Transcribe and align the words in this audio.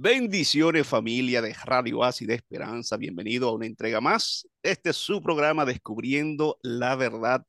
Bendiciones 0.00 0.86
familia 0.86 1.42
de 1.42 1.52
Radio 1.64 2.02
de 2.20 2.34
Esperanza. 2.34 2.96
Bienvenido 2.96 3.48
a 3.48 3.52
una 3.52 3.66
entrega 3.66 4.00
más. 4.00 4.46
Este 4.62 4.90
es 4.90 4.96
su 4.96 5.20
programa 5.20 5.64
Descubriendo 5.64 6.56
la 6.62 6.94
Verdad. 6.94 7.44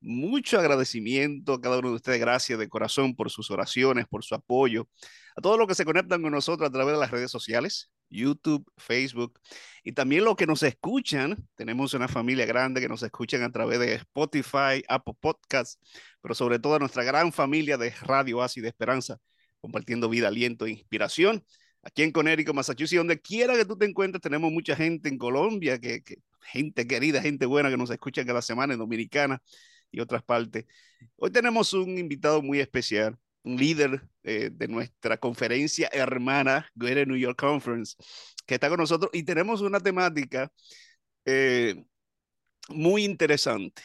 Mucho 0.00 0.60
agradecimiento 0.60 1.54
a 1.54 1.60
cada 1.60 1.80
uno 1.80 1.88
de 1.88 1.96
ustedes. 1.96 2.20
Gracias 2.20 2.56
de 2.56 2.68
corazón 2.68 3.16
por 3.16 3.30
sus 3.30 3.50
oraciones, 3.50 4.06
por 4.06 4.22
su 4.22 4.36
apoyo. 4.36 4.88
A 5.36 5.40
todos 5.40 5.58
los 5.58 5.66
que 5.66 5.74
se 5.74 5.84
conectan 5.84 6.22
con 6.22 6.30
nosotros 6.30 6.68
a 6.68 6.72
través 6.72 6.94
de 6.94 7.00
las 7.00 7.10
redes 7.10 7.32
sociales, 7.32 7.90
YouTube, 8.08 8.64
Facebook 8.76 9.40
y 9.82 9.90
también 9.90 10.24
los 10.24 10.36
que 10.36 10.46
nos 10.46 10.62
escuchan. 10.62 11.48
Tenemos 11.56 11.94
una 11.94 12.06
familia 12.06 12.46
grande 12.46 12.80
que 12.80 12.88
nos 12.88 13.02
escuchan 13.02 13.42
a 13.42 13.50
través 13.50 13.80
de 13.80 13.94
Spotify, 13.94 14.84
Apple 14.88 15.14
Podcasts, 15.18 15.80
pero 16.22 16.36
sobre 16.36 16.60
todo 16.60 16.76
a 16.76 16.78
nuestra 16.78 17.02
gran 17.02 17.32
familia 17.32 17.76
de 17.76 17.90
Radio 18.02 18.38
de 18.54 18.68
Esperanza, 18.68 19.18
compartiendo 19.60 20.08
vida, 20.08 20.28
aliento 20.28 20.64
e 20.66 20.70
inspiración 20.70 21.44
aquí 21.88 22.02
en 22.02 22.12
Connecticut, 22.12 22.54
Massachusetts, 22.54 22.98
donde 22.98 23.20
quiera 23.20 23.56
que 23.56 23.64
tú 23.64 23.76
te 23.76 23.86
encuentres, 23.86 24.20
tenemos 24.20 24.52
mucha 24.52 24.76
gente 24.76 25.08
en 25.08 25.18
Colombia, 25.18 25.78
que, 25.78 26.02
gente 26.40 26.86
querida, 26.86 27.20
gente 27.22 27.46
buena 27.46 27.70
que 27.70 27.76
nos 27.76 27.90
escucha 27.90 28.24
cada 28.24 28.42
semana 28.42 28.74
en 28.74 28.78
Dominicana 28.78 29.42
y 29.90 30.00
otras 30.00 30.22
partes. 30.22 30.66
Hoy 31.16 31.30
tenemos 31.30 31.72
un 31.72 31.98
invitado 31.98 32.42
muy 32.42 32.60
especial, 32.60 33.16
un 33.42 33.56
líder 33.56 34.02
eh, 34.22 34.50
de 34.52 34.68
nuestra 34.68 35.16
conferencia 35.16 35.88
hermana, 35.92 36.70
Greater 36.74 37.08
New 37.08 37.16
York 37.16 37.38
Conference, 37.38 37.96
que 38.46 38.54
está 38.54 38.68
con 38.68 38.78
nosotros 38.78 39.10
y 39.14 39.22
tenemos 39.22 39.62
una 39.62 39.80
temática 39.80 40.52
eh, 41.24 41.84
muy 42.68 43.04
interesante, 43.04 43.82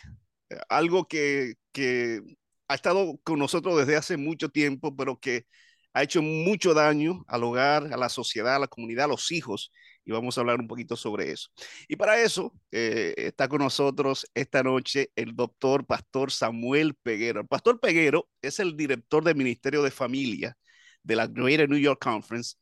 algo 0.67 1.07
que, 1.07 1.55
que 1.71 2.21
ha 2.67 2.75
estado 2.75 3.17
con 3.23 3.39
nosotros 3.39 3.77
desde 3.77 3.95
hace 3.95 4.17
mucho 4.17 4.49
tiempo, 4.49 4.93
pero 4.95 5.17
que 5.19 5.45
ha 5.93 6.03
hecho 6.03 6.21
mucho 6.21 6.73
daño 6.73 7.23
al 7.27 7.43
hogar, 7.43 7.93
a 7.93 7.97
la 7.97 8.09
sociedad, 8.09 8.55
a 8.55 8.59
la 8.59 8.67
comunidad, 8.67 9.05
a 9.05 9.09
los 9.09 9.31
hijos, 9.31 9.71
y 10.05 10.11
vamos 10.11 10.37
a 10.37 10.41
hablar 10.41 10.59
un 10.59 10.67
poquito 10.67 10.95
sobre 10.95 11.31
eso. 11.31 11.49
Y 11.87 11.95
para 11.95 12.21
eso 12.21 12.53
eh, 12.71 13.13
está 13.17 13.47
con 13.47 13.59
nosotros 13.59 14.25
esta 14.33 14.63
noche 14.63 15.11
el 15.15 15.35
doctor 15.35 15.85
Pastor 15.85 16.31
Samuel 16.31 16.95
Peguero. 16.95 17.41
El 17.41 17.47
Pastor 17.47 17.79
Peguero 17.79 18.29
es 18.41 18.59
el 18.59 18.75
director 18.75 19.23
del 19.23 19.35
Ministerio 19.35 19.81
de 19.83 19.91
Familia 19.91 20.57
de 21.03 21.15
la 21.15 21.27
Greater 21.27 21.69
New 21.69 21.79
York 21.79 22.01
Conference 22.01 22.55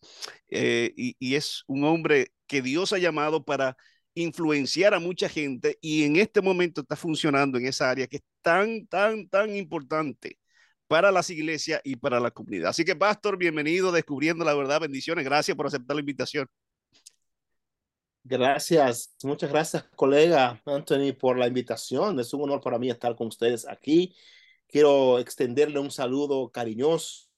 eh, 0.50 0.92
y, 0.96 1.16
y 1.20 1.36
es 1.36 1.64
un 1.68 1.84
hombre 1.84 2.32
que 2.48 2.62
Dios 2.62 2.92
ha 2.94 2.98
llamado 2.98 3.46
para 3.46 3.78
influenciar 4.14 4.94
a 4.94 5.00
mucha 5.00 5.30
gente 5.30 5.78
y 5.82 6.04
en 6.04 6.18
este 6.18 6.42
momento 6.42 6.82
está 6.82 6.96
funcionando 6.96 7.58
en 7.58 7.68
esa 7.68 7.90
área 7.90 8.08
que 8.08 8.18
es 8.18 8.24
tan, 8.42 8.88
tan, 8.88 9.28
tan 9.30 9.56
importante 9.56 10.38
para 10.92 11.10
las 11.10 11.30
iglesias 11.30 11.80
y 11.86 11.96
para 11.96 12.20
la 12.20 12.32
comunidad. 12.32 12.72
Así 12.72 12.84
que, 12.84 12.98
Pastor, 12.98 13.38
bienvenido 13.38 13.94
Descubriendo 13.94 14.44
la 14.44 14.54
Verdad. 14.54 14.82
Bendiciones. 14.82 15.24
Gracias 15.24 15.56
por 15.56 15.66
aceptar 15.66 15.96
la 15.96 16.02
invitación. 16.02 16.50
Gracias, 18.26 19.16
muchas 19.24 19.50
gracias, 19.50 19.86
colega 19.96 20.62
Anthony, 20.66 21.14
por 21.18 21.40
la 21.40 21.48
invitación. 21.48 22.20
Es 22.20 22.34
un 22.34 22.42
honor 22.42 22.60
para 22.60 22.78
mí 22.78 22.90
estar 22.90 23.16
con 23.16 23.28
ustedes 23.28 23.66
aquí. 23.70 24.14
Quiero 24.68 25.18
extenderle 25.20 25.80
un 25.80 25.92
saludo 25.92 26.52
cariñoso, 26.52 27.30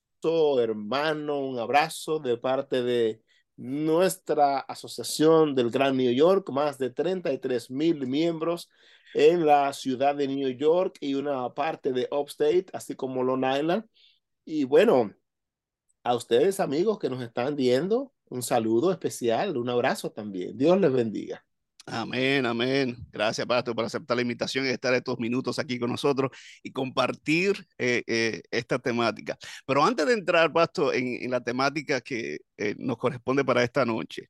hermano, 0.59 1.39
un 1.39 1.59
abrazo 1.59 2.17
de 2.17 2.37
parte 2.37 2.81
de 2.81 3.21
nuestra 3.55 4.59
asociación 4.59 5.55
del 5.55 5.69
Gran 5.69 5.97
New 5.97 6.11
York, 6.13 6.49
más 6.51 6.77
de 6.77 6.89
33 6.89 7.69
mil 7.71 8.07
miembros 8.07 8.69
en 9.13 9.45
la 9.45 9.71
ciudad 9.73 10.15
de 10.15 10.27
New 10.27 10.49
York 10.49 10.97
y 10.99 11.15
una 11.15 11.53
parte 11.53 11.91
de 11.93 12.07
Upstate, 12.11 12.67
así 12.73 12.95
como 12.95 13.23
Long 13.23 13.45
Island. 13.45 13.85
Y 14.45 14.63
bueno, 14.65 15.13
a 16.03 16.15
ustedes 16.15 16.59
amigos 16.59 16.99
que 16.99 17.09
nos 17.09 17.21
están 17.21 17.55
viendo, 17.55 18.13
un 18.29 18.41
saludo 18.41 18.91
especial, 18.91 19.57
un 19.57 19.69
abrazo 19.69 20.11
también. 20.11 20.57
Dios 20.57 20.79
les 20.79 20.91
bendiga. 20.91 21.45
Amén, 21.85 22.45
amén. 22.45 22.95
Gracias, 23.11 23.45
Pastor, 23.45 23.75
por 23.75 23.83
aceptar 23.85 24.15
la 24.15 24.21
invitación 24.21 24.65
y 24.65 24.69
estar 24.69 24.93
estos 24.93 25.19
minutos 25.19 25.59
aquí 25.59 25.77
con 25.77 25.91
nosotros 25.91 26.31
y 26.63 26.71
compartir 26.71 27.67
eh, 27.77 28.03
eh, 28.07 28.41
esta 28.51 28.79
temática. 28.79 29.37
Pero 29.65 29.83
antes 29.83 30.05
de 30.05 30.13
entrar, 30.13 30.51
Pastor, 30.53 30.95
en, 30.95 31.29
la 31.29 31.41
temática 31.41 31.99
que 31.99 32.39
eh, 32.57 32.75
nos 32.77 32.97
corresponde 32.97 33.43
para 33.43 33.63
esta 33.63 33.83
noche, 33.85 34.29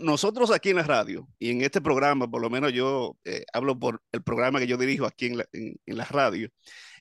nosotros 0.00 0.50
aquí 0.50 0.70
en 0.70 0.76
la 0.76 0.82
radio 0.82 1.28
y 1.38 1.50
en 1.50 1.62
este 1.62 1.80
programa, 1.80 2.30
por 2.30 2.40
lo 2.40 2.50
menos 2.50 2.72
yo 2.72 3.16
eh, 3.24 3.44
hablo 3.52 3.78
por 3.78 4.02
el 4.12 4.22
programa 4.22 4.58
que 4.60 4.66
yo 4.66 4.76
dirijo 4.76 5.06
aquí 5.06 5.26
en 5.26 5.38
la, 5.38 5.46
en, 5.52 5.76
la 5.86 6.04
radio, 6.04 6.48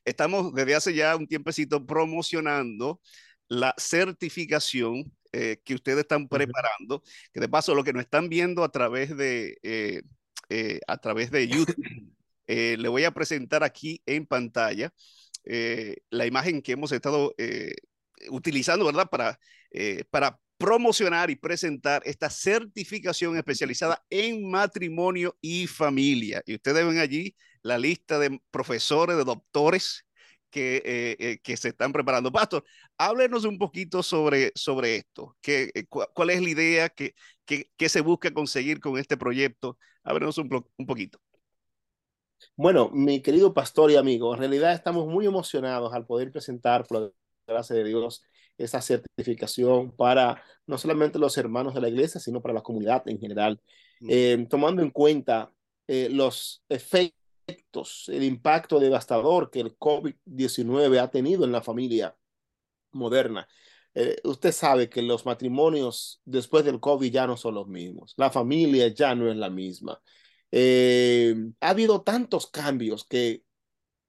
estamos 0.05 0.53
desde 0.53 0.75
hace 0.75 0.93
ya 0.93 1.15
un 1.15 1.27
tiempecito 1.27 1.85
promocionando 1.85 3.01
la 3.47 3.73
certificación 3.77 5.11
eh, 5.37 5.57
que 5.65 5.73
ustedes 5.75 5.99
están 5.99 6.29
preparando, 6.29 7.03
que 7.33 7.41
de 7.41 7.49
paso 7.49 7.75
lo 7.75 7.83
que 7.83 7.91
nos 7.91 8.03
están 8.03 8.29
viendo 8.29 8.63
a 8.63 8.69
través 8.69 9.17
de, 9.17 9.57
eh, 9.63 10.79
a 10.87 10.97
través 10.97 11.29
de 11.29 11.45
YouTube, 11.49 11.75
le 12.47 12.87
voy 12.87 13.03
a 13.03 13.11
presentar 13.11 13.61
aquí 13.61 14.01
en 14.05 14.25
pantalla 14.25 14.93
la 16.09 16.25
imagen 16.25 16.61
que 16.61 16.71
hemos 16.71 16.93
estado 16.93 17.35
utilizando, 18.29 18.85
¿verdad? 18.85 19.09
Para, 19.09 19.37
para 20.09 20.39
promocionar 20.57 21.29
y 21.29 21.35
presentar 21.35 22.01
esta 22.05 22.29
certificación 22.29 23.35
especializada 23.35 24.05
en 24.09 24.49
matrimonio 24.49 25.37
y 25.41 25.67
familia. 25.67 26.41
Y 26.45 26.55
ustedes 26.55 26.85
ven 26.85 26.99
allí 26.99 27.35
la 27.61 27.77
lista 27.77 28.19
de 28.19 28.39
profesores, 28.51 29.17
de 29.17 29.25
doctores 29.25 30.05
que, 30.55 30.77
eh, 30.85 31.17
eh, 31.19 31.39
que 31.43 31.57
se 31.57 31.67
están 31.67 31.91
preparando. 31.91 32.31
Pastor, 32.31 32.63
háblenos 32.97 33.43
un 33.43 33.57
poquito 33.57 34.01
sobre, 34.01 34.53
sobre 34.55 34.95
esto. 34.95 35.35
¿Qué, 35.41 35.69
eh, 35.75 35.83
¿Cuál 35.85 36.29
es 36.29 36.41
la 36.41 36.49
idea 36.49 36.87
que, 36.87 37.13
que, 37.45 37.89
se 37.89 37.99
busca 37.99 38.33
conseguir 38.33 38.79
con 38.79 38.97
este 38.97 39.17
proyecto? 39.17 39.77
Háblenos 40.01 40.37
un, 40.37 40.65
un 40.77 40.85
poquito. 40.85 41.19
Bueno, 42.55 42.89
mi 42.93 43.21
querido 43.21 43.53
pastor 43.53 43.91
y 43.91 43.97
amigo, 43.97 44.33
en 44.33 44.39
realidad 44.39 44.71
estamos 44.71 45.07
muy 45.07 45.25
emocionados 45.25 45.93
al 45.93 46.05
poder 46.05 46.31
presentar, 46.31 46.87
por 46.87 47.01
la 47.01 47.11
gracia 47.45 47.75
de 47.75 47.83
Dios, 47.83 48.23
esa 48.57 48.81
certificación 48.81 49.93
para 49.93 50.41
no 50.67 50.77
solamente 50.77 51.19
los 51.19 51.37
hermanos 51.37 51.73
de 51.73 51.81
la 51.81 51.89
iglesia, 51.89 52.21
sino 52.21 52.41
para 52.41 52.53
la 52.53 52.61
comunidad 52.61 53.03
en 53.09 53.19
general, 53.19 53.59
mm. 53.99 54.07
eh, 54.09 54.47
tomando 54.49 54.81
en 54.81 54.91
cuenta 54.91 55.51
eh, 55.85 56.07
los 56.09 56.63
efectos, 56.69 57.24
el 57.47 58.23
impacto 58.23 58.79
devastador 58.79 59.49
que 59.51 59.59
el 59.61 59.77
COVID-19 59.77 60.99
ha 60.99 61.09
tenido 61.09 61.45
en 61.45 61.51
la 61.51 61.61
familia 61.61 62.15
moderna. 62.91 63.47
Eh, 63.93 64.17
usted 64.23 64.51
sabe 64.51 64.89
que 64.89 65.01
los 65.01 65.25
matrimonios 65.25 66.21
después 66.25 66.65
del 66.65 66.79
COVID 66.79 67.11
ya 67.11 67.27
no 67.27 67.37
son 67.37 67.55
los 67.55 67.67
mismos, 67.67 68.13
la 68.17 68.29
familia 68.29 68.87
ya 68.89 69.15
no 69.15 69.29
es 69.29 69.37
la 69.37 69.49
misma. 69.49 70.01
ha 70.51 71.69
habido 71.69 72.01
tantos 72.01 72.47
cambios 72.47 73.05
que 73.05 73.43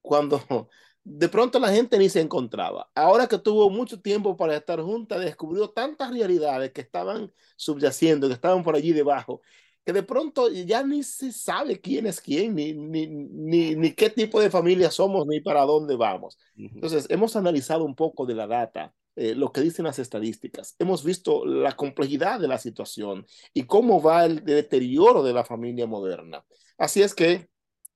cuando 0.03 0.41
de 1.05 1.29
pronto 1.29 1.61
la 1.61 1.73
gente 1.73 1.99
ni 1.99 2.09
se 2.09 2.21
encontraba. 2.21 2.91
Ahora 2.95 3.29
que 3.29 3.39
tuvo 3.39 3.71
mucho 3.71 4.01
tiempo 4.01 4.37
para 4.37 4.57
estar 4.57 4.81
junta, 4.81 5.19
descubrió 5.19 5.71
tantas 5.71 6.11
realidades 6.11 6.73
que 6.73 6.81
estaban 6.81 7.33
subyaciendo, 7.57 8.29
que 8.29 8.35
estaban 8.35 8.65
por 8.65 8.75
allí 8.75 8.93
debajo, 8.93 9.41
que 9.87 9.93
de 9.93 10.03
pronto 10.03 10.49
ya 10.51 10.83
ni 10.83 11.05
se 11.05 11.31
sabe 11.31 11.81
quién 11.81 12.07
es 12.07 12.21
quién, 12.21 12.57
ni, 12.57 12.73
ni, 12.73 13.07
ni, 13.07 13.77
ni 13.77 13.93
qué 13.93 14.11
tipo 14.11 14.41
de 14.41 14.51
familia 14.51 14.91
somos, 14.91 15.29
ni 15.29 15.41
para 15.41 15.63
dónde 15.63 15.95
vamos. 15.95 16.37
Entonces, 16.57 17.07
hemos 17.09 17.37
analizado 17.37 17.85
un 17.85 17.95
poco 17.95 18.27
de 18.27 18.35
la 18.35 18.49
data, 18.49 18.93
eh, 19.15 19.37
lo 19.37 19.53
que 19.53 19.61
dicen 19.61 19.85
las 19.85 20.01
estadísticas. 20.01 20.75
Hemos 20.81 21.05
visto 21.05 21.47
la 21.47 21.77
complejidad 21.77 22.41
de 22.41 22.49
la 22.49 22.59
situación 22.59 23.27
y 23.55 23.63
cómo 23.63 24.03
va 24.03 24.25
el 24.25 24.45
deterioro 24.45 25.23
de 25.23 25.33
la 25.33 25.45
familia 25.45 25.87
moderna. 25.87 26.45
Así 26.77 27.01
es 27.01 27.15
que 27.15 27.49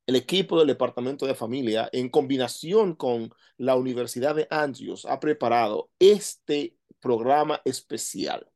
el 0.06 0.14
equipo 0.14 0.58
del 0.58 0.68
Departamento 0.68 1.26
de 1.26 1.34
Familia, 1.34 1.88
en 1.92 2.08
combinación 2.08 2.94
con 2.94 3.32
la 3.56 3.74
Universidad 3.74 4.36
de 4.36 4.46
Andrews, 4.48 5.06
ha 5.06 5.18
preparado 5.18 5.90
este 5.98 6.76
programa 7.00 7.60
especial, 7.64 8.49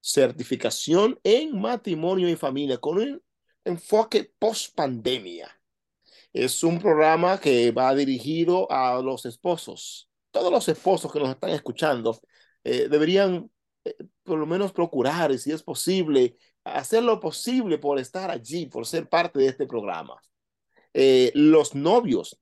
certificación 0.00 1.18
en 1.24 1.60
matrimonio 1.60 2.28
y 2.28 2.36
familia, 2.36 2.78
con 2.78 2.98
un 2.98 3.22
enfoque 3.64 4.32
post 4.38 4.74
pandemia. 4.74 5.50
Es 6.32 6.62
un 6.62 6.78
programa 6.78 7.40
que 7.40 7.70
va 7.72 7.94
dirigido 7.94 8.70
a 8.70 9.00
los 9.02 9.26
esposos. 9.26 10.08
Todos 10.30 10.52
los 10.52 10.68
esposos 10.68 11.12
que 11.12 11.18
nos 11.18 11.30
están 11.30 11.50
escuchando 11.50 12.20
eh, 12.62 12.88
deberían 12.88 13.50
eh, 13.84 13.96
por 14.22 14.38
lo 14.38 14.46
menos 14.46 14.72
procurar, 14.72 15.36
si 15.38 15.52
es 15.52 15.62
posible, 15.62 16.36
hacer 16.64 17.02
lo 17.02 17.18
posible 17.20 17.78
por 17.78 17.98
estar 17.98 18.30
allí, 18.30 18.66
por 18.66 18.86
ser 18.86 19.08
parte 19.08 19.38
de 19.40 19.46
este 19.46 19.66
programa. 19.66 20.20
Eh, 20.94 21.32
los 21.34 21.74
novios, 21.74 22.38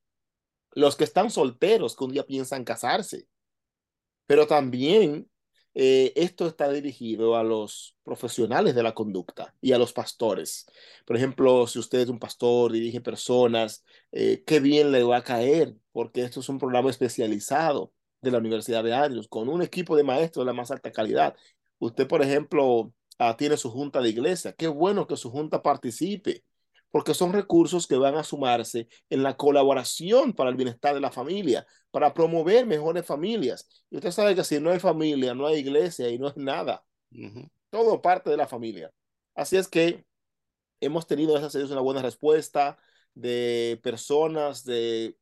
los 0.73 0.97
que 0.97 1.05
están 1.05 1.31
solteros, 1.31 1.97
que 1.97 2.05
un 2.05 2.13
día 2.13 2.27
piensan 2.27 2.65
casarse. 2.65 3.27
Pero 4.27 4.47
también 4.47 5.31
eh, 5.75 6.13
esto 6.17 6.47
está 6.47 6.71
dirigido 6.71 7.37
a 7.37 7.45
los 7.45 7.97
profesionales 8.03 8.75
de 8.75 8.83
la 8.83 8.95
conducta 8.95 9.55
y 9.61 9.73
a 9.73 9.79
los 9.79 9.93
pastores. 9.93 10.67
Por 11.07 11.17
ejemplo, 11.17 11.67
si 11.67 11.79
usted 11.79 12.01
es 12.01 12.09
un 12.09 12.19
pastor, 12.19 12.73
dirige 12.73 13.01
personas, 13.01 13.85
eh, 14.13 14.43
qué 14.47 14.61
bien 14.61 14.93
le 14.93 15.03
va 15.03 15.19
a 15.19 15.25
caer, 15.25 15.75
porque 15.93 16.23
esto 16.23 16.41
es 16.41 16.49
un 16.49 16.59
programa 16.59 16.91
especializado 16.91 17.93
de 18.21 18.31
la 18.31 18.39
Universidad 18.39 18.83
de 18.85 18.95
Andrews, 18.95 19.29
con 19.29 19.49
un 19.49 19.63
equipo 19.63 19.97
de 19.97 20.05
maestros 20.05 20.45
de 20.45 20.47
la 20.47 20.53
más 20.55 20.71
alta 20.71 20.91
calidad. 20.93 21.37
Usted, 21.79 22.09
por 22.09 22.23
ejemplo, 22.23 22.93
uh, 23.19 23.35
tiene 23.37 23.57
su 23.57 23.71
junta 23.71 24.01
de 24.01 24.11
iglesia. 24.11 24.53
Qué 24.53 24.69
bueno 24.69 25.07
que 25.07 25.17
su 25.17 25.31
junta 25.31 25.63
participe, 25.63 26.45
porque 26.91 27.15
son 27.15 27.33
recursos 27.33 27.87
que 27.87 27.97
van 27.97 28.15
a 28.15 28.25
sumarse 28.25 28.89
en 29.11 29.23
la 29.23 29.37
colaboración 29.37 30.33
para 30.33 30.51
el 30.51 30.57
bienestar 30.57 30.95
de 30.95 31.01
la 31.01 31.11
familia, 31.11 31.67
para 31.91 32.15
promover 32.15 32.67
mejores 32.67 33.05
familias. 33.05 33.85
Y 33.91 33.97
usted 33.97 34.11
sabe 34.11 34.35
que 34.35 34.45
si 34.45 34.61
no 34.61 34.71
hay 34.71 34.79
familia, 34.79 35.35
no 35.35 35.47
hay 35.47 35.59
iglesia 35.59 36.09
y 36.09 36.19
no 36.19 36.29
hay 36.29 36.35
nada. 36.37 36.85
Uh 37.13 37.17
-huh. 37.17 37.51
Todo 37.71 38.01
parte 38.01 38.31
de 38.31 38.37
la 38.37 38.47
familia. 38.47 38.91
Así 39.35 39.57
es 39.57 39.69
que 39.69 40.05
hemos 40.81 41.07
tenido, 41.07 41.33
gracias 41.33 41.55
a 41.55 41.59
Dios, 41.59 41.71
una 41.71 41.81
buena 41.81 42.03
respuesta 42.03 42.79
de 43.15 43.79
personas 43.83 44.65
de 44.65 45.17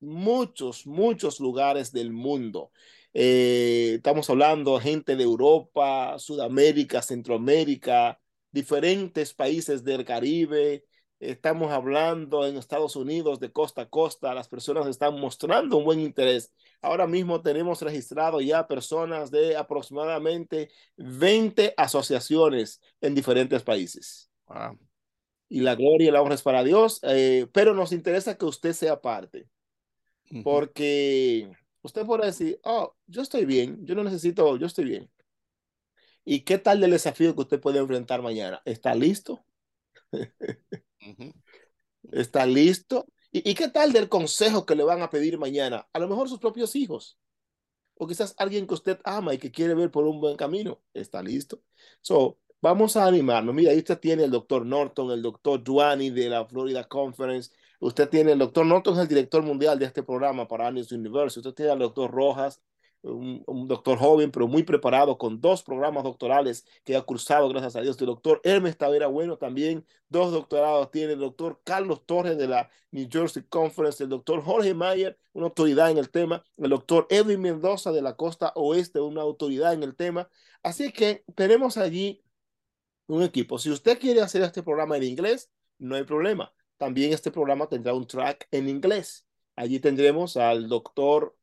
muchos, 0.00 0.86
muchos 0.86 1.40
lugares 1.40 1.92
del 1.92 2.12
mundo. 2.12 2.72
Eh, 3.14 3.94
estamos 3.96 4.28
hablando 4.30 4.78
gente 4.80 5.16
de 5.16 5.24
Europa, 5.24 6.18
Sudamérica, 6.18 7.02
Centroamérica, 7.02 8.20
diferentes 8.58 9.32
países 9.34 9.84
del 9.84 10.04
Caribe. 10.04 10.84
Estamos 11.20 11.70
hablando 11.70 12.44
en 12.44 12.56
Estados 12.56 12.96
Unidos 12.96 13.38
de 13.38 13.52
costa 13.52 13.82
a 13.82 13.88
costa. 13.88 14.34
Las 14.34 14.48
personas 14.48 14.86
están 14.88 15.18
mostrando 15.20 15.76
un 15.76 15.84
buen 15.84 16.00
interés. 16.00 16.52
Ahora 16.82 17.06
mismo 17.06 17.40
tenemos 17.40 17.80
registrado 17.82 18.40
ya 18.40 18.66
personas 18.66 19.30
de 19.30 19.56
aproximadamente 19.56 20.70
20 20.96 21.74
asociaciones 21.76 22.80
en 23.00 23.14
diferentes 23.14 23.62
países. 23.62 24.28
Wow. 24.48 24.76
Y 25.48 25.60
la 25.60 25.76
gloria 25.76 26.08
y 26.08 26.10
la 26.10 26.20
honra 26.20 26.34
es 26.34 26.42
para 26.42 26.64
Dios, 26.64 26.98
eh, 27.04 27.46
pero 27.52 27.74
nos 27.74 27.92
interesa 27.92 28.36
que 28.36 28.44
usted 28.44 28.72
sea 28.72 29.00
parte. 29.00 29.48
Porque 30.44 31.48
usted 31.80 32.04
puede 32.04 32.26
decir, 32.26 32.60
oh, 32.64 32.94
yo 33.06 33.22
estoy 33.22 33.46
bien, 33.46 33.78
yo 33.86 33.94
no 33.94 34.04
necesito, 34.04 34.56
yo 34.56 34.66
estoy 34.66 34.84
bien. 34.84 35.10
¿Y 36.30 36.40
qué 36.40 36.58
tal 36.58 36.78
del 36.78 36.90
desafío 36.90 37.34
que 37.34 37.40
usted 37.40 37.58
puede 37.58 37.78
enfrentar 37.78 38.20
mañana? 38.20 38.60
¿Está 38.66 38.94
listo? 38.94 39.42
¿Está 42.12 42.44
listo? 42.44 43.06
¿Y, 43.32 43.50
¿Y 43.50 43.54
qué 43.54 43.68
tal 43.68 43.94
del 43.94 44.10
consejo 44.10 44.66
que 44.66 44.74
le 44.74 44.84
van 44.84 45.00
a 45.00 45.08
pedir 45.08 45.38
mañana? 45.38 45.88
A 45.90 45.98
lo 45.98 46.06
mejor 46.06 46.28
sus 46.28 46.38
propios 46.38 46.76
hijos. 46.76 47.18
O 47.94 48.06
quizás 48.06 48.34
alguien 48.36 48.66
que 48.66 48.74
usted 48.74 49.00
ama 49.04 49.32
y 49.32 49.38
que 49.38 49.50
quiere 49.50 49.72
ver 49.72 49.90
por 49.90 50.04
un 50.04 50.20
buen 50.20 50.36
camino. 50.36 50.82
¿Está 50.92 51.22
listo? 51.22 51.62
So, 52.02 52.38
vamos 52.60 52.98
a 52.98 53.06
animarnos. 53.06 53.54
Mira, 53.54 53.70
ahí 53.70 53.78
usted 53.78 53.98
tiene 53.98 54.24
el 54.24 54.30
doctor 54.30 54.66
Norton, 54.66 55.10
el 55.12 55.22
doctor 55.22 55.64
Duani 55.64 56.10
de 56.10 56.28
la 56.28 56.44
Florida 56.44 56.86
Conference, 56.86 57.50
Usted 57.80 58.08
tiene 58.08 58.32
el 58.32 58.38
doctor 58.40 58.66
Norton, 58.66 58.94
es 58.94 59.00
el 59.00 59.08
director 59.08 59.42
mundial 59.42 59.78
de 59.78 59.86
este 59.86 60.02
programa 60.02 60.48
para 60.48 60.66
Andrews 60.66 60.90
University. 60.90 61.40
Usted 61.40 61.54
tiene 61.54 61.72
al 61.72 61.78
doctor 61.78 62.10
Rojas, 62.10 62.60
un, 63.02 63.42
un, 63.46 63.68
doctor 63.68 63.98
joven, 63.98 64.30
pero 64.30 64.48
muy 64.48 64.62
preparado, 64.62 65.18
con 65.18 65.40
dos 65.40 65.62
programas 65.62 66.04
doctorales 66.04 66.66
que 66.84 66.96
ha 66.96 67.02
cursado, 67.02 67.48
gracias 67.48 67.76
a 67.76 67.80
Dios. 67.80 68.00
El 68.00 68.06
doctor 68.06 68.40
Hermes 68.44 68.76
Tavera 68.76 69.06
Bueno 69.06 69.36
también, 69.38 69.86
dos 70.08 70.32
doctorados 70.32 70.90
tiene. 70.90 71.14
El 71.14 71.20
doctor 71.20 71.60
Carlos 71.64 72.04
Torres 72.06 72.36
de 72.38 72.48
la 72.48 72.70
New 72.90 73.08
Jersey 73.10 73.42
Conference, 73.48 74.02
el 74.02 74.10
doctor 74.10 74.42
Jorge 74.42 74.74
Mayer, 74.74 75.18
una 75.32 75.46
autoridad 75.46 75.90
en 75.90 75.98
el 75.98 76.10
tema. 76.10 76.44
El 76.56 76.70
doctor 76.70 77.06
Edwin 77.10 77.40
Mendoza 77.40 77.92
de 77.92 78.02
la 78.02 78.16
costa 78.16 78.52
oeste, 78.56 79.00
una 79.00 79.22
autoridad 79.22 79.72
en 79.74 79.82
el 79.82 79.96
tema. 79.96 80.28
Así 80.62 80.92
que 80.92 81.24
tenemos 81.34 81.76
allí 81.76 82.22
un 83.06 83.22
equipo. 83.22 83.58
Si 83.58 83.70
usted 83.70 83.98
quiere 83.98 84.20
hacer 84.20 84.42
este 84.42 84.62
programa 84.62 84.96
en 84.96 85.04
inglés, 85.04 85.50
no 85.78 85.96
hay 85.96 86.04
problema 86.04 86.52
también 86.78 87.12
este 87.12 87.30
programa 87.30 87.68
tendrá 87.68 87.92
un 87.94 88.06
track 88.06 88.48
en 88.50 88.68
inglés. 88.68 89.26
Allí 89.56 89.80
tendremos 89.80 90.36
al 90.36 90.68
doctor 90.68 91.36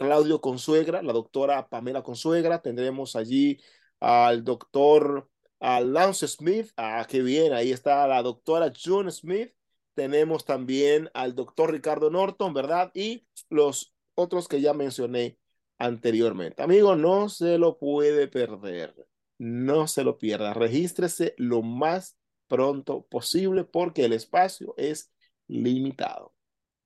Claudio 0.00 0.40
Consuegra, 0.40 1.02
la 1.02 1.12
doctora 1.12 1.68
Pamela 1.68 2.02
Consuegra, 2.02 2.62
tendremos 2.62 3.16
allí 3.16 3.60
al 4.00 4.42
doctor 4.44 5.28
Lance 5.60 6.26
Smith, 6.26 6.70
ah, 6.78 7.06
qué 7.06 7.20
bien, 7.20 7.52
ahí 7.52 7.70
está 7.70 8.08
la 8.08 8.22
doctora 8.22 8.72
June 8.74 9.10
Smith, 9.10 9.52
tenemos 9.92 10.46
también 10.46 11.10
al 11.12 11.34
doctor 11.34 11.70
Ricardo 11.70 12.08
Norton, 12.08 12.54
¿verdad? 12.54 12.90
Y 12.94 13.26
los 13.50 13.92
otros 14.14 14.48
que 14.48 14.62
ya 14.62 14.72
mencioné 14.72 15.38
anteriormente. 15.76 16.62
Amigo, 16.62 16.96
no 16.96 17.28
se 17.28 17.58
lo 17.58 17.78
puede 17.78 18.26
perder, 18.26 19.06
no 19.36 19.86
se 19.86 20.02
lo 20.02 20.16
pierda, 20.16 20.54
regístrese 20.54 21.34
lo 21.36 21.60
más 21.60 22.16
pronto 22.48 23.06
posible 23.10 23.64
porque 23.64 24.06
el 24.06 24.14
espacio 24.14 24.72
es 24.78 25.12
limitado. 25.46 26.32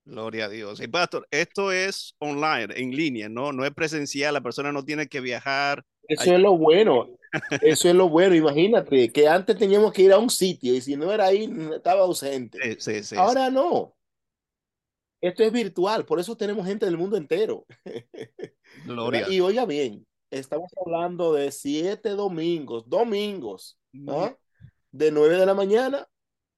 Gloria 0.05 0.45
a 0.45 0.49
Dios. 0.49 0.79
Y 0.81 0.87
pastor, 0.87 1.27
esto 1.31 1.71
es 1.71 2.15
online, 2.19 2.67
en 2.75 2.95
línea, 2.95 3.27
¿no? 3.27 3.51
No 3.51 3.65
es 3.65 3.73
presencial, 3.73 4.35
la 4.35 4.41
persona 4.41 4.71
no 4.71 4.85
tiene 4.85 5.07
que 5.07 5.19
viajar. 5.19 5.83
Eso 6.07 6.33
es 6.33 6.39
lo 6.39 6.55
bueno, 6.55 7.09
eso 7.61 7.89
es 7.89 7.95
lo 7.95 8.07
bueno. 8.07 8.35
Imagínate 8.35 9.11
que 9.11 9.27
antes 9.27 9.57
teníamos 9.57 9.91
que 9.91 10.03
ir 10.03 10.13
a 10.13 10.19
un 10.19 10.29
sitio 10.29 10.75
y 10.75 10.81
si 10.81 10.95
no 10.95 11.11
era 11.11 11.25
ahí, 11.25 11.51
estaba 11.75 12.01
ausente. 12.01 12.59
Sí, 12.61 12.75
sí, 12.79 13.03
sí, 13.03 13.15
Ahora 13.15 13.49
no. 13.49 13.95
Esto 15.21 15.43
es 15.43 15.51
virtual, 15.51 16.05
por 16.05 16.19
eso 16.19 16.37
tenemos 16.37 16.67
gente 16.67 16.85
del 16.85 16.97
mundo 16.97 17.17
entero. 17.17 17.65
Gloria. 18.85 19.25
Y 19.29 19.39
oiga 19.39 19.65
bien, 19.65 20.05
estamos 20.29 20.71
hablando 20.79 21.33
de 21.33 21.51
siete 21.51 22.09
domingos, 22.09 22.87
domingos, 22.87 23.79
¿no? 23.91 24.37
de 24.95 25.11
9 25.11 25.37
de 25.37 25.45
la 25.45 25.53
mañana 25.53 26.07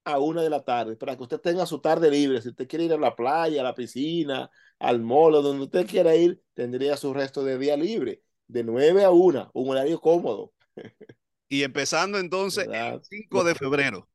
a 0.07 0.19
1 0.19 0.41
de 0.41 0.49
la 0.49 0.63
tarde, 0.63 0.95
para 0.95 1.15
que 1.15 1.23
usted 1.23 1.39
tenga 1.39 1.65
su 1.65 1.79
tarde 1.79 2.09
libre. 2.09 2.41
Si 2.41 2.49
usted 2.49 2.67
quiere 2.67 2.85
ir 2.85 2.93
a 2.93 2.97
la 2.97 3.15
playa, 3.15 3.61
a 3.61 3.63
la 3.63 3.75
piscina, 3.75 4.49
al 4.79 5.01
molo, 5.01 5.41
donde 5.41 5.65
usted 5.65 5.85
quiera 5.85 6.15
ir, 6.15 6.41
tendría 6.53 6.95
su 6.95 7.13
resto 7.13 7.43
de 7.43 7.57
día 7.57 7.75
libre, 7.75 8.23
de 8.47 8.63
9 8.63 9.03
a 9.03 9.11
1, 9.11 9.51
un 9.53 9.69
horario 9.69 9.99
cómodo. 9.99 10.53
Y 11.49 11.63
empezando 11.63 12.19
entonces 12.19 12.67
el 12.69 13.01
5 13.01 13.43
de 13.45 13.55
febrero. 13.55 14.09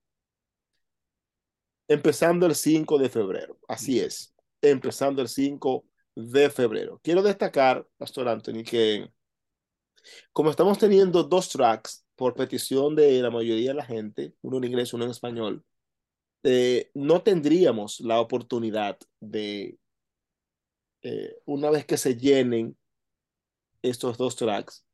Empezando 1.88 2.44
el 2.44 2.54
5 2.54 2.98
de 2.98 3.08
febrero, 3.08 3.58
así 3.66 4.00
es, 4.00 4.34
empezando 4.60 5.22
el 5.22 5.28
5 5.28 5.82
de 6.14 6.50
febrero. 6.50 7.00
Quiero 7.02 7.22
destacar, 7.22 7.88
Pastor 7.96 8.28
Anthony, 8.28 8.62
que 8.64 9.10
como 10.30 10.50
estamos 10.50 10.76
teniendo 10.76 11.22
dos 11.22 11.48
tracks, 11.48 12.04
por 12.16 12.34
petición 12.34 12.94
de 12.94 13.20
la 13.20 13.30
mayoría 13.30 13.70
de 13.70 13.74
la 13.74 13.84
gente, 13.84 14.34
uno 14.42 14.58
en 14.58 14.64
inglés, 14.64 14.92
uno 14.92 15.04
en 15.04 15.10
español, 15.10 15.64
eh, 16.44 16.90
no 16.94 17.22
tendríamos 17.22 18.00
la 18.00 18.20
oportunidad 18.20 18.98
de, 19.20 19.78
eh, 21.02 21.36
una 21.46 21.70
vez 21.70 21.84
que 21.86 21.96
se 21.96 22.16
llenen 22.16 22.76
estos 23.82 24.18
dos 24.18 24.36
tracks, 24.36 24.84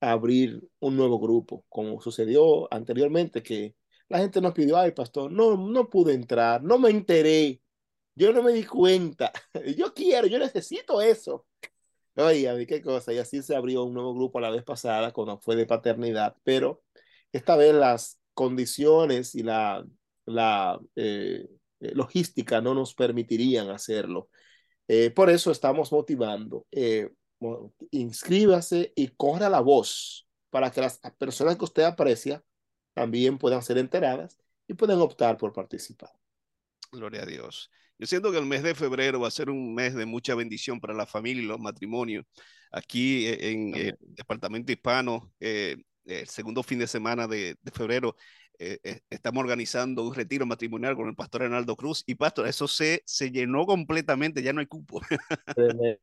abrir 0.00 0.62
un 0.80 0.96
nuevo 0.96 1.18
grupo, 1.18 1.64
como 1.68 2.00
sucedió 2.00 2.72
anteriormente, 2.72 3.42
que 3.42 3.76
la 4.08 4.18
gente 4.18 4.40
nos 4.40 4.52
pidió, 4.52 4.76
ay, 4.76 4.92
pastor, 4.92 5.32
no, 5.32 5.56
no 5.56 5.88
pude 5.90 6.14
entrar, 6.14 6.62
no 6.62 6.78
me 6.78 6.90
enteré, 6.90 7.62
yo 8.14 8.32
no 8.32 8.42
me 8.42 8.52
di 8.52 8.64
cuenta, 8.64 9.32
yo 9.76 9.94
quiero, 9.94 10.26
yo 10.26 10.38
necesito 10.38 11.00
eso. 11.00 11.46
Oye, 12.16 12.48
a 12.48 12.54
mí 12.54 12.66
qué 12.66 12.82
cosa. 12.82 13.12
Y 13.12 13.18
así 13.18 13.42
se 13.42 13.54
abrió 13.54 13.84
un 13.84 13.94
nuevo 13.94 14.14
grupo 14.14 14.40
la 14.40 14.50
vez 14.50 14.64
pasada, 14.64 15.12
cuando 15.12 15.38
fue 15.38 15.56
de 15.56 15.66
paternidad, 15.66 16.36
pero 16.44 16.82
esta 17.32 17.56
vez 17.56 17.74
las 17.74 18.20
condiciones 18.34 19.34
y 19.34 19.42
la, 19.42 19.84
la 20.26 20.78
eh, 20.94 21.48
logística 21.80 22.60
no 22.60 22.74
nos 22.74 22.94
permitirían 22.94 23.70
hacerlo. 23.70 24.28
Eh, 24.88 25.10
por 25.10 25.30
eso 25.30 25.50
estamos 25.50 25.90
motivando. 25.92 26.66
Eh, 26.70 27.10
inscríbase 27.90 28.92
y 28.96 29.08
corra 29.08 29.48
la 29.48 29.60
voz 29.60 30.26
para 30.50 30.70
que 30.70 30.80
las 30.80 31.00
personas 31.18 31.56
que 31.56 31.64
usted 31.64 31.82
aprecia 31.82 32.42
también 32.94 33.38
puedan 33.38 33.62
ser 33.62 33.78
enteradas 33.78 34.38
y 34.66 34.74
puedan 34.74 35.00
optar 35.00 35.36
por 35.36 35.52
participar. 35.52 36.10
Gloria 36.90 37.22
a 37.22 37.26
Dios. 37.26 37.70
Yo 37.98 38.06
siento 38.06 38.30
que 38.30 38.38
el 38.38 38.46
mes 38.46 38.62
de 38.62 38.74
febrero 38.74 39.20
va 39.20 39.28
a 39.28 39.32
ser 39.32 39.50
un 39.50 39.74
mes 39.74 39.94
de 39.94 40.06
mucha 40.06 40.34
bendición 40.34 40.80
para 40.80 40.94
la 40.94 41.06
familia 41.06 41.42
y 41.42 41.46
los 41.46 41.58
matrimonios. 41.58 42.24
Aquí 42.70 43.26
eh, 43.26 43.50
en 43.50 43.74
el 43.74 43.96
departamento 44.00 44.72
hispano, 44.72 45.32
eh, 45.40 45.76
el 46.04 46.28
segundo 46.28 46.62
fin 46.62 46.78
de 46.78 46.86
semana 46.86 47.26
de, 47.26 47.56
de 47.60 47.70
febrero, 47.70 48.16
eh, 48.58 48.78
eh, 48.82 49.00
estamos 49.10 49.42
organizando 49.42 50.06
un 50.06 50.14
retiro 50.14 50.46
matrimonial 50.46 50.96
con 50.96 51.08
el 51.08 51.14
pastor 51.14 51.42
Arnaldo 51.42 51.76
Cruz. 51.76 52.02
Y 52.06 52.14
pastor, 52.14 52.46
eso 52.46 52.68
se, 52.68 53.02
se 53.04 53.30
llenó 53.30 53.66
completamente, 53.66 54.42
ya 54.42 54.52
no 54.52 54.60
hay 54.60 54.66
cupo. 54.66 55.00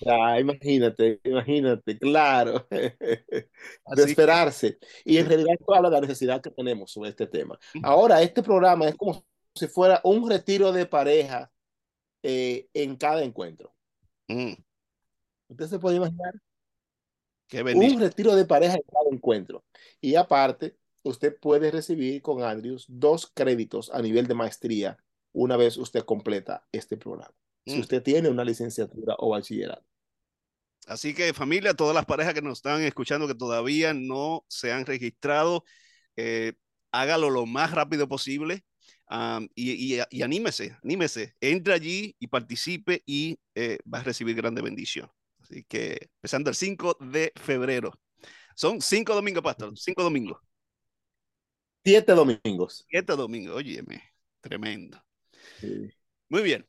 ya, 0.00 0.40
imagínate, 0.40 1.20
imagínate, 1.24 1.98
claro. 1.98 2.66
de 2.70 3.48
esperarse. 3.96 4.78
Y 5.04 5.18
en 5.18 5.28
realidad 5.28 5.54
esto 5.58 5.74
habla 5.74 5.90
de 5.90 5.94
la 5.96 6.00
necesidad 6.02 6.40
que 6.40 6.50
tenemos 6.50 6.92
sobre 6.92 7.10
este 7.10 7.26
tema. 7.26 7.58
Ahora, 7.82 8.22
este 8.22 8.42
programa 8.42 8.88
es 8.88 8.94
como 8.94 9.24
si 9.54 9.66
fuera 9.66 10.00
un 10.04 10.28
retiro 10.28 10.72
de 10.72 10.86
pareja 10.86 11.50
eh, 12.22 12.68
en 12.72 12.96
cada 12.96 13.22
encuentro. 13.22 13.74
Mm. 14.28 14.52
¿Usted 15.48 15.66
se 15.66 15.78
puede 15.78 15.96
imaginar? 15.96 16.34
Qué 17.48 17.62
un 17.62 18.00
retiro 18.00 18.34
de 18.34 18.46
pareja 18.46 18.76
en 18.76 18.82
cada 18.82 19.10
encuentro. 19.10 19.64
Y 20.00 20.14
aparte, 20.14 20.76
usted 21.02 21.38
puede 21.38 21.70
recibir 21.70 22.22
con 22.22 22.42
Andrews 22.42 22.86
dos 22.88 23.30
créditos 23.32 23.90
a 23.92 24.00
nivel 24.02 24.26
de 24.26 24.34
maestría 24.34 24.98
una 25.32 25.56
vez 25.56 25.76
usted 25.76 26.04
completa 26.04 26.66
este 26.72 26.96
programa. 26.96 27.34
si 27.64 27.80
usted 27.80 28.02
tiene 28.02 28.28
una 28.28 28.44
licenciatura 28.44 29.14
o 29.18 29.30
bachillerato. 29.30 29.84
Así 30.86 31.14
que 31.14 31.32
familia, 31.32 31.74
todas 31.74 31.94
las 31.94 32.06
parejas 32.06 32.34
que 32.34 32.42
nos 32.42 32.58
están 32.58 32.82
escuchando 32.82 33.28
que 33.28 33.36
todavía 33.36 33.94
no 33.94 34.44
se 34.48 34.72
han 34.72 34.84
registrado, 34.84 35.64
eh, 36.16 36.54
hágalo 36.90 37.30
lo 37.30 37.46
más 37.46 37.70
rápido 37.70 38.08
posible 38.08 38.64
um, 39.08 39.46
y, 39.54 39.94
y, 39.94 40.00
y, 40.10 40.22
anímese, 40.22 40.76
anímese, 40.82 41.36
entre 41.40 41.74
allí 41.74 42.16
y 42.18 42.26
participe 42.26 43.02
y 43.06 43.38
eh, 43.54 43.78
va 43.92 44.00
a 44.00 44.02
recibir 44.02 44.34
grande 44.34 44.60
bendición. 44.60 45.08
Así 45.40 45.64
que 45.68 46.10
empezando 46.16 46.50
el 46.50 46.56
5 46.56 46.98
de 47.00 47.32
febrero. 47.36 47.92
Son 48.54 48.80
cinco 48.80 49.14
domingos, 49.14 49.42
pastor, 49.42 49.72
cinco 49.78 50.02
domingos. 50.02 50.38
Siete 51.84 52.12
domingos. 52.12 52.86
Siete 52.88 53.16
domingos, 53.16 53.56
óyeme, 53.56 54.02
tremendo. 54.40 55.02
Sí. 55.60 55.90
Muy 56.28 56.42
bien. 56.42 56.66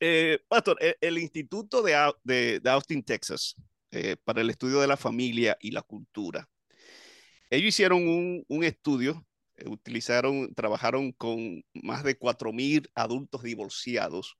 Eh, 0.00 0.38
pastor, 0.48 0.76
el, 0.80 0.96
el 1.00 1.18
Instituto 1.18 1.82
de, 1.82 1.94
de, 2.24 2.60
de, 2.60 2.70
Austin, 2.70 3.02
Texas, 3.02 3.54
eh, 3.90 4.16
para 4.22 4.42
el 4.42 4.50
estudio 4.50 4.80
de 4.80 4.86
la 4.86 4.96
familia 4.96 5.56
y 5.60 5.70
la 5.70 5.82
cultura, 5.82 6.48
ellos 7.50 7.68
hicieron 7.68 8.06
un, 8.06 8.44
un 8.48 8.64
estudio, 8.64 9.24
eh, 9.56 9.68
utilizaron, 9.68 10.52
trabajaron 10.54 11.12
con 11.12 11.64
más 11.72 12.02
de 12.04 12.18
4.000 12.18 12.90
adultos 12.94 13.42
divorciados 13.42 14.36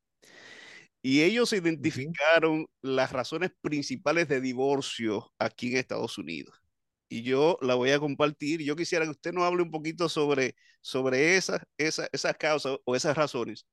y 1.01 1.23
ellos 1.23 1.53
identificaron 1.53 2.67
las 2.83 3.13
razones 3.13 3.53
principales 3.61 4.27
de 4.27 4.41
divorcio 4.41 5.33
aquí 5.39 5.73
en 5.73 5.77
Estados 5.77 6.19
Unidos. 6.19 6.64
Y 7.15 7.23
yo 7.23 7.59
la 7.63 7.77
voy 7.77 7.93
a 7.93 8.01
compartir. 8.01 8.61
Yo 8.63 8.75
quisiera 8.75 9.05
que 9.05 9.13
usted 9.13 9.33
nos 9.33 9.45
hable 9.45 9.63
un 9.63 9.71
poquito 9.71 10.09
sobre, 10.09 10.57
sobre 10.81 11.37
esas, 11.37 11.61
esas, 11.79 12.09
esas 12.13 12.37
causas 12.37 12.79
o 12.85 12.97
esas 12.97 13.17
razones 13.17 13.67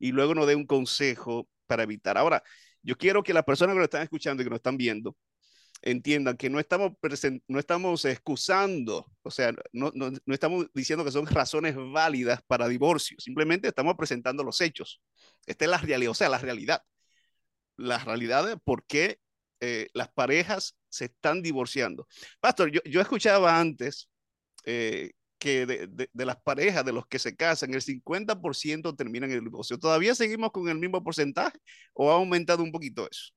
y 0.00 0.10
luego 0.10 0.34
nos 0.34 0.48
dé 0.48 0.56
un 0.56 0.66
consejo 0.66 1.48
para 1.68 1.84
evitar. 1.84 2.18
Ahora, 2.18 2.42
yo 2.82 2.96
quiero 2.98 3.22
que 3.22 3.32
las 3.32 3.44
personas 3.44 3.74
que 3.74 3.78
nos 3.78 3.84
están 3.84 4.02
escuchando 4.02 4.42
y 4.42 4.46
que 4.46 4.50
nos 4.50 4.56
están 4.58 4.76
viendo 4.76 5.16
entiendan 5.82 6.36
que 6.36 6.50
no 6.50 6.58
estamos, 6.58 6.92
no 7.46 7.60
estamos 7.60 8.04
excusando, 8.06 9.06
o 9.22 9.30
sea, 9.30 9.52
no, 9.72 9.92
no, 9.94 10.10
no, 10.10 10.34
estamos 10.34 10.66
diciendo 10.74 11.04
que 11.04 11.12
son 11.12 11.26
razones 11.26 11.76
válidas 11.76 12.42
para 12.48 12.66
divorcio, 12.66 13.16
simplemente 13.20 13.68
estamos 13.68 13.94
presentando 13.96 14.42
los 14.42 14.60
hechos. 14.60 15.00
Esta 15.46 15.64
es 15.64 15.70
la 15.70 15.78
realidad, 15.78 16.10
o 16.10 16.14
sea, 16.14 16.28
la 16.28 16.38
realidad. 16.38 16.82
La 17.76 17.98
realidad 17.98 18.46
de 18.46 18.56
por 18.56 18.84
qué 18.86 19.20
eh, 19.60 19.88
las 19.94 20.08
parejas 20.08 20.76
se 20.90 21.06
están 21.06 21.40
divorciando. 21.42 22.06
Pastor, 22.40 22.70
yo, 22.70 22.80
yo 22.84 23.00
escuchaba 23.00 23.58
antes 23.58 24.10
eh, 24.64 25.12
que 25.38 25.64
de, 25.64 25.86
de, 25.86 26.10
de, 26.12 26.26
las 26.26 26.36
parejas, 26.36 26.84
de 26.84 26.92
los 26.92 27.06
que 27.06 27.18
se 27.18 27.34
casan, 27.34 27.72
el 27.72 27.80
50% 27.80 28.94
terminan 28.94 29.30
el 29.30 29.42
divorcio. 29.42 29.78
¿Todavía 29.78 30.14
seguimos 30.14 30.50
con 30.52 30.68
el 30.68 30.78
mismo 30.78 31.02
porcentaje 31.02 31.58
o 31.94 32.10
ha 32.10 32.14
aumentado 32.14 32.62
un 32.62 32.70
poquito 32.70 33.08
eso? 33.10 33.32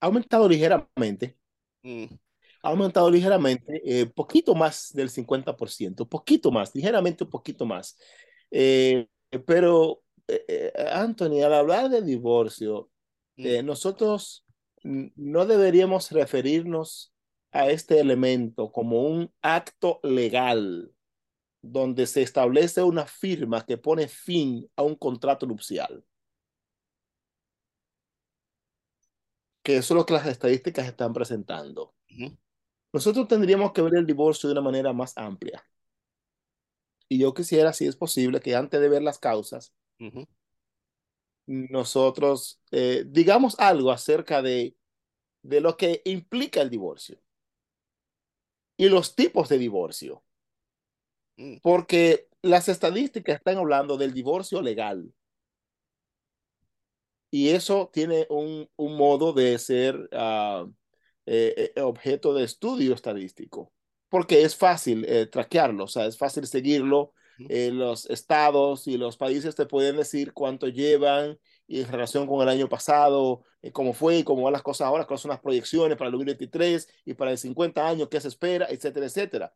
Ha 0.00 0.06
aumentado 0.06 0.48
ligeramente. 0.48 1.36
Mm. 1.82 2.04
Ha 2.62 2.68
aumentado 2.68 3.10
ligeramente, 3.10 3.80
eh, 3.84 4.06
poquito 4.06 4.54
más 4.54 4.92
del 4.92 5.08
50%, 5.08 6.06
poquito 6.06 6.50
más, 6.50 6.74
ligeramente 6.74 7.24
un 7.24 7.30
poquito 7.30 7.64
más. 7.64 7.96
Eh, 8.50 9.06
pero, 9.46 10.02
eh, 10.28 10.72
Anthony, 10.92 11.42
al 11.42 11.54
hablar 11.54 11.88
de 11.88 12.02
divorcio, 12.02 12.90
mm. 13.36 13.64
nosotros 13.64 14.44
no 14.82 15.46
deberíamos 15.46 16.10
referirnos 16.10 17.12
a 17.52 17.68
este 17.68 18.00
elemento 18.00 18.72
como 18.72 19.02
un 19.02 19.32
acto 19.42 20.00
legal 20.02 20.92
donde 21.62 22.06
se 22.06 22.22
establece 22.22 22.82
una 22.82 23.06
firma 23.06 23.64
que 23.66 23.76
pone 23.76 24.08
fin 24.08 24.70
a 24.76 24.82
un 24.82 24.94
contrato 24.94 25.46
nupcial. 25.46 26.04
Que 29.62 29.76
eso 29.76 29.94
es 29.94 29.98
lo 29.98 30.06
que 30.06 30.14
las 30.14 30.26
estadísticas 30.26 30.86
están 30.86 31.12
presentando. 31.12 31.94
Nosotros 32.92 33.28
tendríamos 33.28 33.72
que 33.72 33.82
ver 33.82 33.94
el 33.96 34.06
divorcio 34.06 34.48
de 34.48 34.52
una 34.54 34.62
manera 34.62 34.92
más 34.92 35.16
amplia. 35.16 35.62
Y 37.08 37.18
yo 37.18 37.34
quisiera, 37.34 37.72
si 37.72 37.86
es 37.86 37.96
posible, 37.96 38.40
que 38.40 38.54
antes 38.54 38.80
de 38.80 38.88
ver 38.88 39.02
las 39.02 39.18
causas, 39.18 39.74
uh 39.98 40.04
-huh. 40.04 40.28
Nosotros 41.50 42.60
eh, 42.70 43.04
digamos 43.06 43.58
algo 43.58 43.90
acerca 43.90 44.42
de, 44.42 44.76
de 45.42 45.60
lo 45.60 45.76
que 45.76 46.02
implica 46.04 46.62
el 46.62 46.70
divorcio 46.70 47.20
y 48.76 48.88
los 48.88 49.14
tipos 49.14 49.48
de 49.48 49.58
divorcio. 49.58 50.22
Mm. 51.36 51.56
Porque 51.62 52.28
las 52.42 52.68
estadísticas 52.68 53.36
están 53.36 53.58
hablando 53.58 53.96
del 53.96 54.14
divorcio 54.14 54.62
legal. 54.62 55.12
Y 57.30 57.50
eso 57.50 57.90
tiene 57.92 58.26
un, 58.30 58.68
un 58.76 58.96
modo 58.96 59.32
de 59.32 59.58
ser 59.58 59.96
uh, 60.12 60.72
eh, 61.26 61.72
eh, 61.76 61.80
objeto 61.82 62.34
de 62.34 62.44
estudio 62.44 62.94
estadístico, 62.94 63.72
porque 64.08 64.42
es 64.42 64.56
fácil 64.56 65.04
eh, 65.04 65.26
traquearlo, 65.26 65.84
o 65.84 65.88
sea, 65.88 66.06
es 66.06 66.18
fácil 66.18 66.46
seguirlo. 66.46 67.12
Eh, 67.48 67.70
los 67.72 68.08
estados 68.10 68.86
y 68.86 68.98
los 68.98 69.16
países 69.16 69.54
te 69.54 69.66
pueden 69.66 69.96
decir 69.96 70.32
cuánto 70.32 70.68
llevan 70.68 71.38
y 71.66 71.80
en 71.80 71.88
relación 71.90 72.26
con 72.26 72.42
el 72.42 72.48
año 72.48 72.68
pasado, 72.68 73.44
eh, 73.62 73.72
cómo 73.72 73.92
fue 73.92 74.18
y 74.18 74.24
cómo 74.24 74.42
van 74.42 74.52
las 74.52 74.62
cosas 74.62 74.86
ahora, 74.86 75.06
cuáles 75.06 75.22
son 75.22 75.30
las 75.30 75.40
proyecciones 75.40 75.96
para 75.96 76.08
el 76.08 76.12
2023 76.12 76.88
y 77.04 77.14
para 77.14 77.30
el 77.30 77.38
50 77.38 77.86
años, 77.86 78.08
qué 78.08 78.20
se 78.20 78.28
espera, 78.28 78.66
etcétera, 78.68 79.06
etcétera. 79.06 79.54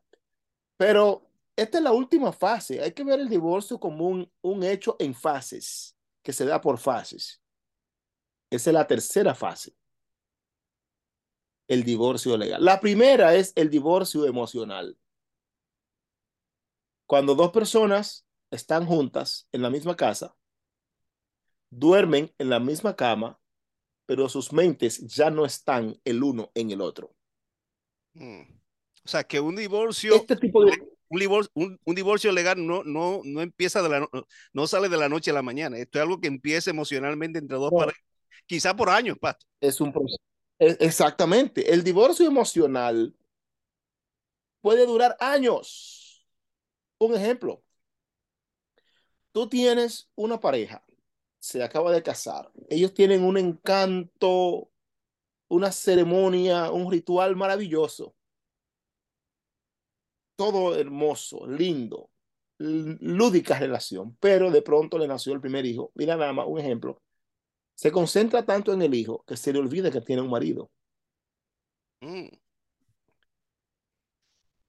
Pero 0.77 1.29
esta 1.55 1.77
es 1.77 1.83
la 1.83 1.91
última 1.91 2.31
fase. 2.31 2.81
Hay 2.81 2.91
que 2.91 3.03
ver 3.03 3.19
el 3.19 3.29
divorcio 3.29 3.79
como 3.79 4.07
un, 4.07 4.31
un 4.41 4.63
hecho 4.63 4.95
en 4.99 5.13
fases, 5.13 5.95
que 6.23 6.33
se 6.33 6.45
da 6.45 6.59
por 6.61 6.77
fases. 6.77 7.41
Esa 8.49 8.69
es 8.69 8.73
la 8.73 8.87
tercera 8.87 9.35
fase. 9.35 9.73
El 11.67 11.83
divorcio 11.83 12.37
legal. 12.37 12.63
La 12.63 12.79
primera 12.79 13.35
es 13.35 13.51
el 13.55 13.69
divorcio 13.69 14.25
emocional. 14.25 14.97
Cuando 17.05 17.35
dos 17.35 17.51
personas 17.51 18.25
están 18.51 18.85
juntas 18.85 19.47
en 19.51 19.61
la 19.61 19.69
misma 19.69 19.95
casa, 19.95 20.35
duermen 21.69 22.33
en 22.37 22.49
la 22.49 22.59
misma 22.59 22.95
cama, 22.95 23.39
pero 24.05 24.29
sus 24.29 24.53
mentes 24.53 24.99
ya 25.07 25.29
no 25.29 25.45
están 25.45 25.99
el 26.03 26.23
uno 26.23 26.51
en 26.55 26.71
el 26.71 26.81
otro. 26.81 27.15
Hmm. 28.13 28.41
O 29.03 29.07
sea, 29.07 29.23
que 29.23 29.39
un 29.39 29.55
divorcio, 29.55 30.15
este 30.15 30.35
tipo 30.35 30.63
de... 30.65 30.71
un, 31.09 31.19
divorcio 31.19 31.51
un, 31.53 31.79
un, 31.83 31.95
divorcio 31.95 32.31
legal 32.31 32.65
no, 32.65 32.83
no, 32.83 33.21
no 33.23 33.41
empieza 33.41 33.83
de 33.83 33.89
la, 33.89 33.99
no, 33.99 34.09
no, 34.53 34.67
sale 34.67 34.89
de 34.89 34.97
la 34.97 35.09
noche 35.09 35.31
a 35.31 35.35
la 35.35 35.41
mañana. 35.41 35.77
Esto 35.77 35.99
es 35.99 36.03
algo 36.03 36.19
que 36.19 36.27
empieza 36.27 36.71
emocionalmente 36.71 37.39
entre 37.39 37.57
dos 37.57 37.71
no. 37.71 37.77
parejas, 37.77 38.03
quizá 38.45 38.75
por 38.75 38.89
años, 38.89 39.17
Pato. 39.19 39.45
Es 39.59 39.79
un 39.81 39.91
proceso. 39.91 40.21
Exactamente. 40.57 41.71
El 41.73 41.83
divorcio 41.83 42.25
emocional 42.25 43.13
puede 44.61 44.85
durar 44.85 45.17
años. 45.19 46.04
Un 46.99 47.15
ejemplo. 47.15 47.63
Tú 49.31 49.49
tienes 49.49 50.09
una 50.15 50.39
pareja 50.39 50.85
se 51.45 51.61
acaba 51.63 51.91
de 51.91 52.01
casar. 52.01 52.51
Ellos 52.69 52.93
tienen 52.95 53.23
un 53.23 53.37
encanto, 53.37 54.71
una 55.47 55.71
ceremonia, 55.71 56.71
un 56.71 56.91
ritual 56.91 57.35
maravilloso. 57.35 58.15
Todo 60.35 60.75
hermoso, 60.75 61.45
lindo, 61.47 62.09
lúdica 62.57 63.59
relación, 63.59 64.17
pero 64.19 64.49
de 64.49 64.63
pronto 64.63 64.97
le 64.97 65.07
nació 65.07 65.33
el 65.33 65.41
primer 65.41 65.65
hijo. 65.67 65.91
Mira 65.95 66.15
nada 66.17 66.33
más 66.33 66.47
un 66.47 66.59
ejemplo. 66.59 66.99
Se 67.75 67.91
concentra 67.91 68.45
tanto 68.45 68.73
en 68.73 68.81
el 68.81 68.95
hijo 68.95 69.23
que 69.27 69.37
se 69.37 69.53
le 69.53 69.59
olvida 69.59 69.91
que 69.91 70.01
tiene 70.01 70.23
un 70.23 70.31
marido. 70.31 70.71
Mm. 72.01 72.29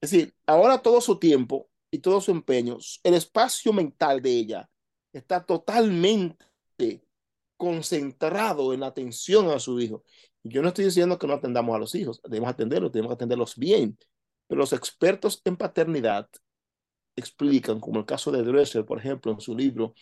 Es 0.00 0.10
decir, 0.10 0.34
ahora 0.46 0.82
todo 0.82 1.00
su 1.00 1.18
tiempo 1.18 1.68
y 1.96 1.98
todo 1.98 2.20
su 2.20 2.30
empeño, 2.30 2.78
el 3.02 3.14
espacio 3.14 3.72
mental 3.72 4.20
de 4.20 4.30
ella 4.30 4.70
está 5.12 5.44
totalmente 5.44 6.36
concentrado 7.56 8.74
en 8.74 8.80
la 8.80 8.88
atención 8.88 9.48
a 9.50 9.58
su 9.58 9.80
hijo. 9.80 10.04
Yo 10.44 10.60
no 10.62 10.68
estoy 10.68 10.84
diciendo 10.84 11.18
que 11.18 11.26
no 11.26 11.32
atendamos 11.32 11.74
a 11.74 11.78
los 11.78 11.94
hijos, 11.94 12.20
debemos 12.24 12.50
atenderlos, 12.50 12.92
debemos 12.92 13.14
atenderlos 13.14 13.56
bien, 13.56 13.98
pero 14.46 14.60
los 14.60 14.72
expertos 14.74 15.40
en 15.44 15.56
paternidad 15.56 16.28
explican, 17.16 17.80
como 17.80 18.00
el 18.00 18.06
caso 18.06 18.30
de 18.30 18.42
Dresser, 18.42 18.84
por 18.84 18.98
ejemplo, 18.98 19.32
en 19.32 19.40
su 19.40 19.56
libro 19.56 19.94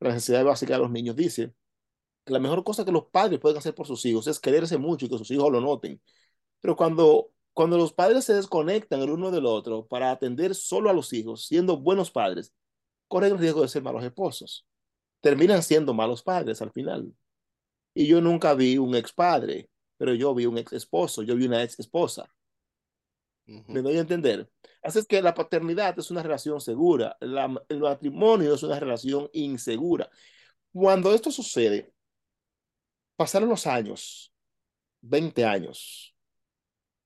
La 0.00 0.10
necesidad 0.10 0.44
básica 0.44 0.74
de 0.74 0.80
los 0.80 0.90
niños, 0.90 1.14
dice 1.16 1.54
que 2.24 2.32
la 2.32 2.40
mejor 2.40 2.64
cosa 2.64 2.84
que 2.86 2.92
los 2.92 3.06
padres 3.06 3.38
pueden 3.40 3.58
hacer 3.58 3.74
por 3.74 3.86
sus 3.86 4.04
hijos 4.06 4.26
es 4.28 4.40
quererse 4.40 4.78
mucho 4.78 5.06
y 5.06 5.10
que 5.10 5.18
sus 5.18 5.30
hijos 5.30 5.52
lo 5.52 5.60
noten. 5.60 6.00
Pero 6.60 6.76
cuando, 6.76 7.32
cuando 7.54 7.78
los 7.78 7.92
padres 7.92 8.24
se 8.24 8.34
desconectan 8.34 9.00
el 9.00 9.10
uno 9.10 9.30
del 9.30 9.46
otro 9.46 9.86
para 9.86 10.10
atender 10.10 10.54
solo 10.54 10.90
a 10.90 10.92
los 10.92 11.12
hijos, 11.12 11.46
siendo 11.46 11.78
buenos 11.78 12.10
padres, 12.10 12.52
corren 13.08 13.32
el 13.32 13.38
riesgo 13.38 13.62
de 13.62 13.68
ser 13.68 13.82
malos 13.82 14.04
esposos 14.04 14.66
terminan 15.24 15.62
siendo 15.62 15.94
malos 15.94 16.22
padres 16.22 16.60
al 16.60 16.70
final. 16.70 17.10
Y 17.94 18.06
yo 18.06 18.20
nunca 18.20 18.52
vi 18.52 18.76
un 18.76 18.94
ex 18.94 19.10
padre, 19.10 19.70
pero 19.96 20.12
yo 20.12 20.34
vi 20.34 20.44
un 20.44 20.58
ex 20.58 20.74
esposo, 20.74 21.22
yo 21.22 21.34
vi 21.34 21.46
una 21.46 21.62
ex 21.62 21.80
esposa. 21.80 22.30
Uh 23.46 23.52
-huh. 23.52 23.64
¿Me 23.68 23.80
doy 23.80 23.96
a 23.96 24.00
entender? 24.00 24.50
Así 24.82 24.98
es 24.98 25.06
que 25.06 25.22
la 25.22 25.32
paternidad 25.32 25.98
es 25.98 26.10
una 26.10 26.22
relación 26.22 26.60
segura, 26.60 27.16
la, 27.20 27.46
el 27.70 27.80
matrimonio 27.80 28.52
es 28.52 28.62
una 28.64 28.78
relación 28.78 29.30
insegura. 29.32 30.10
Cuando 30.74 31.14
esto 31.14 31.30
sucede, 31.30 31.94
pasaron 33.16 33.48
los 33.48 33.66
años, 33.66 34.30
20 35.00 35.42
años. 35.46 36.13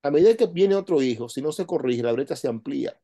A 0.03 0.11
medida 0.11 0.35
que 0.35 0.47
viene 0.47 0.75
otro 0.75 1.01
hijo, 1.01 1.29
si 1.29 1.41
no 1.41 1.51
se 1.51 1.65
corrige, 1.65 2.03
la 2.03 2.11
brecha 2.11 2.35
se 2.35 2.47
amplía. 2.47 2.99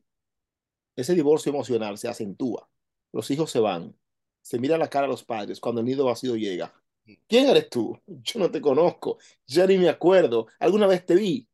Ese 0.95 1.13
divorcio 1.15 1.49
emocional 1.51 1.97
se 1.97 2.07
acentúa. 2.07 2.69
Los 3.11 3.29
hijos 3.31 3.51
se 3.51 3.59
van. 3.59 3.95
Se 4.41 4.59
mira 4.59 4.77
la 4.77 4.89
cara 4.89 5.05
a 5.05 5.09
los 5.09 5.23
padres 5.23 5.59
cuando 5.59 5.81
el 5.81 5.87
nido 5.87 6.05
vacío 6.05 6.35
llega. 6.35 6.73
¿Quién 7.27 7.47
eres 7.49 7.69
tú? 7.69 7.99
Yo 8.07 8.39
no 8.39 8.49
te 8.51 8.61
conozco. 8.61 9.17
Ya 9.47 9.65
ni 9.67 9.77
me 9.77 9.89
acuerdo. 9.89 10.47
¿Alguna 10.59 10.87
vez 10.87 11.05
te 11.05 11.15
vi? 11.15 11.47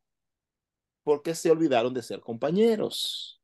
Porque 1.02 1.34
se 1.34 1.50
olvidaron 1.50 1.92
de 1.94 2.02
ser 2.02 2.20
compañeros. 2.20 3.40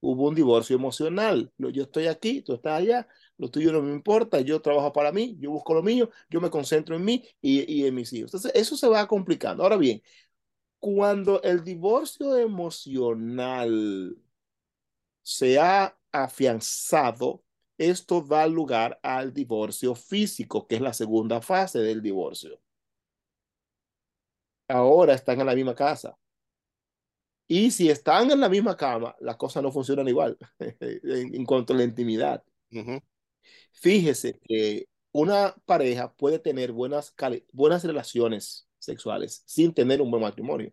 Hubo 0.00 0.28
un 0.28 0.34
divorcio 0.34 0.76
emocional. 0.76 1.52
Yo 1.58 1.82
estoy 1.84 2.06
aquí, 2.06 2.42
tú 2.42 2.54
estás 2.54 2.80
allá 2.80 3.08
lo 3.36 3.50
tuyo 3.50 3.72
no 3.72 3.82
me 3.82 3.92
importa, 3.92 4.40
yo 4.40 4.60
trabajo 4.62 4.92
para 4.92 5.12
mí, 5.12 5.36
yo 5.40 5.50
busco 5.50 5.74
lo 5.74 5.82
mío, 5.82 6.10
yo 6.30 6.40
me 6.40 6.50
concentro 6.50 6.94
en 6.96 7.04
mí 7.04 7.24
y, 7.40 7.70
y 7.82 7.86
en 7.86 7.94
mis 7.94 8.12
hijos. 8.12 8.28
Entonces, 8.30 8.52
eso 8.54 8.76
se 8.76 8.88
va 8.88 9.06
complicando. 9.08 9.62
Ahora 9.62 9.76
bien, 9.76 10.02
cuando 10.84 11.40
el 11.42 11.64
divorcio 11.64 12.36
emocional 12.36 14.18
se 15.22 15.58
ha 15.58 15.96
afianzado, 16.12 17.42
esto 17.78 18.20
da 18.20 18.46
lugar 18.46 19.00
al 19.02 19.32
divorcio 19.32 19.94
físico, 19.94 20.66
que 20.66 20.74
es 20.74 20.82
la 20.82 20.92
segunda 20.92 21.40
fase 21.40 21.78
del 21.78 22.02
divorcio. 22.02 22.60
Ahora 24.68 25.14
están 25.14 25.40
en 25.40 25.46
la 25.46 25.54
misma 25.54 25.74
casa. 25.74 26.18
Y 27.48 27.70
si 27.70 27.88
están 27.88 28.30
en 28.30 28.40
la 28.40 28.50
misma 28.50 28.76
cama, 28.76 29.16
las 29.20 29.36
cosas 29.38 29.62
no 29.62 29.72
funcionan 29.72 30.06
igual 30.08 30.36
en, 30.58 31.46
cuanto 31.46 31.72
a 31.72 31.76
la 31.76 31.84
intimidad. 31.84 32.44
Uh 32.72 32.76
-huh. 32.76 33.02
Fíjese 33.72 34.38
que 34.40 34.86
una 35.12 35.54
pareja 35.64 36.12
puede 36.12 36.38
tener 36.38 36.72
buenas, 36.72 37.14
buenas 37.52 37.84
relaciones 37.84 38.68
sexuales 38.84 39.42
sin 39.46 39.72
tener 39.72 40.00
un 40.02 40.10
buen 40.10 40.22
matrimonio, 40.22 40.72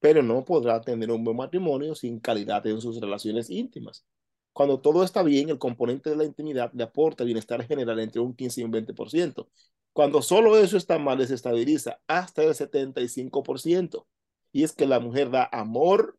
pero 0.00 0.22
no 0.22 0.44
podrá 0.44 0.80
tener 0.80 1.10
un 1.10 1.24
buen 1.24 1.36
matrimonio 1.36 1.94
sin 1.94 2.20
calidad 2.20 2.66
en 2.66 2.80
sus 2.80 3.00
relaciones 3.00 3.50
íntimas. 3.50 4.04
Cuando 4.52 4.80
todo 4.80 5.02
está 5.02 5.22
bien, 5.22 5.50
el 5.50 5.58
componente 5.58 6.10
de 6.10 6.16
la 6.16 6.24
intimidad 6.24 6.72
le 6.74 6.84
aporta 6.84 7.24
bienestar 7.24 7.66
general 7.66 7.98
entre 8.00 8.20
un 8.20 8.34
15 8.34 8.60
y 8.60 8.64
un 8.64 8.72
20%. 8.72 9.48
Cuando 9.92 10.22
solo 10.22 10.56
eso 10.58 10.76
está 10.76 10.98
mal, 10.98 11.18
desestabiliza 11.18 12.00
hasta 12.06 12.42
el 12.44 12.54
75%. 12.54 14.06
Y 14.52 14.62
es 14.62 14.72
que 14.72 14.86
la 14.86 15.00
mujer 15.00 15.30
da 15.30 15.48
amor 15.52 16.18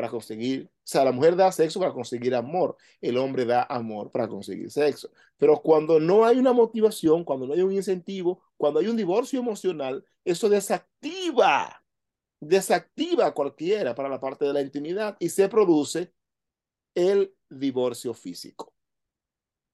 para 0.00 0.10
conseguir, 0.10 0.64
o 0.64 0.80
sea, 0.82 1.04
la 1.04 1.12
mujer 1.12 1.36
da 1.36 1.52
sexo 1.52 1.78
para 1.78 1.92
conseguir 1.92 2.34
amor, 2.34 2.74
el 3.02 3.18
hombre 3.18 3.44
da 3.44 3.64
amor 3.64 4.10
para 4.10 4.26
conseguir 4.26 4.70
sexo. 4.70 5.10
Pero 5.36 5.60
cuando 5.60 6.00
no 6.00 6.24
hay 6.24 6.38
una 6.38 6.54
motivación, 6.54 7.22
cuando 7.22 7.46
no 7.46 7.52
hay 7.52 7.60
un 7.60 7.72
incentivo, 7.72 8.42
cuando 8.56 8.80
hay 8.80 8.86
un 8.86 8.96
divorcio 8.96 9.38
emocional, 9.38 10.02
eso 10.24 10.48
desactiva, 10.48 11.84
desactiva 12.40 13.34
cualquiera 13.34 13.94
para 13.94 14.08
la 14.08 14.18
parte 14.18 14.46
de 14.46 14.54
la 14.54 14.62
intimidad 14.62 15.18
y 15.20 15.28
se 15.28 15.50
produce 15.50 16.14
el 16.94 17.34
divorcio 17.50 18.14
físico. 18.14 18.72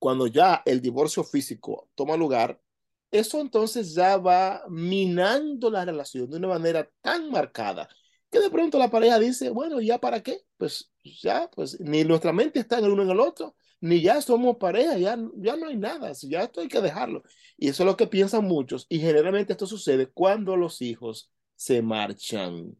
Cuando 0.00 0.26
ya 0.26 0.60
el 0.66 0.80
divorcio 0.80 1.22
físico 1.22 1.88
toma 1.94 2.16
lugar, 2.16 2.60
eso 3.12 3.40
entonces 3.40 3.94
ya 3.94 4.16
va 4.16 4.64
minando 4.68 5.70
la 5.70 5.84
relación 5.84 6.28
de 6.28 6.38
una 6.38 6.48
manera 6.48 6.90
tan 7.00 7.30
marcada 7.30 7.88
que 8.30 8.40
de 8.40 8.50
pronto 8.50 8.78
la 8.78 8.90
pareja 8.90 9.18
dice, 9.18 9.50
bueno, 9.50 9.80
¿ya 9.80 9.98
para 9.98 10.22
qué? 10.22 10.40
Pues 10.56 10.90
ya, 11.22 11.50
pues 11.54 11.78
ni 11.80 12.04
nuestra 12.04 12.32
mente 12.32 12.60
está 12.60 12.78
en 12.78 12.86
el 12.86 12.92
uno 12.92 13.02
en 13.02 13.10
el 13.10 13.20
otro, 13.20 13.56
ni 13.80 14.00
ya 14.00 14.20
somos 14.20 14.56
pareja, 14.56 14.98
ya, 14.98 15.18
ya 15.36 15.56
no 15.56 15.68
hay 15.68 15.76
nada, 15.76 16.12
ya 16.22 16.42
esto 16.42 16.60
hay 16.60 16.68
que 16.68 16.80
dejarlo. 16.80 17.22
Y 17.56 17.68
eso 17.68 17.82
es 17.82 17.86
lo 17.86 17.96
que 17.96 18.06
piensan 18.06 18.44
muchos, 18.44 18.86
y 18.88 18.98
generalmente 18.98 19.52
esto 19.52 19.66
sucede 19.66 20.08
cuando 20.08 20.56
los 20.56 20.82
hijos 20.82 21.30
se 21.54 21.82
marchan, 21.82 22.76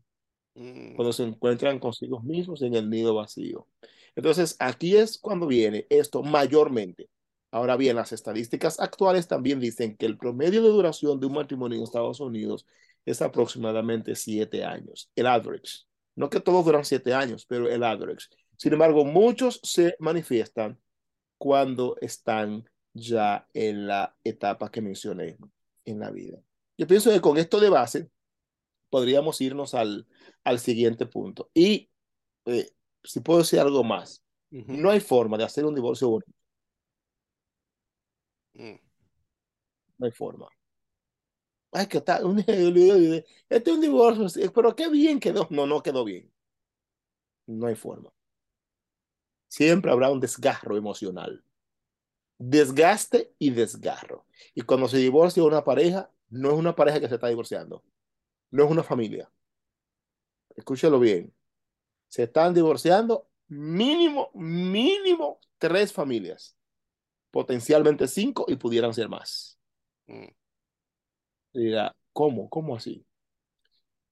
mm. 0.55 0.95
cuando 0.97 1.12
se 1.12 1.25
encuentran 1.25 1.79
consigo 1.79 2.21
mismos 2.21 2.62
en 2.62 2.75
el 2.75 2.91
nido 2.91 3.15
vacío. 3.15 3.69
Entonces, 4.17 4.56
aquí 4.59 4.97
es 4.97 5.19
cuando 5.19 5.47
viene 5.47 5.87
esto 5.91 6.23
mayormente. 6.23 7.11
Ahora 7.50 7.76
bien, 7.76 7.97
las 7.97 8.13
estadísticas 8.13 8.80
actuales 8.80 9.28
también 9.28 9.61
dicen 9.61 9.97
que 9.97 10.06
el 10.06 10.19
promedio 10.19 10.63
de 10.63 10.69
duración 10.69 11.21
de 11.21 11.26
un 11.26 11.35
matrimonio 11.35 11.78
en 11.78 11.85
Estados 11.85 12.21
Unidos 12.21 12.67
es 13.06 13.23
aproximadamente 13.23 14.14
siete 14.14 14.64
años, 14.64 15.10
el 15.14 15.26
average. 15.26 15.84
No 16.16 16.28
que 16.28 16.40
todos 16.40 16.64
duran 16.64 16.84
siete 16.84 17.14
años, 17.14 17.47
pero 17.47 17.69
el 17.71 17.82
average. 17.82 18.26
Sin 18.56 18.73
embargo, 18.73 19.04
muchos 19.04 19.60
se 19.62 19.97
manifiestan 20.00 20.78
cuando 21.38 21.97
están 22.00 22.69
ya 22.92 23.49
en 23.54 23.86
la 23.86 24.16
etapa 24.25 24.71
que 24.71 24.80
mencioné 24.80 25.36
en 25.84 26.00
la 26.00 26.10
vida. 26.10 26.38
Yo 26.76 26.86
pienso 26.86 27.10
que 27.10 27.21
con 27.21 27.36
esto 27.38 27.60
de 27.60 27.71
base 27.71 28.10
podríamos 28.90 29.40
irnos 29.40 29.75
al, 29.75 30.06
al 30.42 30.58
siguiente 30.58 31.06
punto. 31.06 31.50
Y 31.54 31.90
eh, 32.47 32.71
si 33.04 33.21
puedo 33.21 33.40
decir 33.40 33.60
algo 33.60 33.84
más, 33.84 34.25
uh 34.50 34.56
-huh. 34.56 34.78
no 34.78 34.90
hay 34.90 35.00
forma 35.00 35.38
de 35.38 35.45
hacer 35.45 35.64
un 35.64 35.75
divorcio 35.75 36.08
bonito. 36.08 36.32
Mm. 38.54 38.80
No 39.99 40.06
hay 40.06 40.12
forma. 40.12 40.49
Ay, 41.73 41.87
que 41.87 42.02
un, 42.23 42.39
este 42.47 43.25
es 43.49 43.69
un 43.69 43.81
divorcio, 43.81 44.52
pero 44.52 44.75
qué 44.75 44.89
bien 44.89 45.21
quedó. 45.21 45.47
No, 45.50 45.67
no 45.67 45.83
quedó 45.83 46.05
bien. 46.05 46.33
No 47.47 47.67
hay 47.67 47.75
forma. 47.75 48.13
Siempre 49.49 49.91
habrá 49.91 50.11
un 50.11 50.21
desgarro 50.21 50.76
emocional. 50.76 51.45
Desgaste 52.39 53.35
y 53.39 53.50
desgarro. 53.50 54.26
Y 54.55 54.63
cuando 54.63 54.89
se 54.89 54.99
divorcia 54.99 55.45
una 55.45 55.65
pareja, 55.65 56.11
no 56.29 56.50
es 56.50 56.57
una 56.57 56.75
pareja 56.75 57.00
que 57.00 57.09
se 57.09 57.15
está 57.15 57.29
divorciando. 57.29 57.83
No 58.50 58.65
es 58.65 58.71
una 58.71 58.83
familia. 58.83 59.31
Escúchelo 60.57 60.99
bien. 60.99 61.33
Se 62.09 62.25
están 62.25 62.55
divorciando 62.55 63.29
mínimo, 63.49 64.31
mínimo 64.35 65.41
tres 65.59 65.93
familias. 65.93 66.57
Potencialmente 67.31 68.09
cinco 68.09 68.47
y 68.49 68.57
pudieran 68.57 68.95
ser 68.95 69.09
más. 69.09 69.59
Mm 70.07 70.26
dirá, 71.60 71.97
¿cómo? 72.12 72.49
¿Cómo 72.49 72.76
así? 72.76 73.04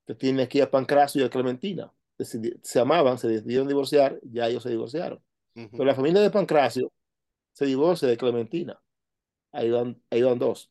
Que 0.06 0.14
tiene 0.14 0.42
aquí 0.44 0.60
a 0.60 0.70
Pancracio 0.70 1.22
y 1.22 1.24
a 1.24 1.30
Clementina. 1.30 1.92
Se, 2.18 2.40
se 2.62 2.80
amaban, 2.80 3.18
se 3.18 3.28
decidieron 3.28 3.68
divorciar, 3.68 4.18
ya 4.22 4.48
ellos 4.48 4.62
se 4.62 4.70
divorciaron. 4.70 5.22
Uh 5.56 5.60
-huh. 5.62 5.70
Pero 5.72 5.84
la 5.84 5.94
familia 5.94 6.20
de 6.20 6.30
Pancracio 6.30 6.92
se 7.52 7.66
divorcia 7.66 8.08
de 8.08 8.16
Clementina. 8.16 8.80
Ahí 9.52 9.70
van, 9.70 10.02
ahí 10.10 10.22
van 10.22 10.38
dos. 10.38 10.70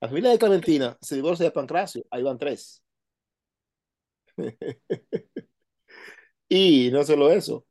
La 0.00 0.08
familia 0.08 0.30
de 0.30 0.38
Clementina 0.38 0.98
se 1.00 1.16
divorcia 1.16 1.46
de 1.46 1.52
Pancracio. 1.52 2.04
Ahí 2.10 2.22
van 2.22 2.38
tres. 2.38 2.82
y 6.48 6.90
no 6.92 7.04
solo 7.04 7.30
eso. 7.30 7.66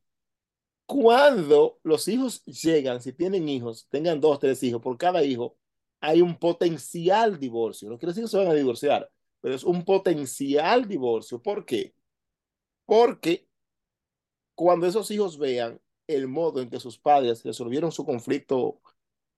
Cuando 0.86 1.80
los 1.84 2.08
hijos 2.08 2.44
llegan, 2.46 3.02
si 3.02 3.14
tienen 3.14 3.48
hijos, 3.50 3.88
tengan 3.90 4.20
dos, 4.20 4.40
tres 4.40 4.62
hijos, 4.64 4.82
por 4.82 4.98
cada 4.98 5.24
hijo, 5.24 5.58
hay 6.04 6.22
un 6.22 6.38
potencial 6.38 7.40
divorcio. 7.40 7.90
No 7.90 7.98
quiere 7.98 8.12
decir 8.12 8.26
que 8.26 8.30
se 8.30 8.38
van 8.38 8.48
a 8.48 8.54
divorciar, 8.54 9.10
pero 9.40 9.56
es 9.56 9.64
un 9.64 9.86
potencial 9.86 10.86
divorcio. 10.86 11.42
¿Por 11.42 11.66
qué? 11.66 11.96
Porque 12.86 13.48
cuando 14.54 14.86
esos 14.86 15.10
hijos 15.12 15.38
vean 15.38 15.80
el 16.06 16.28
modo 16.28 16.62
en 16.62 16.70
que 16.70 16.82
sus 16.82 17.00
padres 17.00 17.42
resolvieron 17.46 17.94
su 17.94 18.06
conflicto, 18.06 18.82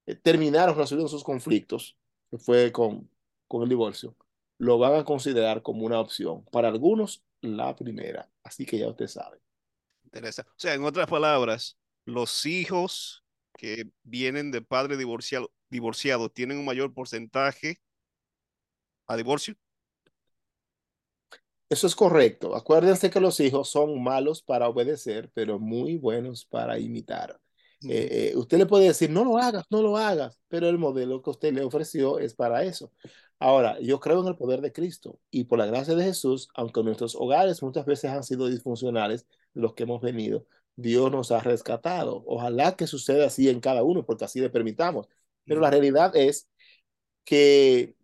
eh, 0.07 0.15
terminaron 0.15 0.75
resolviendo 0.75 1.07
sus 1.07 1.23
conflictos, 1.23 1.99
que 2.31 2.39
fue 2.39 2.71
con, 2.71 3.11
con 3.47 3.61
el 3.61 3.69
divorcio, 3.69 4.15
lo 4.57 4.79
van 4.79 4.95
a 4.95 5.05
considerar 5.05 5.61
como 5.61 5.85
una 5.85 5.99
opción. 5.99 6.45
Para 6.45 6.69
algunos, 6.69 7.23
la 7.41 7.75
primera. 7.75 8.27
Así 8.43 8.65
que 8.65 8.79
ya 8.79 8.89
usted 8.89 9.05
sabe. 9.05 9.39
Interesante. 10.03 10.49
O 10.49 10.59
sea, 10.59 10.73
en 10.73 10.83
otras 10.83 11.05
palabras, 11.05 11.77
los 12.05 12.47
hijos 12.47 13.23
que 13.55 13.91
vienen 14.01 14.49
de 14.49 14.63
padre 14.63 14.97
divorciado, 14.97 15.51
divorciado 15.69 16.29
tienen 16.29 16.57
un 16.57 16.65
mayor 16.65 16.93
porcentaje 16.93 17.79
a 19.07 19.15
divorcio? 19.17 19.55
Eso 21.69 21.87
es 21.87 21.95
correcto. 21.95 22.55
Acuérdense 22.55 23.09
que 23.09 23.19
los 23.19 23.39
hijos 23.39 23.69
son 23.69 24.01
malos 24.03 24.41
para 24.41 24.69
obedecer, 24.69 25.31
pero 25.33 25.59
muy 25.59 25.97
buenos 25.97 26.45
para 26.45 26.79
imitar. 26.79 27.39
-huh. 27.81 27.91
eh, 27.91 28.31
eh, 28.31 28.37
usted 28.37 28.57
le 28.57 28.65
puede 28.65 28.85
decir, 28.87 29.09
no 29.09 29.23
lo 29.23 29.37
hagas, 29.37 29.65
no 29.69 29.81
lo 29.81 29.97
hagas, 29.97 30.39
pero 30.47 30.69
el 30.69 30.77
modelo 30.77 31.21
que 31.21 31.29
usted 31.31 31.53
le 31.53 31.63
ofreció 31.63 32.19
es 32.19 32.33
para 32.35 32.63
eso. 32.63 32.91
Ahora, 33.39 33.79
yo 33.81 33.99
creo 33.99 34.21
en 34.21 34.27
el 34.27 34.37
poder 34.37 34.61
de 34.61 34.71
Cristo 34.71 35.19
y 35.29 35.45
por 35.45 35.59
la 35.59 35.65
gracia 35.65 35.95
de 35.95 36.03
Jesús, 36.03 36.49
aunque 36.55 36.83
nuestros 36.83 37.15
hogares 37.15 37.61
muchas 37.61 37.85
veces 37.85 38.11
han 38.11 38.23
sido 38.23 38.47
disfuncionales, 38.47 39.27
los 39.53 39.73
que 39.73 39.83
hemos 39.83 40.01
venido, 40.01 40.45
Dios 40.75 41.11
nos 41.11 41.31
ha 41.31 41.39
rescatado. 41.39 42.23
Ojalá 42.27 42.75
que 42.75 42.87
suceda 42.87 43.27
así 43.27 43.49
en 43.49 43.59
cada 43.59 43.83
uno, 43.83 44.05
porque 44.05 44.25
así 44.25 44.39
le 44.39 44.49
permitamos. 44.49 45.07
Pero 45.45 45.61
la 45.61 45.69
realidad 45.69 46.15
es 46.15 46.49
que 47.23 47.95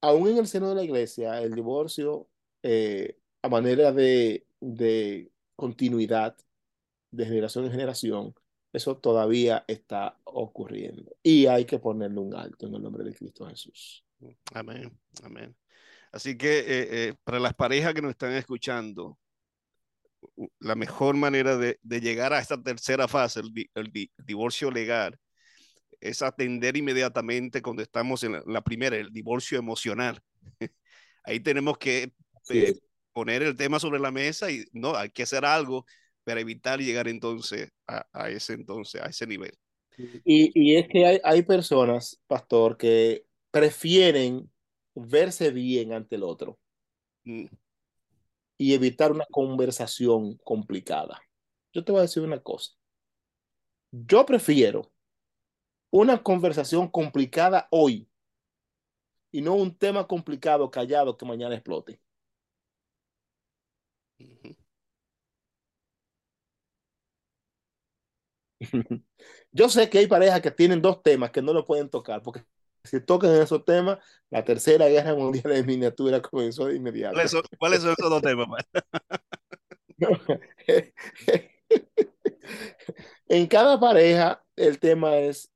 aún 0.00 0.28
en 0.28 0.38
el 0.38 0.46
seno 0.46 0.70
de 0.70 0.74
la 0.74 0.84
iglesia, 0.84 1.40
el 1.42 1.54
divorcio 1.54 2.28
eh, 2.62 3.18
a 3.42 3.48
manera 3.48 3.92
de, 3.92 4.46
de 4.60 5.30
continuidad 5.56 6.36
de 7.10 7.24
generación 7.24 7.64
en 7.64 7.72
generación 7.72 8.34
Eso 8.72 8.96
todavía 8.96 9.64
está 9.66 10.18
ocurriendo 10.24 11.16
y 11.22 11.46
hay 11.46 11.64
que 11.64 11.78
ponerle 11.78 12.20
un 12.20 12.34
alto 12.34 12.66
en 12.66 12.74
el 12.74 12.82
nombre 12.82 13.04
de 13.04 13.14
Cristo 13.14 13.46
Jesús. 13.46 14.04
Amén, 14.52 14.96
amén. 15.22 15.56
Así 16.12 16.36
que 16.36 16.58
eh, 16.58 16.64
eh, 16.68 17.14
para 17.24 17.40
las 17.40 17.54
parejas 17.54 17.94
que 17.94 18.02
nos 18.02 18.10
están 18.10 18.32
escuchando, 18.32 19.18
la 20.58 20.74
mejor 20.74 21.16
manera 21.16 21.56
de, 21.56 21.78
de 21.82 22.00
llegar 22.00 22.32
a 22.32 22.40
esta 22.40 22.60
tercera 22.62 23.08
fase, 23.08 23.40
el, 23.40 23.70
el, 23.74 23.92
divorcio 24.24 24.70
legal, 24.70 25.18
es 26.00 26.22
atender 26.22 26.76
inmediatamente 26.76 27.62
cuando 27.62 27.82
estamos 27.82 28.24
en 28.24 28.32
la, 28.32 28.42
la 28.46 28.60
primera, 28.62 28.96
el 28.96 29.12
divorcio 29.12 29.58
emocional. 29.58 30.20
Ahí 31.24 31.40
tenemos 31.40 31.78
que 31.78 32.12
eh, 32.48 32.74
poner 33.12 33.42
el 33.42 33.56
tema 33.56 33.78
sobre 33.78 34.00
la 34.00 34.10
mesa 34.10 34.50
y 34.50 34.64
no, 34.72 34.96
hay 34.96 35.10
que 35.10 35.22
hacer 35.22 35.44
algo 35.44 35.84
para 36.24 36.40
evitar 36.40 36.80
llegar 36.80 37.08
entonces 37.08 37.70
a, 37.86 38.06
a 38.12 38.30
ese 38.30 38.54
entonces, 38.54 39.00
a 39.00 39.06
ese 39.06 39.26
nivel. 39.26 39.52
Y, 40.24 40.50
y 40.54 40.76
es 40.76 40.88
que 40.88 41.04
hay, 41.04 41.20
hay 41.22 41.42
personas, 41.42 42.20
pastor, 42.26 42.76
que 42.76 43.26
prefieren 43.50 44.50
verse 44.94 45.50
bien 45.50 45.92
ante 45.92 46.16
el 46.16 46.22
otro 46.22 46.58
mm. 47.24 47.46
y 48.56 48.74
evitar 48.74 49.12
una 49.12 49.26
conversación 49.30 50.36
complicada. 50.38 51.20
Yo 51.72 51.84
te 51.84 51.92
voy 51.92 52.00
a 52.00 52.02
decir 52.02 52.22
una 52.22 52.40
cosa. 52.40 52.72
Yo 53.92 54.24
prefiero 54.24 54.90
una 55.90 56.22
conversación 56.22 56.88
complicada 56.88 57.68
hoy 57.70 58.08
y 59.32 59.42
no 59.42 59.54
un 59.54 59.76
tema 59.76 60.06
complicado 60.06 60.70
callado 60.70 61.16
que 61.16 61.26
mañana 61.26 61.54
explote. 61.54 62.00
Yo 69.52 69.68
sé 69.68 69.88
que 69.88 69.98
hay 69.98 70.06
parejas 70.06 70.40
que 70.40 70.50
tienen 70.50 70.82
dos 70.82 71.02
temas 71.02 71.30
que 71.30 71.42
no 71.42 71.52
lo 71.52 71.64
pueden 71.64 71.88
tocar, 71.88 72.22
porque 72.22 72.44
si 72.84 73.00
tocan 73.00 73.30
esos 73.36 73.64
temas, 73.64 73.98
la 74.30 74.44
tercera 74.44 74.86
guerra 74.88 75.14
mundial 75.14 75.54
de 75.54 75.64
miniatura 75.64 76.20
comenzó 76.20 76.66
de 76.66 76.76
inmediato. 76.76 77.14
¿Cuáles 77.14 77.30
son, 77.30 77.42
¿cuáles 77.58 77.80
son 77.80 77.92
esos 77.92 78.10
dos 78.10 78.22
temas? 78.22 78.48
en 83.28 83.46
cada 83.46 83.78
pareja, 83.78 84.44
el 84.56 84.78
tema 84.78 85.16
es 85.16 85.50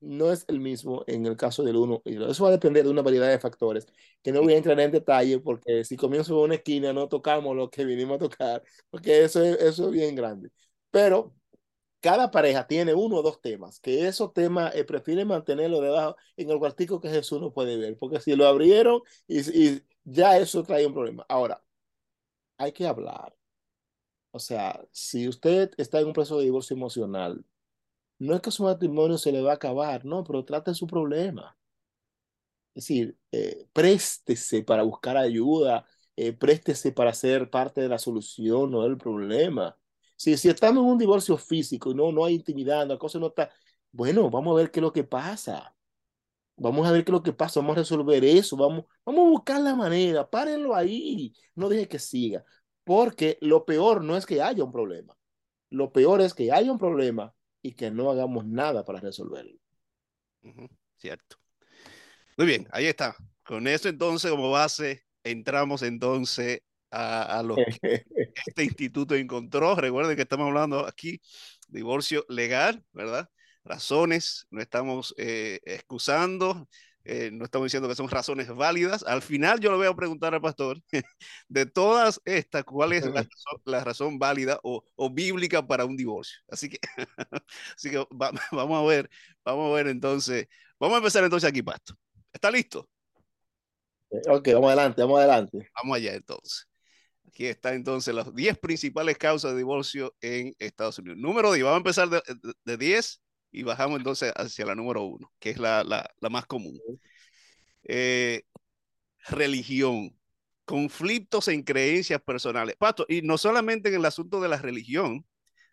no 0.00 0.30
es 0.32 0.44
el 0.48 0.60
mismo 0.60 1.04
en 1.06 1.26
el 1.26 1.36
caso 1.36 1.62
del 1.64 1.76
uno 1.76 2.02
y 2.04 2.22
Eso 2.22 2.44
va 2.44 2.50
a 2.50 2.52
depender 2.52 2.84
de 2.84 2.90
una 2.90 3.02
variedad 3.02 3.28
de 3.28 3.38
factores 3.40 3.86
que 4.22 4.32
no 4.32 4.42
voy 4.42 4.54
a 4.54 4.56
entrar 4.58 4.78
en 4.80 4.90
detalle 4.92 5.40
porque 5.40 5.84
si 5.84 5.96
comienzo 5.96 6.34
en 6.38 6.44
una 6.44 6.54
esquina 6.56 6.92
no 6.92 7.08
tocamos 7.08 7.56
lo 7.56 7.70
que 7.70 7.84
vinimos 7.84 8.16
a 8.16 8.18
tocar, 8.20 8.62
porque 8.90 9.24
eso 9.24 9.42
es, 9.42 9.58
eso 9.60 9.86
es 9.86 9.92
bien 9.92 10.14
grande. 10.14 10.50
Pero 10.90 11.34
cada 12.00 12.30
pareja 12.30 12.66
tiene 12.66 12.94
uno 12.94 13.16
o 13.16 13.22
dos 13.22 13.40
temas, 13.40 13.80
que 13.80 14.06
esos 14.08 14.32
temas 14.32 14.74
eh, 14.74 14.84
prefieren 14.84 15.28
mantenerlo 15.28 15.80
debajo 15.80 16.16
en 16.36 16.50
el 16.50 16.58
cuartico 16.58 17.00
que 17.00 17.10
Jesús 17.10 17.40
no 17.40 17.52
puede 17.52 17.76
ver, 17.76 17.96
porque 17.98 18.20
si 18.20 18.36
lo 18.36 18.46
abrieron 18.46 19.02
y, 19.26 19.40
y 19.76 19.82
ya 20.04 20.38
eso 20.38 20.62
trae 20.64 20.86
un 20.86 20.94
problema. 20.94 21.24
Ahora, 21.28 21.62
hay 22.58 22.72
que 22.72 22.86
hablar. 22.86 23.34
O 24.30 24.38
sea, 24.38 24.80
si 24.92 25.28
usted 25.28 25.70
está 25.78 26.00
en 26.00 26.06
un 26.08 26.12
proceso 26.12 26.38
de 26.38 26.44
divorcio 26.44 26.76
emocional, 26.76 27.44
no 28.18 28.34
es 28.34 28.40
que 28.40 28.50
su 28.50 28.64
matrimonio 28.64 29.18
se 29.18 29.32
le 29.32 29.42
va 29.42 29.52
a 29.52 29.54
acabar, 29.54 30.04
no, 30.04 30.24
pero 30.24 30.44
trate 30.44 30.74
su 30.74 30.86
problema. 30.86 31.56
Es 32.74 32.84
decir, 32.84 33.18
eh, 33.32 33.66
préstese 33.72 34.62
para 34.62 34.82
buscar 34.84 35.16
ayuda, 35.16 35.84
eh, 36.16 36.32
préstese 36.32 36.92
para 36.92 37.12
ser 37.12 37.50
parte 37.50 37.80
de 37.80 37.88
la 37.88 37.98
solución, 37.98 38.70
no 38.70 38.82
del 38.82 38.96
problema. 38.96 39.76
Si, 40.16 40.32
estamos 40.32 40.84
en 40.84 40.90
un 40.90 40.98
divorcio 40.98 41.36
físico 41.38 41.90
y 41.90 41.94
no, 41.94 42.12
no 42.12 42.24
hay 42.24 42.34
intimidad, 42.34 42.86
la 42.86 42.98
cosa 42.98 43.18
no 43.18 43.28
está, 43.28 43.50
bueno, 43.92 44.30
vamos 44.30 44.52
a 44.52 44.56
ver 44.60 44.70
qué 44.70 44.80
es 44.80 44.82
lo 44.82 44.92
que 44.92 45.04
pasa. 45.04 45.74
Vamos 46.56 46.86
a 46.86 46.92
ver 46.92 47.04
qué 47.04 47.12
es 47.12 47.14
lo 47.14 47.22
que 47.22 47.32
pasa, 47.32 47.60
vamos 47.60 47.76
a 47.76 47.80
resolver 47.80 48.24
eso, 48.24 48.56
vamos, 48.56 48.84
vamos 49.04 49.26
a 49.26 49.30
buscar 49.30 49.60
la 49.60 49.76
manera, 49.76 50.28
párenlo 50.28 50.74
ahí, 50.74 51.32
no 51.54 51.68
deje 51.68 51.88
que 51.88 51.98
siga, 52.00 52.44
porque 52.84 53.38
lo 53.40 53.64
peor 53.64 54.02
no 54.04 54.16
es 54.16 54.26
que 54.26 54.42
haya 54.42 54.64
un 54.64 54.72
problema, 54.72 55.16
lo 55.70 55.92
peor 55.92 56.20
es 56.20 56.34
que 56.34 56.50
haya 56.52 56.72
un 56.72 56.78
problema 56.78 57.34
y 57.62 57.72
que 57.72 57.90
no 57.90 58.10
hagamos 58.10 58.46
nada 58.46 58.84
para 58.84 59.00
resolverlo. 59.00 59.58
Cierto. 60.96 61.36
Muy 62.36 62.46
bien, 62.46 62.68
ahí 62.70 62.86
está. 62.86 63.16
Con 63.44 63.66
eso 63.66 63.88
entonces 63.88 64.30
como 64.30 64.50
base, 64.50 65.04
entramos 65.24 65.82
entonces 65.82 66.60
a, 66.90 67.38
a 67.38 67.42
lo 67.42 67.56
que 67.56 68.04
este 68.46 68.64
instituto 68.64 69.14
encontró. 69.14 69.74
Recuerden 69.74 70.16
que 70.16 70.22
estamos 70.22 70.46
hablando 70.46 70.86
aquí 70.86 71.20
divorcio 71.68 72.24
legal, 72.28 72.84
¿verdad? 72.92 73.28
Razones, 73.64 74.46
no 74.50 74.60
estamos 74.60 75.14
eh, 75.18 75.60
excusando, 75.64 76.68
eh, 77.10 77.30
no 77.32 77.46
estamos 77.46 77.64
diciendo 77.64 77.88
que 77.88 77.94
son 77.94 78.10
razones 78.10 78.54
válidas. 78.54 79.02
Al 79.04 79.22
final 79.22 79.60
yo 79.60 79.70
le 79.70 79.78
voy 79.78 79.86
a 79.86 79.94
preguntar 79.94 80.34
al 80.34 80.42
pastor, 80.42 80.78
de 81.48 81.64
todas 81.64 82.20
estas, 82.26 82.64
¿cuál 82.64 82.92
es 82.92 83.06
la, 83.06 83.26
la 83.64 83.82
razón 83.82 84.18
válida 84.18 84.60
o, 84.62 84.84
o, 84.94 85.10
bíblica 85.10 85.66
para 85.66 85.86
un 85.86 85.96
divorcio? 85.96 86.38
Así 86.48 86.68
que, 86.68 86.78
así 87.76 87.90
que 87.90 87.98
va, 88.14 88.30
vamos 88.52 88.84
a 88.84 88.86
ver, 88.86 89.08
vamos 89.42 89.70
a 89.72 89.74
ver 89.76 89.88
entonces, 89.88 90.48
vamos 90.78 90.96
a 90.96 90.98
empezar 90.98 91.24
entonces 91.24 91.48
aquí, 91.48 91.62
pastor. 91.62 91.96
¿Está 92.30 92.50
listo? 92.50 92.86
Ok, 94.28 94.48
vamos 94.52 94.68
adelante, 94.68 95.00
vamos 95.00 95.18
adelante. 95.18 95.70
Vamos 95.74 95.96
allá 95.96 96.14
entonces. 96.14 96.68
Aquí 97.26 97.46
está 97.46 97.72
entonces 97.72 98.14
las 98.14 98.34
10 98.34 98.58
principales 98.58 99.16
causas 99.16 99.52
de 99.52 99.58
divorcio 99.58 100.14
en 100.20 100.54
Estados 100.58 100.98
Unidos. 100.98 101.18
Número 101.18 101.52
10, 101.52 101.64
vamos 101.64 101.76
a 101.76 101.78
empezar 101.78 102.10
de, 102.10 102.22
de, 102.26 102.52
de 102.64 102.76
10 102.76 103.22
y 103.50 103.62
bajamos 103.62 103.98
entonces 103.98 104.32
hacia 104.36 104.66
la 104.66 104.74
número 104.74 105.02
uno, 105.04 105.32
que 105.38 105.50
es 105.50 105.58
la, 105.58 105.84
la, 105.84 106.10
la 106.20 106.28
más 106.30 106.46
común. 106.46 106.78
Eh, 107.84 108.42
religión, 109.28 110.18
conflictos 110.64 111.48
en 111.48 111.62
creencias 111.62 112.22
personales. 112.22 112.76
Pato, 112.78 113.06
y 113.08 113.22
no 113.22 113.38
solamente 113.38 113.88
en 113.90 113.96
el 113.96 114.04
asunto 114.06 114.40
de 114.40 114.48
la 114.48 114.58
religión, 114.58 115.26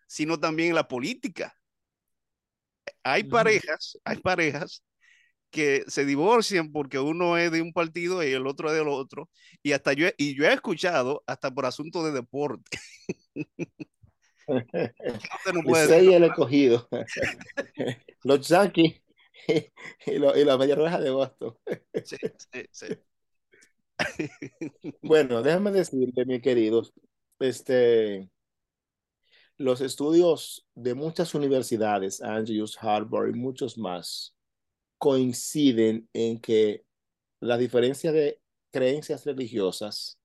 sino 0.07 0.39
también 0.39 0.69
en 0.71 0.75
la 0.75 0.87
política. 0.87 1.55
Hay 3.03 3.23
parejas, 3.23 3.97
hay 4.03 4.17
parejas 4.17 4.83
que 5.51 5.83
se 5.87 6.05
divorcian 6.05 6.71
porque 6.73 6.99
uno 6.99 7.37
es 7.37 7.51
de 7.51 7.61
un 7.61 7.73
partido 7.73 8.23
y 8.23 8.33
el 8.33 8.47
otro 8.47 8.69
es 8.71 8.75
del 8.77 8.89
otro. 8.89 9.29
Y 9.63 9.73
hasta 9.73 9.93
yo, 9.93 10.09
y 10.17 10.35
yo 10.37 10.45
he 10.45 10.53
escuchado 10.53 11.23
hasta 11.27 11.51
por 11.53 11.65
asunto 11.67 12.03
de 12.05 12.11
deporte. 12.13 12.79
no 14.47 15.61
puede 15.63 16.15
el 16.15 16.23
escogido. 16.23 16.87
los 18.23 18.47
Yankees 18.47 19.01
y, 20.05 20.17
lo, 20.17 20.35
y 20.35 20.43
de 20.43 21.09
Boston. 21.09 21.57
Sí, 22.03 22.17
sí, 22.51 22.65
sí. 22.71 22.87
bueno, 25.01 25.41
déjame 25.41 25.71
decirle, 25.71 26.25
mi 26.25 26.41
queridos, 26.41 26.93
este, 27.39 28.29
los 29.57 29.81
estudios 29.81 30.65
de 30.75 30.95
muchas 30.95 31.33
universidades, 31.33 32.21
Andrews, 32.21 32.77
Harvard 32.81 33.29
y 33.29 33.33
muchos 33.33 33.77
más, 33.77 34.35
coinciden 34.97 36.09
en 36.13 36.39
que 36.39 36.85
la 37.39 37.57
diferencia 37.57 38.11
de 38.11 38.41
creencias 38.71 39.25
religiosas 39.25 40.19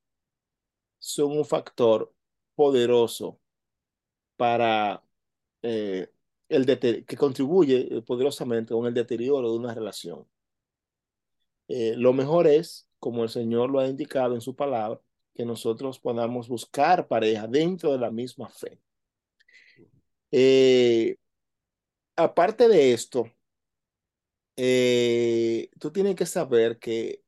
son 0.98 1.38
un 1.38 1.44
factor 1.44 2.12
poderoso 2.54 3.39
para 4.40 5.04
eh, 5.62 6.08
el 6.48 6.64
que 7.04 7.16
contribuye 7.18 7.98
eh, 7.98 8.02
poderosamente 8.02 8.72
con 8.72 8.86
el 8.86 8.94
deterioro 8.94 9.50
de 9.52 9.58
una 9.58 9.74
relación. 9.74 10.26
Eh, 11.68 11.94
lo 11.98 12.14
mejor 12.14 12.46
es, 12.46 12.88
como 12.98 13.22
el 13.22 13.28
Señor 13.28 13.68
lo 13.70 13.80
ha 13.80 13.88
indicado 13.88 14.34
en 14.34 14.40
su 14.40 14.56
palabra, 14.56 14.98
que 15.34 15.44
nosotros 15.44 15.98
podamos 15.98 16.48
buscar 16.48 17.06
pareja 17.06 17.46
dentro 17.46 17.92
de 17.92 17.98
la 17.98 18.10
misma 18.10 18.48
fe. 18.48 18.80
Aparte 22.16 22.66
de 22.68 22.92
esto, 22.94 23.30
tú 25.78 25.90
tienes 25.92 26.16
que 26.16 26.26
saber 26.26 26.78
que 26.78 27.22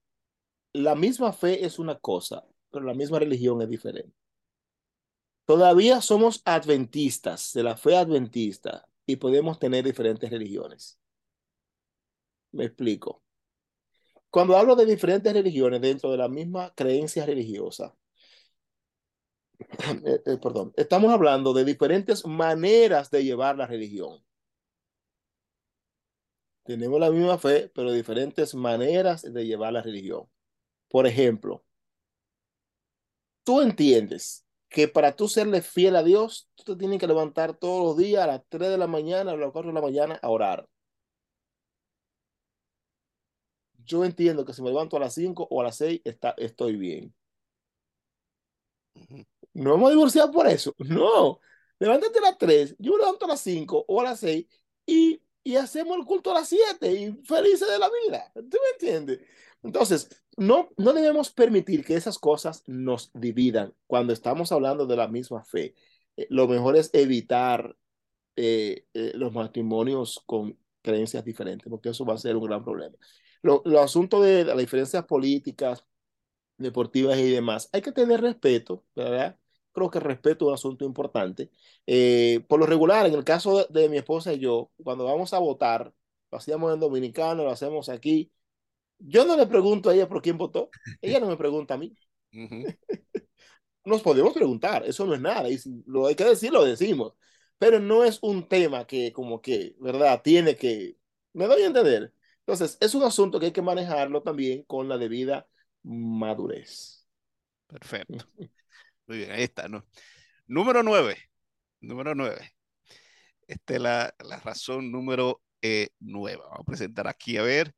la 0.73 0.95
misma 0.95 1.33
fe 1.35 1.65
es 1.67 1.79
una 1.79 1.99
cosa, 1.99 2.47
pero 2.71 2.87
la 2.87 2.95
misma 2.95 3.19
religión 3.19 3.61
es 3.61 3.69
diferente. 3.69 4.22
Todavía 5.45 6.01
somos 6.01 6.43
adventistas, 6.45 7.53
de 7.53 7.63
la 7.63 7.77
fe 7.77 7.97
adventista, 7.97 8.87
y 9.07 9.17
podemos 9.17 9.59
tener 9.59 9.85
diferentes 9.85 10.31
religiones. 10.31 10.99
Me 12.53 12.65
explico. 12.67 13.23
Cuando 14.31 14.57
hablo 14.57 14.77
de 14.77 14.87
diferentes 14.87 15.33
religiones 15.33 15.81
dentro 15.81 16.11
de 16.11 16.19
la 16.19 16.29
misma 16.29 16.73
creencia 16.75 17.27
religiosa, 17.27 17.95
eh, 20.05 20.23
eh, 20.27 20.39
perdón, 20.43 20.73
estamos 20.77 21.13
hablando 21.13 21.53
de 21.53 21.65
diferentes 21.65 22.27
maneras 22.27 23.11
de 23.11 23.25
llevar 23.25 23.57
la 23.57 23.67
religión. 23.67 24.25
Tenemos 26.65 27.01
la 27.01 27.11
misma 27.11 27.39
fe, 27.39 27.69
pero 27.75 27.93
diferentes 27.93 28.55
maneras 28.55 29.23
de 29.23 29.45
llevar 29.47 29.73
la 29.73 29.83
religión. 29.83 30.29
Por 30.89 31.07
ejemplo, 31.07 31.65
tú 33.45 33.61
entiendes 33.61 34.45
que 34.73 34.89
para 34.89 35.15
tú 35.17 35.29
serle 35.29 35.63
fiel 35.63 35.97
a 35.97 36.03
Dios, 36.03 36.49
tú 36.57 36.65
te 36.65 36.77
tienes 36.77 36.99
que 36.99 37.07
levantar 37.07 37.55
todos 37.57 37.85
los 37.85 37.97
días 37.97 38.25
a 38.25 38.27
las 38.27 38.43
3 38.49 38.71
de 38.71 38.79
la 38.79 38.87
mañana, 38.87 39.33
a 39.33 39.37
las 39.37 39.53
4 39.53 39.71
de 39.71 39.75
la 39.75 39.83
mañana 39.83 40.19
a 40.23 40.31
orar. 40.31 40.69
Yo 43.85 44.05
entiendo 44.05 44.45
que 44.45 44.55
si 44.55 44.63
me 44.63 44.71
levanto 44.71 44.97
a 44.97 45.01
las 45.01 45.15
5 45.15 45.47
o 45.51 45.61
a 45.61 45.65
las 45.65 45.77
6, 45.77 46.01
está, 46.05 46.35
estoy 46.39 46.77
bien. 46.77 47.15
No 49.55 49.75
hemos 49.75 49.91
divorciado 49.91 50.31
por 50.31 50.47
eso. 50.47 50.75
No. 50.79 51.41
Levántate 51.79 52.19
a 52.19 52.23
las 52.23 52.39
3, 52.39 52.77
yo 52.79 52.93
me 52.93 52.99
levanto 52.99 53.25
a 53.25 53.29
las 53.29 53.41
5 53.41 53.85
o 53.89 54.01
a 54.01 54.05
las 54.05 54.21
6 54.21 54.47
y, 54.87 55.21
y 55.43 55.57
hacemos 55.57 55.99
el 55.99 56.05
culto 56.05 56.31
a 56.31 56.35
las 56.35 56.49
7 56.49 56.93
y 56.93 57.13
felices 57.25 57.69
de 57.69 57.79
la 57.79 57.91
vida. 57.91 58.31
¿Tú 58.35 58.41
me 58.63 58.71
entiendes? 58.75 59.21
Entonces, 59.63 60.09
no, 60.37 60.71
no 60.77 60.93
debemos 60.93 61.31
permitir 61.33 61.85
que 61.85 61.95
esas 61.95 62.19
cosas 62.19 62.63
nos 62.67 63.11
dividan 63.15 63.75
cuando 63.87 64.13
estamos 64.13 64.53
hablando 64.53 64.87
de 64.87 64.97
la 64.97 65.09
misma 65.09 65.45
fe. 65.45 65.75
Eh, 66.17 66.27
lo 66.31 66.49
mejor 66.49 66.77
es 66.77 66.91
evitar 66.93 67.77
eh, 68.37 68.87
eh, 68.95 69.13
los 69.15 69.33
matrimonios 69.33 70.23
con 70.27 70.59
creencias 70.83 71.25
diferentes, 71.25 71.69
porque 71.71 71.91
eso 71.91 72.05
va 72.05 72.15
a 72.15 72.19
ser 72.19 72.37
un 72.37 72.45
gran 72.47 72.65
problema. 72.65 72.97
Lo, 73.43 73.63
lo 73.65 73.81
asunto 73.81 74.23
de 74.23 74.45
las 74.45 74.57
diferencias 74.59 75.05
políticas, 75.05 75.85
deportivas 76.59 77.19
y 77.19 77.31
demás, 77.31 77.69
hay 77.73 77.83
que 77.83 77.93
tener 77.93 78.21
respeto, 78.21 78.85
¿verdad? 78.95 79.39
Creo 79.73 79.91
que 79.91 80.01
respeto 80.01 80.47
es 80.47 80.49
un 80.49 80.55
asunto 80.55 80.85
importante. 80.85 81.51
por 82.49 82.61
lo 82.61 82.67
regular, 82.67 83.07
en 83.07 83.15
el 83.15 83.25
caso 83.25 83.67
de, 83.71 83.83
de 83.83 83.89
mi 83.89 83.99
esposa 83.99 84.33
y 84.33 84.39
yo, 84.41 84.71
cuando 84.83 85.05
vamos 85.05 85.33
a 85.35 85.39
votar, 85.39 85.95
lo 86.31 86.39
hacíamos 86.39 86.73
en 86.75 86.81
Dominicano, 86.81 87.45
lo 87.45 87.51
hacemos 87.51 87.89
aquí, 87.89 88.33
yo 89.05 89.25
no 89.25 89.37
le 89.37 89.47
pregunto 89.47 89.91
a 89.91 89.95
ella 89.95 90.09
por 90.09 90.23
quién 90.23 90.39
votó, 90.39 90.71
ella 91.01 91.21
no 91.21 91.29
me 91.29 91.37
pregunta 91.37 91.75
a 91.75 91.79
mí. 91.79 91.97
Nos 93.85 94.03
podemos 94.03 94.33
preguntar, 94.33 94.85
eso 94.87 95.05
no 95.05 95.15
es 95.15 95.21
nada, 95.21 95.49
y 95.49 95.59
si 95.59 95.83
lo 95.87 96.07
hay 96.07 96.15
que 96.15 96.25
decir, 96.25 96.53
lo 96.53 96.65
decimos, 96.65 97.15
pero 97.59 97.81
no 97.81 98.05
es 98.05 98.21
un 98.23 98.49
tema 98.49 98.87
que 98.87 99.13
como 99.13 99.43
que, 99.43 99.75
¿verdad? 99.81 100.23
Tiene 100.23 100.55
que, 100.57 100.97
me 101.33 101.47
doy 101.47 101.63
a 101.63 101.67
entender. 101.67 102.15
Entonces, 102.41 102.79
es 102.81 102.95
un 102.95 103.03
asunto 103.03 103.41
que 103.41 103.47
hay 103.47 103.53
que 103.53 103.63
manejarlo 103.63 104.23
también 104.23 104.63
con 104.65 104.89
la 104.89 104.99
debida 104.99 105.49
madurez. 105.83 107.09
Perfecto. 107.67 108.25
Muy 109.07 109.19
bien, 109.19 109.33
ahí 109.33 109.43
está, 109.43 109.69
¿no? 109.69 109.85
Número 110.47 110.83
nueve. 110.83 111.17
Número 111.81 112.15
nueve. 112.15 112.53
Esta 113.49 113.75
es 113.75 113.81
la, 113.81 114.15
la 114.25 114.39
razón 114.39 114.93
número 114.93 115.43
eh, 115.61 115.89
nueva. 115.99 116.45
Vamos 116.45 116.61
a 116.61 116.65
presentar 116.65 117.09
aquí, 117.09 117.37
a 117.37 117.43
ver 117.43 117.75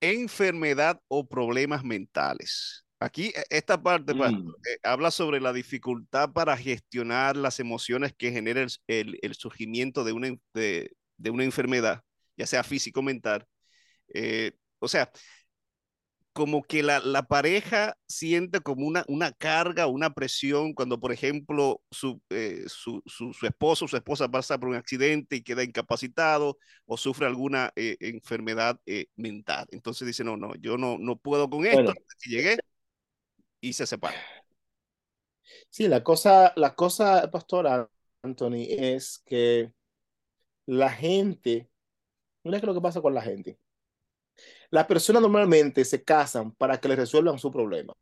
enfermedad 0.00 1.00
o 1.08 1.28
problemas 1.28 1.84
mentales. 1.84 2.84
Aquí, 3.00 3.32
e, 3.34 3.44
esta 3.50 3.82
parte 3.82 4.14
mm. 4.14 4.54
eh, 4.66 4.78
habla 4.82 5.10
sobre 5.10 5.40
la 5.40 5.52
dificultad 5.52 6.32
para 6.32 6.56
gestionar 6.56 7.36
las 7.36 7.58
emociones 7.60 8.12
que 8.16 8.30
genera 8.30 8.66
el, 8.86 9.18
el, 9.22 9.34
surgimiento 9.34 10.04
de 10.04 10.12
una, 10.12 10.28
de, 10.54 10.92
de, 11.16 11.30
una 11.30 11.44
enfermedad, 11.44 12.02
ya 12.36 12.46
sea 12.46 12.62
físico 12.62 13.00
o 13.00 13.02
mental. 13.02 13.46
Eh, 14.14 14.52
o 14.78 14.88
sea, 14.88 15.10
como 16.40 16.62
que 16.62 16.82
la, 16.82 17.00
la, 17.00 17.24
pareja 17.24 17.98
siente 18.08 18.60
como 18.60 18.86
una, 18.86 19.04
una 19.08 19.30
carga, 19.30 19.86
una 19.88 20.14
presión 20.14 20.72
cuando, 20.72 20.98
por 20.98 21.12
ejemplo, 21.12 21.82
su, 21.90 22.18
eh, 22.30 22.64
su, 22.66 23.02
su, 23.04 23.34
su, 23.34 23.44
esposo 23.44 23.84
o 23.84 23.88
su 23.88 23.96
esposa 23.98 24.30
pasa 24.30 24.56
por 24.56 24.70
un 24.70 24.76
accidente 24.76 25.36
y 25.36 25.42
queda 25.42 25.62
incapacitado 25.62 26.56
o 26.86 26.96
sufre 26.96 27.26
alguna 27.26 27.72
eh, 27.76 27.98
enfermedad 28.00 28.80
eh, 28.86 29.08
mental. 29.16 29.66
Entonces 29.70 30.06
dice, 30.06 30.24
no, 30.24 30.38
no, 30.38 30.54
yo 30.54 30.78
no, 30.78 30.96
no 30.96 31.18
puedo 31.18 31.50
con 31.50 31.66
esto. 31.66 31.82
Bueno. 31.82 32.00
Llegué 32.24 32.56
y 33.60 33.74
se 33.74 33.86
separa. 33.86 34.16
Sí, 35.68 35.88
la 35.88 36.02
cosa, 36.02 36.54
la 36.56 36.74
cosa, 36.74 37.30
pastora 37.30 37.90
Anthony, 38.22 38.64
es 38.66 39.18
que 39.26 39.74
la 40.64 40.88
gente, 40.88 41.68
mira 42.44 42.60
qué 42.60 42.64
es 42.64 42.68
lo 42.68 42.74
que 42.74 42.80
pasa 42.80 43.02
con 43.02 43.12
la 43.12 43.20
gente 43.20 43.58
las 44.70 44.86
personas 44.86 45.22
normalmente 45.22 45.84
se 45.84 46.02
casan 46.04 46.52
para 46.52 46.78
que 46.80 46.88
le 46.88 46.96
resuelvan 46.96 47.38
su 47.38 47.50
problema. 47.50 47.94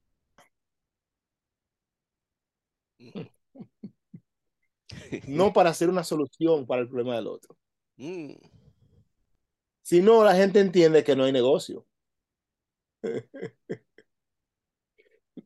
No 5.27 5.53
para 5.53 5.71
hacer 5.71 5.89
una 5.89 6.05
solución 6.05 6.67
para 6.67 6.83
el 6.83 6.89
problema 6.89 7.17
del 7.17 7.27
otro. 7.29 7.57
Mm. 7.97 8.33
Si 9.83 10.01
no, 10.03 10.23
la 10.23 10.37
gente 10.37 10.61
entiende 10.61 11.03
que 11.03 11.17
no 11.17 11.25
hay 11.25 11.33
negocio. 11.33 11.85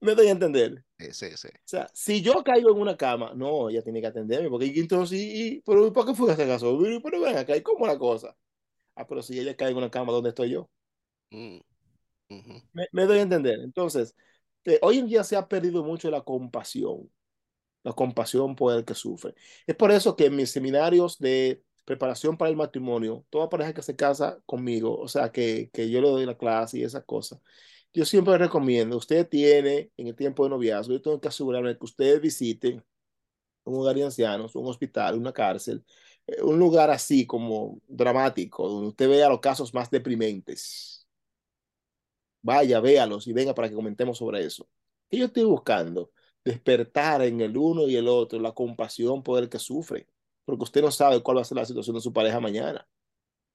¿Me 0.01 0.15
doy 0.15 0.29
a 0.29 0.31
entender? 0.33 0.85
Sí, 0.99 1.37
sí. 1.37 1.49
O 1.49 1.51
sea, 1.65 1.89
si 1.93 2.23
yo 2.23 2.43
caigo 2.45 2.71
en 2.71 2.81
una 2.81 2.97
cama, 2.97 3.33
no, 3.35 3.69
ella 3.69 3.83
tiene 3.83 4.01
que 4.01 4.07
atenderme, 4.07 4.49
porque 4.49 4.73
entonces, 4.75 5.19
y, 5.21 5.63
pero 5.65 5.93
¿por 5.93 6.07
qué 6.07 6.15
fue 6.15 6.33
ese 6.33 6.47
caso? 6.47 6.79
Pero 7.03 7.21
ven 7.21 7.37
acá, 7.37 7.61
¿cómo 7.63 7.87
la 7.87 7.99
cosa? 7.99 8.37
Ah, 8.97 9.07
pero 9.07 9.23
si 9.23 9.39
ella 9.39 9.57
cae 9.57 9.71
en 9.71 9.79
una 9.79 9.91
cama, 9.91 10.13
¿dónde 10.13 10.31
estoy 10.31 10.51
yo? 10.51 10.71
Mm, 11.33 11.61
me, 12.93 13.07
doy 13.07 13.19
a 13.19 13.23
entender. 13.23 13.61
Entonces, 13.61 14.15
eh, 14.65 14.79
hoy 14.83 14.99
en 14.99 15.07
día 15.07 15.25
se 15.25 15.37
ha 15.37 15.49
perdido 15.49 15.85
mucho 15.85 16.11
la 16.11 16.23
compasión, 16.23 17.11
la 17.85 17.93
compasión 17.95 18.57
por 18.57 18.75
el 18.77 18.85
que 18.85 18.95
sufre. 18.95 19.35
Es 19.67 19.77
por 19.77 19.93
eso 19.93 20.17
que 20.17 20.27
en 20.27 20.37
mis 20.37 20.51
seminarios 20.53 21.19
de 21.19 21.65
preparación 21.85 22.37
para 22.39 22.51
el 22.51 22.57
matrimonio, 22.57 23.27
toda 23.31 23.49
pareja 23.51 23.75
que 23.75 23.83
se 23.83 23.97
casa 23.97 24.41
conmigo, 24.47 24.99
o 24.99 25.09
sea, 25.09 25.33
que, 25.33 25.71
que 25.73 25.91
yo 25.91 26.01
le 26.01 26.09
doy 26.11 26.27
la 26.27 26.39
clase 26.39 26.79
y 26.79 26.85
esas 26.85 27.05
cosas, 27.05 27.41
yo 27.93 28.05
siempre 28.07 28.39
recomiendo, 28.39 28.97
usted 28.97 29.29
tiene 29.29 29.91
en 29.97 30.09
el 30.09 30.17
tiempo 30.17 30.45
de 30.45 30.51
noviazgo, 30.51 30.95
yo 30.95 31.03
tengo 31.03 31.21
que 31.21 31.29
asegurarme 31.29 31.77
que 31.79 31.85
usted 31.85 32.21
visite 32.21 32.83
un 33.65 33.77
hogar 33.81 33.97
de 33.97 34.05
ancianos, 34.05 34.57
un 34.57 34.67
hospital, 34.69 35.17
una 35.19 35.33
cárcel, 35.33 35.85
eh, 36.27 36.43
un 36.43 36.59
lugar 36.59 36.91
así 36.91 37.27
como 37.27 37.81
dramático, 37.89 38.69
donde 38.69 38.89
usted 38.89 39.09
vea 39.09 39.29
los 39.29 39.41
casos 39.41 39.75
más 39.75 39.91
deprimentes 39.91 40.92
Vaya, 42.43 42.81
véalos 42.81 43.27
y 43.27 43.33
venga 43.33 43.55
para 43.55 43.69
que 43.69 43.75
comentemos 43.75 44.19
sobre 44.19 44.45
eso. 44.45 44.69
¿Qué 45.09 45.19
yo 45.19 45.27
estoy 45.27 45.45
buscando? 45.45 46.13
Despertar 46.45 47.23
en 47.23 47.41
el 47.41 47.57
uno 47.57 47.87
y 47.89 47.97
el 47.97 48.09
otro 48.09 48.41
la 48.41 48.53
compasión 48.53 49.23
por 49.23 49.43
el 49.43 49.49
que 49.49 49.59
sufre, 49.59 50.09
porque 50.45 50.65
usted 50.65 50.83
no 50.83 50.91
sabe 50.91 51.23
cuál 51.23 51.39
va 51.39 51.43
a 51.43 51.45
ser 51.45 51.57
la 51.59 51.65
situación 51.65 51.95
de 51.97 52.03
su 52.03 52.13
pareja 52.13 52.41
mañana. 52.41 52.89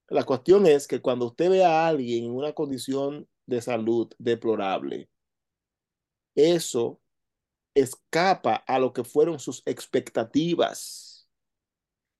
La 0.10 0.24
cuestión 0.24 0.66
es 0.68 0.88
que 0.88 1.02
cuando 1.02 1.26
usted 1.28 1.50
ve 1.50 1.66
a 1.66 1.88
alguien 1.88 2.26
en 2.26 2.32
una 2.32 2.54
condición 2.54 3.28
de 3.46 3.62
salud 3.62 4.10
deplorable, 4.18 5.10
eso 6.36 7.02
escapa 7.76 8.56
a 8.56 8.80
lo 8.80 8.94
que 8.94 9.04
fueron 9.04 9.40
sus 9.40 9.62
expectativas. 9.66 11.28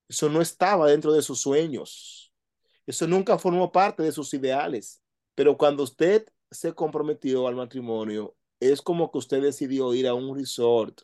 Eso 0.08 0.28
no 0.28 0.40
estaba 0.40 0.88
dentro 0.88 1.12
de 1.12 1.22
sus 1.22 1.40
sueños. 1.40 2.32
Eso 2.86 3.06
nunca 3.06 3.38
formó 3.38 3.72
parte 3.72 4.02
de 4.02 4.12
sus 4.12 4.32
ideales. 4.34 5.02
Pero 5.34 5.56
cuando 5.56 5.82
usted 5.82 6.26
se 6.50 6.74
comprometió 6.74 7.46
al 7.48 7.56
matrimonio, 7.56 8.36
es 8.60 8.82
como 8.82 9.10
que 9.10 9.18
usted 9.18 9.42
decidió 9.42 9.94
ir 9.94 10.06
a 10.08 10.14
un 10.14 10.36
resort, 10.36 11.02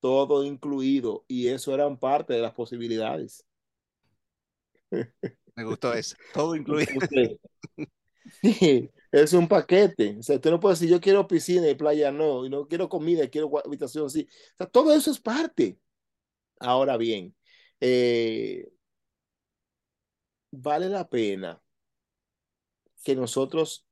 todo 0.00 0.44
incluido, 0.44 1.24
y 1.28 1.48
eso 1.48 1.74
eran 1.74 1.98
parte 1.98 2.34
de 2.34 2.40
las 2.40 2.52
posibilidades. 2.52 3.44
Me 5.54 5.64
gustó 5.64 5.92
eso, 5.92 6.16
todo 6.32 6.56
incluido. 6.56 6.92
Sí, 8.40 8.90
es 9.10 9.32
un 9.32 9.48
paquete. 9.48 10.16
O 10.18 10.22
sea, 10.22 10.36
usted 10.36 10.50
no 10.50 10.60
puede 10.60 10.74
decir 10.74 10.88
yo 10.88 11.00
quiero 11.00 11.26
piscina 11.26 11.68
y 11.68 11.74
playa, 11.74 12.12
no, 12.12 12.46
y 12.46 12.50
no 12.50 12.66
quiero 12.68 12.88
comida, 12.88 13.28
quiero 13.28 13.50
habitación, 13.64 14.10
sí. 14.10 14.28
O 14.54 14.56
sea, 14.58 14.66
todo 14.66 14.94
eso 14.94 15.10
es 15.10 15.20
parte. 15.20 15.78
Ahora 16.60 16.96
bien, 16.96 17.34
eh, 17.80 18.70
vale 20.52 20.88
la 20.88 21.08
pena 21.08 21.60
que 23.04 23.16
nosotros 23.16 23.86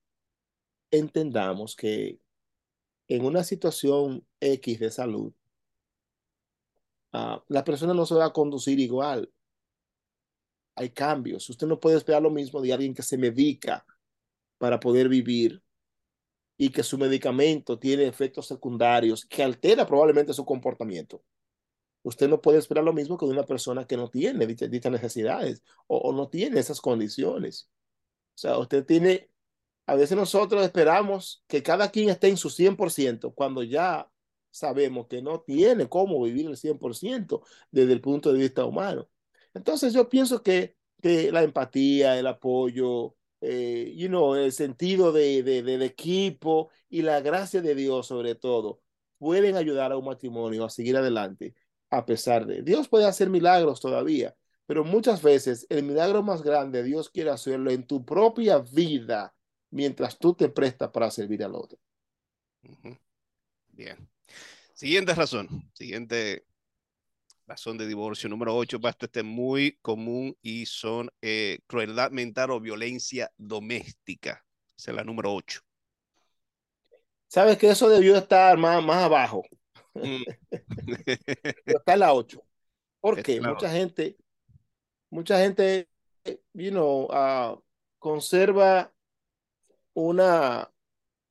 entendamos 0.90 1.76
que 1.76 2.20
en 3.08 3.24
una 3.24 3.42
situación 3.44 4.26
X 4.40 4.78
de 4.78 4.90
salud, 4.90 5.32
uh, 7.12 7.40
la 7.48 7.64
persona 7.64 7.92
no 7.92 8.06
se 8.06 8.14
va 8.14 8.26
a 8.26 8.32
conducir 8.32 8.78
igual. 8.78 9.32
Hay 10.76 10.90
cambios. 10.90 11.48
Usted 11.50 11.66
no 11.66 11.80
puede 11.80 11.96
esperar 11.96 12.22
lo 12.22 12.30
mismo 12.30 12.60
de 12.60 12.72
alguien 12.72 12.94
que 12.94 13.02
se 13.02 13.18
medica 13.18 13.84
para 14.58 14.78
poder 14.78 15.08
vivir 15.08 15.62
y 16.56 16.70
que 16.70 16.82
su 16.82 16.98
medicamento 16.98 17.78
tiene 17.78 18.06
efectos 18.06 18.46
secundarios 18.46 19.24
que 19.24 19.42
altera 19.42 19.86
probablemente 19.86 20.32
su 20.32 20.44
comportamiento. 20.44 21.22
Usted 22.02 22.28
no 22.28 22.40
puede 22.40 22.58
esperar 22.58 22.84
lo 22.84 22.92
mismo 22.92 23.18
que 23.18 23.26
de 23.26 23.32
una 23.32 23.44
persona 23.44 23.86
que 23.86 23.96
no 23.96 24.08
tiene 24.08 24.46
dichas, 24.46 24.92
necesidades 24.92 25.62
o, 25.86 25.98
o 25.98 26.12
no 26.12 26.28
tiene 26.28 26.60
esas 26.60 26.80
condiciones. 26.80 27.68
O 28.34 28.38
sea, 28.38 28.58
usted 28.58 28.86
tiene 28.86 29.30
a 29.90 29.96
veces 29.96 30.16
nosotros 30.16 30.62
esperamos 30.62 31.42
que 31.48 31.64
cada 31.64 31.90
quien 31.90 32.10
esté 32.10 32.28
en 32.28 32.36
su 32.36 32.48
100% 32.48 33.34
cuando 33.34 33.64
ya 33.64 34.08
sabemos 34.48 35.08
que 35.08 35.20
no 35.20 35.40
tiene 35.40 35.88
cómo 35.88 36.22
vivir 36.22 36.46
el 36.46 36.56
100% 36.56 37.42
desde 37.72 37.92
el 37.92 38.00
punto 38.00 38.32
de 38.32 38.38
vista 38.38 38.64
humano. 38.64 39.08
Entonces 39.52 39.92
yo 39.92 40.08
pienso 40.08 40.44
que, 40.44 40.76
que 41.02 41.32
la 41.32 41.42
empatía, 41.42 42.16
el 42.16 42.28
apoyo, 42.28 43.16
eh, 43.40 43.92
you 43.96 44.36
el 44.36 44.52
sentido 44.52 45.10
de, 45.10 45.42
de, 45.42 45.64
del 45.64 45.82
equipo 45.82 46.70
y 46.88 47.02
la 47.02 47.20
gracia 47.20 47.60
de 47.60 47.74
Dios 47.74 48.06
sobre 48.06 48.36
todo 48.36 48.82
pueden 49.18 49.56
ayudar 49.56 49.90
a 49.90 49.96
un 49.96 50.04
matrimonio 50.04 50.64
a 50.64 50.70
seguir 50.70 50.96
adelante 50.96 51.56
a 51.90 52.06
pesar 52.06 52.46
de. 52.46 52.62
Dios 52.62 52.86
puede 52.86 53.06
hacer 53.06 53.28
milagros 53.28 53.80
todavía, 53.80 54.36
pero 54.66 54.84
muchas 54.84 55.20
veces 55.20 55.66
el 55.68 55.82
milagro 55.82 56.22
más 56.22 56.42
grande 56.42 56.84
Dios 56.84 57.10
quiere 57.10 57.30
hacerlo 57.30 57.72
en 57.72 57.88
tu 57.88 58.04
propia 58.04 58.58
vida 58.58 59.34
mientras 59.70 60.18
tú 60.18 60.34
te 60.34 60.48
prestas 60.48 60.90
para 60.90 61.10
servir 61.10 61.42
al 61.44 61.54
otro. 61.54 61.78
Bien. 63.68 64.08
Siguiente 64.74 65.14
razón, 65.14 65.70
siguiente 65.74 66.44
razón 67.46 67.76
de 67.76 67.86
divorcio 67.86 68.28
número 68.28 68.56
8, 68.56 68.78
basta 68.78 69.06
este 69.06 69.22
muy 69.22 69.76
común 69.82 70.36
y 70.40 70.66
son 70.66 71.10
eh, 71.20 71.58
crueldad 71.66 72.10
mental 72.10 72.52
o 72.52 72.60
violencia 72.60 73.30
doméstica. 73.36 74.44
Esa 74.76 74.92
es 74.92 74.96
la 74.96 75.04
número 75.04 75.34
8. 75.34 75.60
Sabes 77.26 77.58
que 77.58 77.70
eso 77.70 77.88
debió 77.88 78.16
estar 78.16 78.56
más, 78.56 78.82
más 78.82 79.04
abajo. 79.04 79.42
Mm. 79.94 80.22
está 81.66 81.92
en 81.94 82.00
la 82.00 82.14
8. 82.14 82.42
Porque 83.00 83.40
mucha 83.40 83.70
gente, 83.70 84.16
mucha 85.10 85.38
gente, 85.38 85.88
you 86.52 86.70
know, 86.70 87.04
uh, 87.04 87.62
conserva 87.98 88.92
una, 89.94 90.70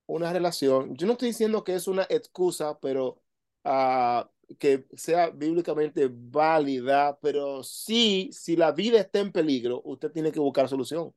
una 0.08 0.34
relación. 0.34 0.96
Yo 0.96 1.08
no 1.08 1.14
estoy 1.14 1.30
diciendo 1.30 1.64
que 1.64 1.76
es 1.76 1.88
una 1.88 2.04
excusa, 2.10 2.80
pero 2.80 3.22
uh, 3.66 4.24
que 4.58 4.86
sea 4.96 5.30
bíblicamente 5.30 6.10
válida, 6.12 7.20
pero 7.22 7.64
sí, 7.64 8.30
si 8.34 8.56
la 8.56 8.72
vida 8.72 9.00
está 9.00 9.20
en 9.20 9.32
peligro, 9.32 9.82
usted 9.86 10.12
tiene 10.12 10.32
que 10.32 10.40
buscar 10.40 10.68
solución. 10.68 11.14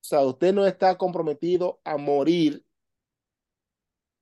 O 0.00 0.04
sea, 0.08 0.20
usted 0.22 0.52
no 0.54 0.66
está 0.66 0.96
comprometido 0.96 1.80
a 1.84 1.96
morir. 1.96 2.64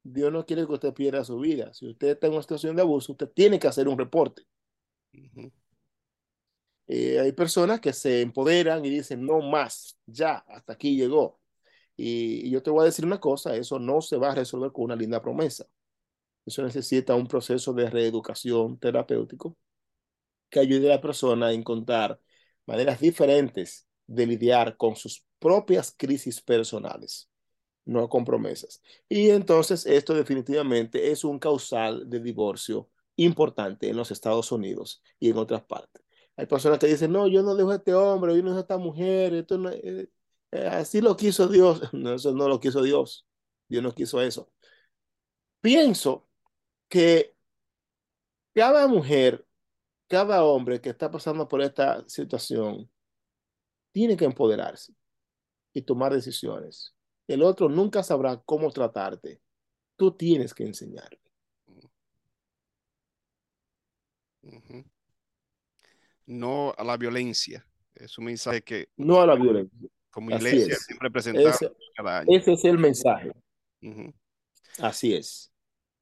Dios 0.02 0.32
no 0.32 0.46
quiere 0.46 0.66
que 0.66 0.72
usted 0.72 0.94
pierda 0.94 1.24
su 1.24 1.38
vida. 1.38 1.72
Si 1.74 1.88
usted 1.88 2.08
está 2.08 2.26
en 2.26 2.34
una 2.34 2.42
situación 2.42 2.76
de 2.76 2.82
abuso, 2.82 3.12
usted 3.12 3.28
tiene 3.30 3.58
que 3.58 3.68
hacer 3.68 3.88
un 3.88 3.98
reporte. 3.98 4.42
Eh, 6.88 7.18
hay 7.20 7.32
personas 7.32 7.80
que 7.80 7.92
se 7.92 8.20
empoderan 8.22 8.84
y 8.84 8.90
dicen, 8.90 9.24
no 9.24 9.40
más, 9.40 9.98
ya, 10.06 10.36
hasta 10.48 10.74
aquí 10.74 10.96
llegó. 10.96 11.40
Y 11.96 12.50
yo 12.50 12.62
te 12.62 12.70
voy 12.70 12.82
a 12.82 12.84
decir 12.86 13.04
una 13.06 13.20
cosa, 13.20 13.56
eso 13.56 13.78
no 13.78 14.00
se 14.00 14.16
va 14.16 14.32
a 14.32 14.34
resolver 14.34 14.72
con 14.72 14.86
una 14.86 14.96
linda 14.96 15.22
promesa. 15.22 15.66
Eso 16.46 16.62
necesita 16.62 17.14
un 17.14 17.26
proceso 17.26 17.72
de 17.72 17.90
reeducación 17.90 18.78
terapéutico 18.78 19.56
que 20.48 20.60
ayude 20.60 20.86
a 20.92 20.96
la 20.96 21.00
persona 21.00 21.48
a 21.48 21.52
encontrar 21.52 22.20
maneras 22.66 23.00
diferentes 23.00 23.86
de 24.06 24.26
lidiar 24.26 24.76
con 24.76 24.96
sus 24.96 25.24
propias 25.38 25.94
crisis 25.96 26.40
personales, 26.40 27.28
no 27.84 28.08
con 28.08 28.24
promesas. 28.24 28.80
Y 29.08 29.30
entonces 29.30 29.86
esto 29.86 30.14
definitivamente 30.14 31.10
es 31.10 31.24
un 31.24 31.38
causal 31.38 32.08
de 32.08 32.20
divorcio 32.20 32.90
importante 33.16 33.88
en 33.88 33.96
los 33.96 34.10
Estados 34.10 34.52
Unidos 34.52 35.02
y 35.18 35.30
en 35.30 35.38
otras 35.38 35.64
partes. 35.64 36.02
Hay 36.36 36.46
personas 36.46 36.78
que 36.78 36.86
dicen, 36.86 37.12
no, 37.12 37.26
yo 37.28 37.42
no 37.42 37.54
dejo 37.56 37.70
a 37.70 37.76
este 37.76 37.94
hombre, 37.94 38.36
yo 38.36 38.42
no 38.42 38.50
dejo 38.50 38.58
a 38.58 38.62
esta 38.62 38.78
mujer, 38.78 39.34
esto 39.34 39.58
no, 39.58 39.70
eh, 39.70 40.08
eh, 40.56 40.66
así 40.68 41.00
lo 41.00 41.16
quiso 41.16 41.48
Dios. 41.48 41.80
No, 41.92 42.14
eso 42.14 42.32
no 42.32 42.48
lo 42.48 42.60
quiso 42.60 42.82
Dios. 42.82 43.26
Dios 43.68 43.82
no 43.82 43.92
quiso 43.92 44.20
eso. 44.20 44.50
Pienso 45.60 46.28
que 46.88 47.34
cada 48.54 48.86
mujer, 48.86 49.46
cada 50.08 50.44
hombre 50.44 50.80
que 50.80 50.90
está 50.90 51.10
pasando 51.10 51.48
por 51.48 51.60
esta 51.60 52.08
situación, 52.08 52.90
tiene 53.92 54.16
que 54.16 54.24
empoderarse 54.24 54.94
y 55.72 55.82
tomar 55.82 56.12
decisiones. 56.12 56.94
El 57.26 57.42
otro 57.42 57.68
nunca 57.68 58.02
sabrá 58.02 58.40
cómo 58.44 58.70
tratarte. 58.70 59.40
Tú 59.96 60.12
tienes 60.12 60.54
que 60.54 60.64
enseñarle. 60.64 61.20
No 66.26 66.74
a 66.76 66.84
la 66.84 66.96
violencia. 66.96 67.66
Es 67.94 68.18
un 68.18 68.26
mensaje 68.26 68.62
que... 68.62 68.88
No 68.96 69.20
a 69.20 69.26
la 69.26 69.34
violencia. 69.34 69.88
Como 70.16 70.30
iglesia 70.30 70.76
siempre 70.76 71.10
presentamos 71.10 71.58
cada 71.94 72.20
año. 72.20 72.28
Ese 72.34 72.54
es 72.54 72.64
el 72.64 72.78
mensaje. 72.78 73.32
Así 74.78 75.14
es. 75.14 75.52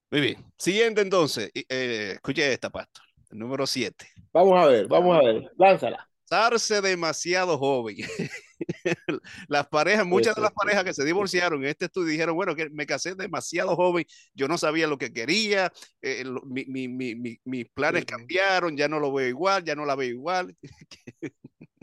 Muy 0.08 0.20
bien. 0.20 0.52
Siguiente 0.56 1.00
entonces. 1.00 1.50
Eh, 1.52 2.12
escuche 2.14 2.52
esta, 2.52 2.70
pastor. 2.70 3.04
El 3.32 3.40
número 3.40 3.66
7. 3.66 4.06
Vamos 4.32 4.56
a 4.56 4.66
ver, 4.66 4.86
vamos 4.86 5.18
a 5.18 5.20
ver. 5.20 5.50
Lánzala. 5.58 6.08
Casarse 6.28 6.80
demasiado 6.80 7.58
joven. 7.58 7.96
las 9.48 9.66
parejas, 9.66 10.06
muchas 10.06 10.36
de 10.36 10.42
las 10.42 10.52
parejas 10.52 10.84
que 10.84 10.94
se 10.94 11.04
divorciaron 11.04 11.64
en 11.64 11.70
este 11.70 11.86
estudio 11.86 12.12
dijeron, 12.12 12.36
bueno, 12.36 12.54
que 12.54 12.70
me 12.70 12.86
casé 12.86 13.16
demasiado 13.16 13.74
joven, 13.74 14.04
yo 14.32 14.46
no 14.46 14.58
sabía 14.58 14.86
lo 14.86 14.96
que 14.96 15.12
quería, 15.12 15.72
eh, 16.00 16.24
mi, 16.44 16.66
mi, 16.66 16.86
mi, 16.86 17.40
mis 17.42 17.68
planes 17.70 18.04
cambiaron, 18.04 18.76
ya 18.76 18.86
no 18.86 19.00
lo 19.00 19.12
veo 19.12 19.28
igual, 19.28 19.64
ya 19.64 19.74
no 19.74 19.84
la 19.84 19.96
veo 19.96 20.08
igual. 20.08 20.56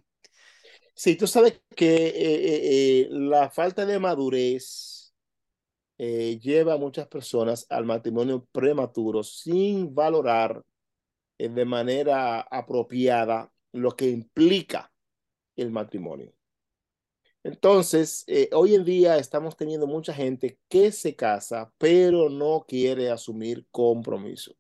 sí, 1.02 1.16
tú 1.16 1.26
sabes 1.26 1.62
que 1.76 2.14
eh, 2.16 3.08
la 3.10 3.50
falta 3.50 3.86
de 3.88 3.98
madurez 3.98 5.14
eh, 5.98 6.40
lleva 6.40 6.74
a 6.74 6.78
muchas 6.78 7.08
personas 7.08 7.66
al 7.70 7.86
matrimonio 7.86 8.46
prematuro 8.52 9.24
sin 9.24 9.96
valorar 9.96 10.64
eh, 11.40 11.50
de 11.50 11.66
manera 11.66 12.42
apropiada 12.42 13.52
lo 13.72 13.96
que 13.96 14.10
implica 14.10 14.92
el 15.56 15.72
matrimonio. 15.72 16.34
Entonces, 17.44 18.24
eh, 18.28 18.50
hoy 18.54 18.76
en 18.76 18.86
día 18.86 19.18
estamos 19.18 19.58
teniendo 19.58 19.88
mucha 19.88 20.14
gente 20.14 20.60
que 20.70 20.92
se 20.92 21.16
casa, 21.16 21.74
pero 21.80 22.30
no 22.30 22.64
quiere 22.68 23.10
asumir 23.10 23.66
compromiso. 23.72 24.56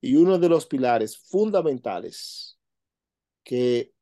Y 0.00 0.16
uno 0.16 0.38
de 0.38 0.48
los 0.48 0.64
pilares 0.64 1.18
fundamentales 1.18 2.58
que 3.44 3.92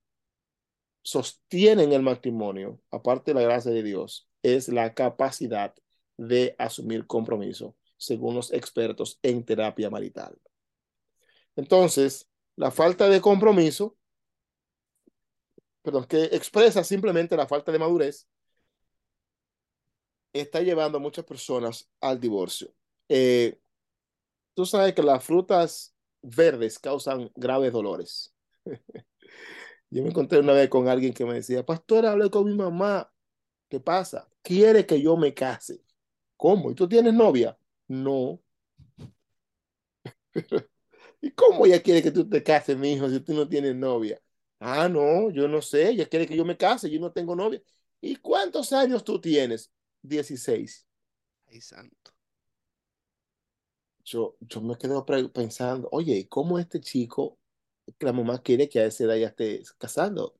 sostienen 1.07 1.93
el 1.93 2.03
matrimonio, 2.03 2.81
aparte 2.91 3.33
de 3.33 3.37
la 3.41 3.47
gracia 3.47 3.71
de 3.71 3.85
Dios, 3.85 4.29
es 4.43 4.69
la 4.69 4.93
capacidad 4.93 5.73
de 6.17 6.57
asumir 6.59 7.07
compromiso, 7.07 7.77
según 7.97 8.35
los 8.35 8.53
expertos 8.53 9.21
en 9.23 9.45
terapia 9.45 9.89
marital. 9.89 10.37
Entonces, 11.55 12.29
la 12.57 12.73
falta 12.73 13.09
de 13.09 13.21
compromiso, 13.21 13.97
perdón, 15.83 16.07
que 16.07 16.25
expresa 16.25 16.83
simplemente 16.83 17.37
la 17.37 17.47
falta 17.47 17.71
de 17.71 17.79
madurez, 17.79 18.27
está 20.33 20.61
llevando 20.61 20.99
a 20.99 21.01
muchas 21.01 21.25
personas 21.25 21.89
al 22.01 22.19
divorcio. 22.19 22.75
Eh, 23.09 23.61
tú 24.55 24.67
sabes 24.67 24.93
que 24.93 25.05
las 25.05 25.23
frutas 25.23 25.95
verdes 26.21 26.81
causan 26.81 27.31
graves 27.37 27.73
dolores. 27.73 28.35
Yo 29.91 30.03
me 30.03 30.11
encontré 30.11 30.41
una 30.41 30.53
vez 30.53 30.69
con 30.69 30.89
alguien 30.89 31.13
que 31.15 31.25
me 31.25 31.35
decía, 31.35 31.65
pastor, 31.65 32.07
hablé 32.07 32.31
con 32.31 32.45
mi 32.47 32.55
mamá 32.55 33.11
¿Qué 33.69 33.81
pasa? 33.81 34.29
Quiere 34.43 34.87
que 34.87 35.01
yo 35.01 35.17
me 35.17 35.35
case. 35.35 35.83
¿Cómo? 36.37 36.71
¿Y 36.71 36.75
tú 36.75 36.89
tienes 36.89 37.15
novia? 37.15 37.59
No. 37.89 38.41
¿Y 41.21 41.31
cómo 41.33 41.67
ella 41.67 41.83
quiere 41.83 42.03
que 42.03 42.11
tú 42.11 42.29
te 42.29 42.43
cases, 42.43 42.77
mi 42.77 42.93
hijo, 42.93 43.09
si 43.09 43.21
tú 43.21 43.35
no 43.35 43.49
tienes 43.49 43.75
novia? 43.77 44.21
Ah, 44.61 44.89
no, 44.89 45.31
yo 45.31 45.49
no 45.49 45.63
sé. 45.63 45.91
Ella 45.91 46.09
quiere 46.09 46.27
que 46.27 46.37
yo 46.37 46.45
me 46.45 46.57
case, 46.57 46.91
yo 46.91 47.01
no 47.01 47.13
tengo 47.13 47.37
novia. 47.37 47.63
¿Y 48.01 48.17
cuántos 48.17 48.73
años 48.73 49.05
tú 49.05 49.21
tienes? 49.21 49.73
16. 50.03 50.87
Ay, 51.49 51.61
santo. 51.61 52.13
Yo, 54.05 54.37
yo 54.41 54.61
me 54.61 54.77
quedo 54.79 55.05
pensando, 55.33 55.89
oye, 55.93 56.29
¿cómo 56.29 56.59
este 56.59 56.81
chico, 56.81 57.39
la 58.01 58.13
mamá 58.13 58.43
quiere 58.43 58.69
que 58.69 58.81
a 58.81 58.87
esa 58.87 59.05
edad 59.05 59.17
ya 59.17 59.29
esté 59.29 59.63
casando? 59.79 60.35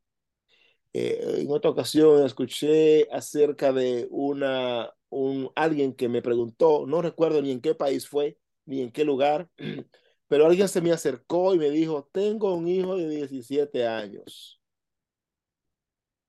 Eh, 0.93 1.43
en 1.43 1.51
otra 1.51 1.71
ocasión 1.71 2.25
escuché 2.25 3.09
acerca 3.13 3.73
de 3.73 4.09
una, 4.11 4.95
un, 5.11 5.51
alguien 5.55 5.95
que 5.95 6.09
me 6.09 6.23
preguntó, 6.23 6.87
no 6.87 7.03
recuerdo 7.03 7.43
ni 7.43 7.51
en 7.53 7.61
qué 7.61 7.75
país 7.75 8.09
fue, 8.09 8.39
ni 8.65 8.81
en 8.83 8.91
qué 8.93 9.05
lugar, 9.05 9.51
pero 10.29 10.47
alguien 10.47 10.69
se 10.69 10.81
me 10.81 10.93
acercó 10.93 11.55
y 11.55 11.59
me 11.59 11.71
dijo, 11.71 12.09
tengo 12.13 12.55
un 12.55 12.69
hijo 12.69 12.97
de 12.97 13.09
17 13.09 13.87
años. 13.87 14.61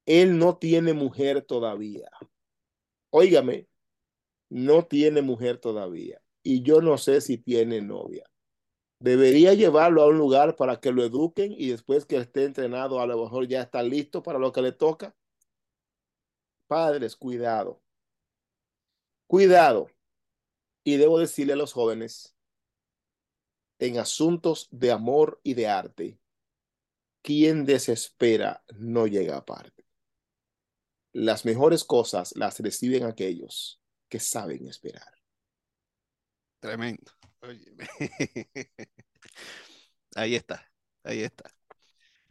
Él 0.05 0.38
no 0.38 0.57
tiene 0.57 0.93
mujer 0.93 1.43
todavía. 1.43 2.09
Óigame, 3.09 3.68
no 4.49 4.86
tiene 4.86 5.22
mujer 5.22 5.57
todavía. 5.59 6.22
Y 6.43 6.63
yo 6.63 6.82
no 6.82 6.97
sé 6.97 7.22
si 7.22 7.38
tiene 7.38 7.82
novia. 7.82 8.26
Debería 9.00 9.54
llevarlo 9.54 10.02
a 10.02 10.08
un 10.08 10.18
lugar 10.18 10.56
para 10.56 10.80
que 10.80 10.91
lo 10.91 11.04
eduquen 11.04 11.52
y 11.52 11.70
después 11.70 12.06
que 12.06 12.18
esté 12.18 12.45
entrenado, 12.45 13.00
a 13.00 13.06
lo 13.06 13.24
mejor 13.24 13.48
ya 13.48 13.62
está 13.62 13.84
listo 13.84 14.24
para 14.24 14.39
lo 14.39 14.52
que 14.52 14.62
le 14.62 14.72
toca. 14.72 15.16
Padres, 16.68 17.16
cuidado. 17.16 17.82
Cuidado. 19.28 19.89
Y 20.84 20.98
debo 20.98 21.20
decirle 21.20 21.54
a 21.54 21.58
los 21.58 21.74
jóvenes, 21.74 22.36
en 23.80 24.00
asuntos 24.00 24.68
de 24.72 24.91
amor 24.91 25.39
y 25.43 25.54
de 25.54 25.68
arte, 25.68 26.20
quien 27.22 27.66
desespera 27.66 28.64
no 28.76 29.06
llega 29.06 29.38
a 29.38 29.45
parte. 29.45 29.86
Las 31.14 31.45
mejores 31.45 31.84
cosas 31.84 32.36
las 32.36 32.60
reciben 32.60 33.04
aquellos 33.04 33.82
que 34.10 34.20
saben 34.20 34.68
esperar. 34.68 35.14
Tremendo. 36.60 37.16
ahí 40.15 40.35
está, 40.35 40.65
ahí 41.03 41.21
está. 41.21 41.49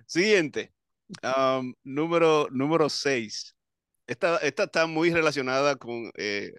Siguiente, 0.07 0.75
um, 1.23 1.75
número, 1.85 2.49
número 2.51 2.89
seis. 2.89 3.57
Esta, 4.07 4.39
esta 4.39 4.65
está 4.65 4.87
muy 4.87 5.11
relacionada 5.13 5.77
con 5.77 6.11
eh, 6.17 6.53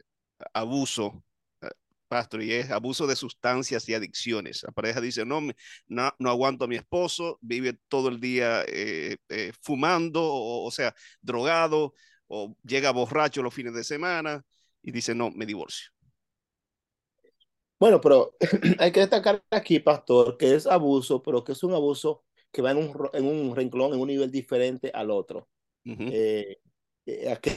abuso, 0.54 1.24
eh, 1.62 1.70
pastor, 2.08 2.44
y 2.44 2.54
es 2.54 2.72
abuso 2.72 3.08
de 3.08 3.16
sustancias 3.16 3.88
y 3.90 3.96
adicciones. 3.96 4.64
La 4.64 4.72
pareja 4.74 5.02
dice, 5.02 5.26
no, 5.26 5.42
no, 5.88 6.14
no 6.20 6.30
aguanto 6.30 6.66
a 6.66 6.68
mi 6.68 6.78
esposo, 6.78 7.40
vive 7.42 7.74
todo 7.90 8.10
el 8.10 8.20
día 8.22 8.64
eh, 8.68 9.18
fumando, 9.62 10.24
o, 10.24 10.66
o 10.68 10.72
sea, 10.72 10.96
drogado, 11.22 11.94
o 12.28 12.56
llega 12.64 12.92
borracho 12.92 13.44
los 13.44 13.54
fines 13.54 13.74
de 13.76 13.84
semana 13.84 14.44
y 14.84 14.92
dice, 14.92 15.16
no, 15.16 15.32
me 15.32 15.46
divorcio. 15.46 15.92
Bueno, 17.80 18.02
pero 18.02 18.36
hay 18.80 18.92
que 18.92 19.02
destacar 19.02 19.44
aquí, 19.52 19.80
pastor, 19.80 20.38
que 20.38 20.56
es 20.56 20.66
abuso, 20.68 21.22
pero 21.22 21.44
que 21.44 21.52
es 21.52 21.64
un 21.64 21.74
abuso 21.74 22.24
que 22.52 22.62
va 22.62 22.72
en 22.72 22.78
un, 22.78 23.10
en 23.14 23.26
un 23.26 23.56
renglón, 23.56 23.94
en 23.94 24.00
un 24.00 24.08
nivel 24.08 24.32
diferente 24.32 24.92
al 24.94 25.12
otro. 25.12 25.48
Uh 25.86 25.92
-huh. 25.92 26.10
eh, 26.12 26.60
eh, 27.06 27.30
aquel 27.32 27.56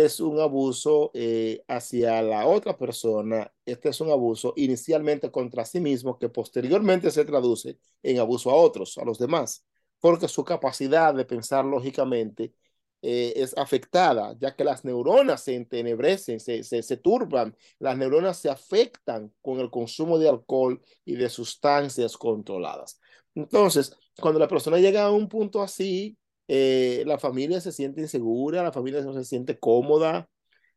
es 0.00 0.20
un 0.20 0.40
abuso 0.40 1.10
eh, 1.14 1.62
hacia 1.68 2.20
la 2.22 2.46
otra 2.46 2.76
persona, 2.76 3.50
este 3.64 3.88
es 3.90 4.00
un 4.00 4.10
abuso 4.10 4.52
inicialmente 4.56 5.30
contra 5.30 5.64
sí 5.64 5.80
mismo 5.80 6.18
que 6.18 6.28
posteriormente 6.28 7.10
se 7.10 7.24
traduce 7.24 7.78
en 8.02 8.18
abuso 8.18 8.50
a 8.50 8.54
otros, 8.56 8.98
a 8.98 9.04
los 9.04 9.18
demás, 9.18 9.64
porque 10.00 10.28
su 10.28 10.44
capacidad 10.44 11.14
de 11.14 11.24
pensar 11.24 11.64
lógicamente 11.64 12.54
eh, 13.02 13.32
es 13.36 13.56
afectada, 13.56 14.36
ya 14.38 14.54
que 14.54 14.64
las 14.64 14.84
neuronas 14.84 15.42
se 15.44 15.54
entenebrecen, 15.54 16.38
se, 16.40 16.62
se, 16.64 16.82
se, 16.82 16.96
turban, 16.98 17.56
las 17.78 17.96
neuronas 17.96 18.38
se 18.38 18.50
afectan 18.50 19.32
con 19.40 19.60
el 19.60 19.70
consumo 19.70 20.18
de 20.18 20.28
alcohol 20.28 20.82
y 21.04 21.16
de 21.16 21.28
sustancias 21.30 22.16
controladas. 22.16 23.00
Entonces, 23.34 23.96
cuando 24.20 24.38
la 24.38 24.48
persona 24.48 24.78
llega 24.78 25.04
a 25.04 25.10
un 25.12 25.28
punto 25.28 25.62
así, 25.62 26.18
eh, 26.48 27.04
la 27.06 27.18
familia 27.18 27.60
se 27.60 27.72
siente 27.72 28.00
insegura, 28.00 28.62
la 28.62 28.72
familia 28.72 29.00
no 29.02 29.14
se 29.14 29.24
siente 29.24 29.58
cómoda, 29.58 30.28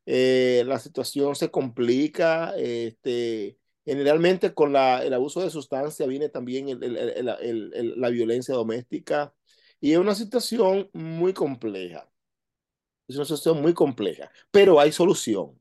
eh, 0.05 0.63
la 0.65 0.79
situación 0.79 1.35
se 1.35 1.51
complica, 1.51 2.53
este, 2.57 3.57
generalmente 3.85 4.53
con 4.53 4.73
la, 4.73 5.03
el 5.03 5.13
abuso 5.13 5.41
de 5.41 5.49
sustancia 5.49 6.05
viene 6.07 6.29
también 6.29 6.69
el, 6.69 6.83
el, 6.83 7.29
el, 7.73 7.93
la 7.99 8.09
violencia 8.09 8.55
doméstica 8.55 9.33
y 9.79 9.93
es 9.93 9.97
una 9.97 10.15
situación 10.15 10.89
muy 10.93 11.33
compleja. 11.33 12.12
Es 13.07 13.15
una 13.15 13.25
situación 13.25 13.61
muy 13.61 13.73
compleja, 13.73 14.31
pero 14.51 14.79
hay 14.79 14.91
solución. 14.91 15.59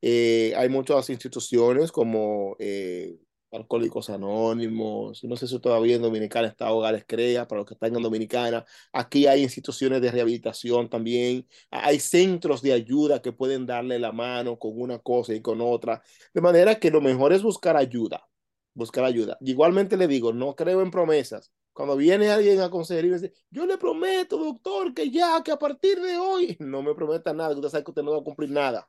Eh, 0.00 0.52
hay 0.56 0.68
muchas 0.68 1.08
instituciones 1.10 1.90
como 1.90 2.56
eh, 2.58 3.18
Alcohólicos 3.52 4.10
Anónimos, 4.10 5.22
no 5.24 5.36
sé 5.36 5.46
si 5.48 5.58
todavía 5.60 5.96
en 5.96 6.02
Dominicana 6.02 6.48
está 6.48 6.72
Hogares 6.72 7.04
Crea, 7.06 7.46
para 7.46 7.60
los 7.60 7.66
que 7.66 7.74
están 7.74 7.94
en 7.96 8.02
Dominicana. 8.02 8.64
Aquí 8.92 9.26
hay 9.26 9.42
instituciones 9.42 10.02
de 10.02 10.10
rehabilitación 10.10 10.88
también. 10.90 11.46
Hay 11.70 12.00
centros 12.00 12.62
de 12.62 12.72
ayuda 12.72 13.22
que 13.22 13.32
pueden 13.32 13.66
darle 13.66 13.98
la 13.98 14.12
mano 14.12 14.58
con 14.58 14.72
una 14.80 14.98
cosa 14.98 15.34
y 15.34 15.40
con 15.40 15.60
otra. 15.60 16.02
De 16.32 16.40
manera 16.40 16.78
que 16.78 16.90
lo 16.90 17.00
mejor 17.00 17.32
es 17.32 17.42
buscar 17.42 17.76
ayuda, 17.76 18.28
buscar 18.74 19.04
ayuda. 19.04 19.38
Igualmente 19.40 19.96
le 19.96 20.08
digo, 20.08 20.32
no 20.32 20.54
creo 20.56 20.82
en 20.82 20.90
promesas. 20.90 21.52
Cuando 21.74 21.96
viene 21.96 22.30
alguien 22.30 22.60
a 22.60 22.70
consejería 22.70 23.10
y 23.10 23.14
dice, 23.14 23.34
yo 23.50 23.66
le 23.66 23.76
prometo, 23.76 24.38
doctor, 24.38 24.94
que 24.94 25.10
ya, 25.10 25.42
que 25.42 25.50
a 25.50 25.58
partir 25.58 26.00
de 26.00 26.16
hoy, 26.16 26.56
no 26.60 26.82
me 26.82 26.94
prometa 26.94 27.34
nada, 27.34 27.54
usted 27.54 27.68
sabe 27.68 27.84
que 27.84 27.90
usted 27.90 28.02
no 28.02 28.12
va 28.12 28.18
a 28.18 28.24
cumplir 28.24 28.50
nada. 28.50 28.88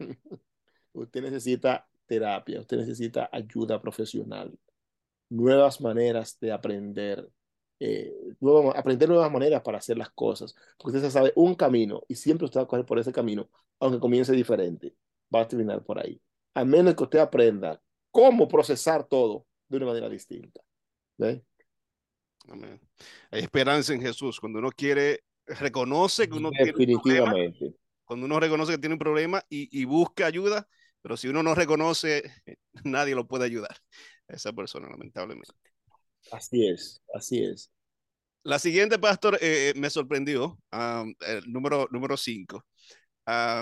usted 0.92 1.22
necesita 1.22 1.88
terapia, 2.06 2.60
usted 2.60 2.78
necesita 2.78 3.30
ayuda 3.32 3.80
profesional, 3.80 4.52
nuevas 5.30 5.80
maneras 5.80 6.38
de 6.40 6.50
aprender, 6.50 7.30
eh, 7.78 8.12
aprender 8.74 9.08
nuevas 9.08 9.30
maneras 9.30 9.62
para 9.62 9.78
hacer 9.78 9.96
las 9.96 10.10
cosas, 10.10 10.56
porque 10.76 10.98
usted 10.98 11.10
sabe 11.10 11.32
un 11.36 11.54
camino 11.54 12.02
y 12.08 12.16
siempre 12.16 12.46
usted 12.46 12.58
va 12.60 12.64
a 12.64 12.66
coger 12.66 12.84
por 12.84 12.98
ese 12.98 13.12
camino, 13.12 13.48
aunque 13.78 14.00
comience 14.00 14.32
diferente, 14.32 14.96
va 15.32 15.42
a 15.42 15.48
terminar 15.48 15.84
por 15.84 16.00
ahí, 16.00 16.20
a 16.54 16.64
menos 16.64 16.96
que 16.96 17.04
usted 17.04 17.20
aprenda 17.20 17.80
cómo 18.10 18.48
procesar 18.48 19.06
todo 19.06 19.46
de 19.68 19.76
una 19.76 19.86
manera 19.86 20.08
distinta. 20.08 20.60
¿Ve? 21.16 21.44
Amén. 22.48 22.80
Hay 23.30 23.42
esperanza 23.42 23.92
en 23.92 24.00
Jesús. 24.00 24.40
Cuando 24.40 24.58
uno 24.58 24.70
quiere, 24.70 25.24
reconoce 25.46 26.28
que 26.28 26.36
uno 26.36 26.50
tiene 26.50 26.72
un 26.72 27.02
problema, 27.02 27.34
cuando 28.04 28.26
uno 28.26 28.40
reconoce 28.40 28.72
que 28.72 28.78
tiene 28.78 28.94
un 28.94 28.98
problema 28.98 29.42
y, 29.48 29.68
y, 29.78 29.84
busca 29.84 30.26
ayuda, 30.26 30.66
pero 31.02 31.16
si 31.16 31.28
uno 31.28 31.42
no 31.42 31.54
reconoce, 31.54 32.22
nadie 32.84 33.14
lo 33.14 33.26
puede 33.26 33.44
ayudar. 33.44 33.76
A 34.28 34.34
esa 34.34 34.52
persona, 34.52 34.88
lamentablemente. 34.88 35.52
Así 36.30 36.66
es, 36.66 37.02
así 37.14 37.42
es. 37.42 37.70
La 38.44 38.58
siguiente, 38.58 38.98
pastor, 38.98 39.38
eh, 39.40 39.72
me 39.76 39.90
sorprendió, 39.90 40.58
um, 40.72 41.14
el 41.20 41.50
número 41.52 41.86
5, 41.90 41.90
número 41.90 42.16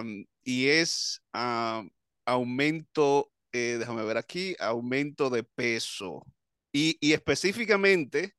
um, 0.01 0.25
y 0.45 0.67
es 0.67 1.23
um, 1.35 1.89
aumento, 2.25 3.33
eh, 3.53 3.77
déjame 3.79 4.05
ver 4.05 4.17
aquí, 4.17 4.55
aumento 4.61 5.31
de 5.31 5.43
peso. 5.43 6.25
Y, 6.73 6.97
y 7.01 7.15
específicamente, 7.15 8.35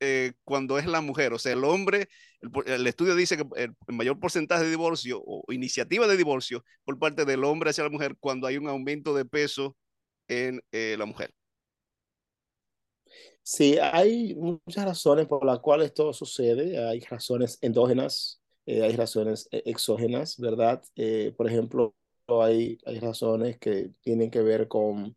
eh, 0.00 0.32
cuando 0.44 0.78
es 0.78 0.86
la 0.86 1.00
mujer, 1.00 1.32
o 1.32 1.38
sea, 1.38 1.52
el 1.52 1.64
hombre, 1.64 2.08
el, 2.40 2.50
el, 2.66 2.86
estudio 2.86 3.14
dice 3.14 3.36
que 3.36 3.46
el 3.56 3.74
mayor 3.88 4.20
porcentaje 4.20 4.64
de 4.64 4.70
divorcio 4.70 5.22
o 5.24 5.44
iniciativa 5.52 6.06
de 6.06 6.16
divorcio 6.16 6.64
por 6.84 6.98
parte 6.98 7.24
del 7.24 7.44
hombre 7.44 7.70
hacia 7.70 7.84
la 7.84 7.90
mujer 7.90 8.16
cuando 8.20 8.46
hay 8.46 8.58
un 8.58 8.68
aumento 8.68 9.14
de 9.14 9.24
peso 9.24 9.76
en 10.28 10.62
eh, 10.72 10.96
la 10.98 11.06
mujer. 11.06 11.32
Sí, 13.42 13.78
hay 13.80 14.34
muchas 14.34 14.84
razones 14.84 15.26
por 15.26 15.44
las 15.44 15.60
cuales 15.60 15.86
esto 15.86 16.12
sucede. 16.12 16.84
Hay 16.84 17.00
razones 17.00 17.58
endógenas, 17.60 18.42
eh, 18.66 18.82
hay 18.82 18.96
razones 18.96 19.48
exógenas, 19.52 20.36
¿verdad? 20.38 20.82
Eh, 20.96 21.32
por 21.36 21.46
ejemplo, 21.46 21.94
hay, 22.26 22.78
hay 22.84 22.98
razones 22.98 23.58
que 23.58 23.90
tienen 24.00 24.30
que 24.30 24.42
ver 24.42 24.66
con 24.66 25.16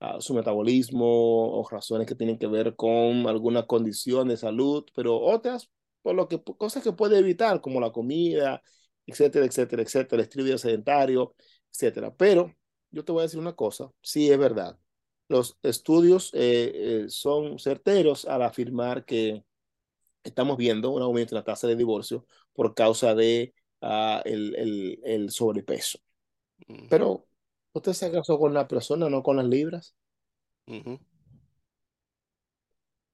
uh, 0.00 0.20
su 0.20 0.34
metabolismo 0.34 1.58
o 1.58 1.68
razones 1.68 2.06
que 2.06 2.14
tienen 2.14 2.38
que 2.38 2.46
ver 2.46 2.76
con 2.76 3.26
alguna 3.26 3.66
condición 3.66 4.28
de 4.28 4.36
salud, 4.36 4.84
pero 4.94 5.20
otras 5.20 5.70
por 6.02 6.14
lo 6.14 6.28
que 6.28 6.40
cosas 6.42 6.82
que 6.84 6.92
puede 6.92 7.18
evitar 7.18 7.60
como 7.60 7.80
la 7.80 7.90
comida, 7.90 8.62
etcétera, 9.06 9.44
etcétera, 9.46 9.82
etcétera, 9.82 10.22
el 10.22 10.28
estilo 10.28 10.58
sedentario, 10.58 11.34
etcétera. 11.72 12.14
Pero 12.14 12.54
yo 12.90 13.04
te 13.04 13.12
voy 13.12 13.20
a 13.20 13.22
decir 13.24 13.40
una 13.40 13.56
cosa, 13.56 13.90
sí 14.02 14.30
es 14.30 14.38
verdad. 14.38 14.78
Los 15.28 15.58
estudios 15.62 16.30
eh, 16.34 16.72
eh, 16.74 17.04
son 17.08 17.58
certeros 17.58 18.24
al 18.24 18.42
afirmar 18.42 19.04
que 19.04 19.44
estamos 20.22 20.56
viendo 20.56 20.90
un 20.90 21.02
aumento 21.02 21.34
en 21.34 21.40
la 21.40 21.44
tasa 21.44 21.66
de 21.66 21.74
divorcio 21.74 22.24
por 22.52 22.74
causa 22.74 23.14
de 23.16 23.52
uh, 23.82 24.20
el, 24.24 24.54
el, 24.54 25.00
el 25.04 25.30
sobrepeso. 25.30 25.98
Pero 26.88 27.26
¿Usted 27.76 27.92
se 27.92 28.10
casó 28.10 28.38
con 28.38 28.54
la 28.54 28.66
persona, 28.66 29.10
no 29.10 29.22
con 29.22 29.36
las 29.36 29.44
libras? 29.44 29.94
Uh 30.66 30.72
-huh. 30.76 31.00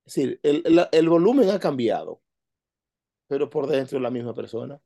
Es 0.04 0.14
decir, 0.14 0.38
el, 0.44 0.62
el, 0.64 0.88
el, 0.92 1.08
volumen 1.08 1.50
ha 1.50 1.58
cambiado, 1.58 2.22
pero 3.26 3.50
por 3.50 3.66
dentro 3.66 3.98
es 3.98 4.02
la 4.02 4.10
misma 4.10 4.34
persona. 4.34 4.80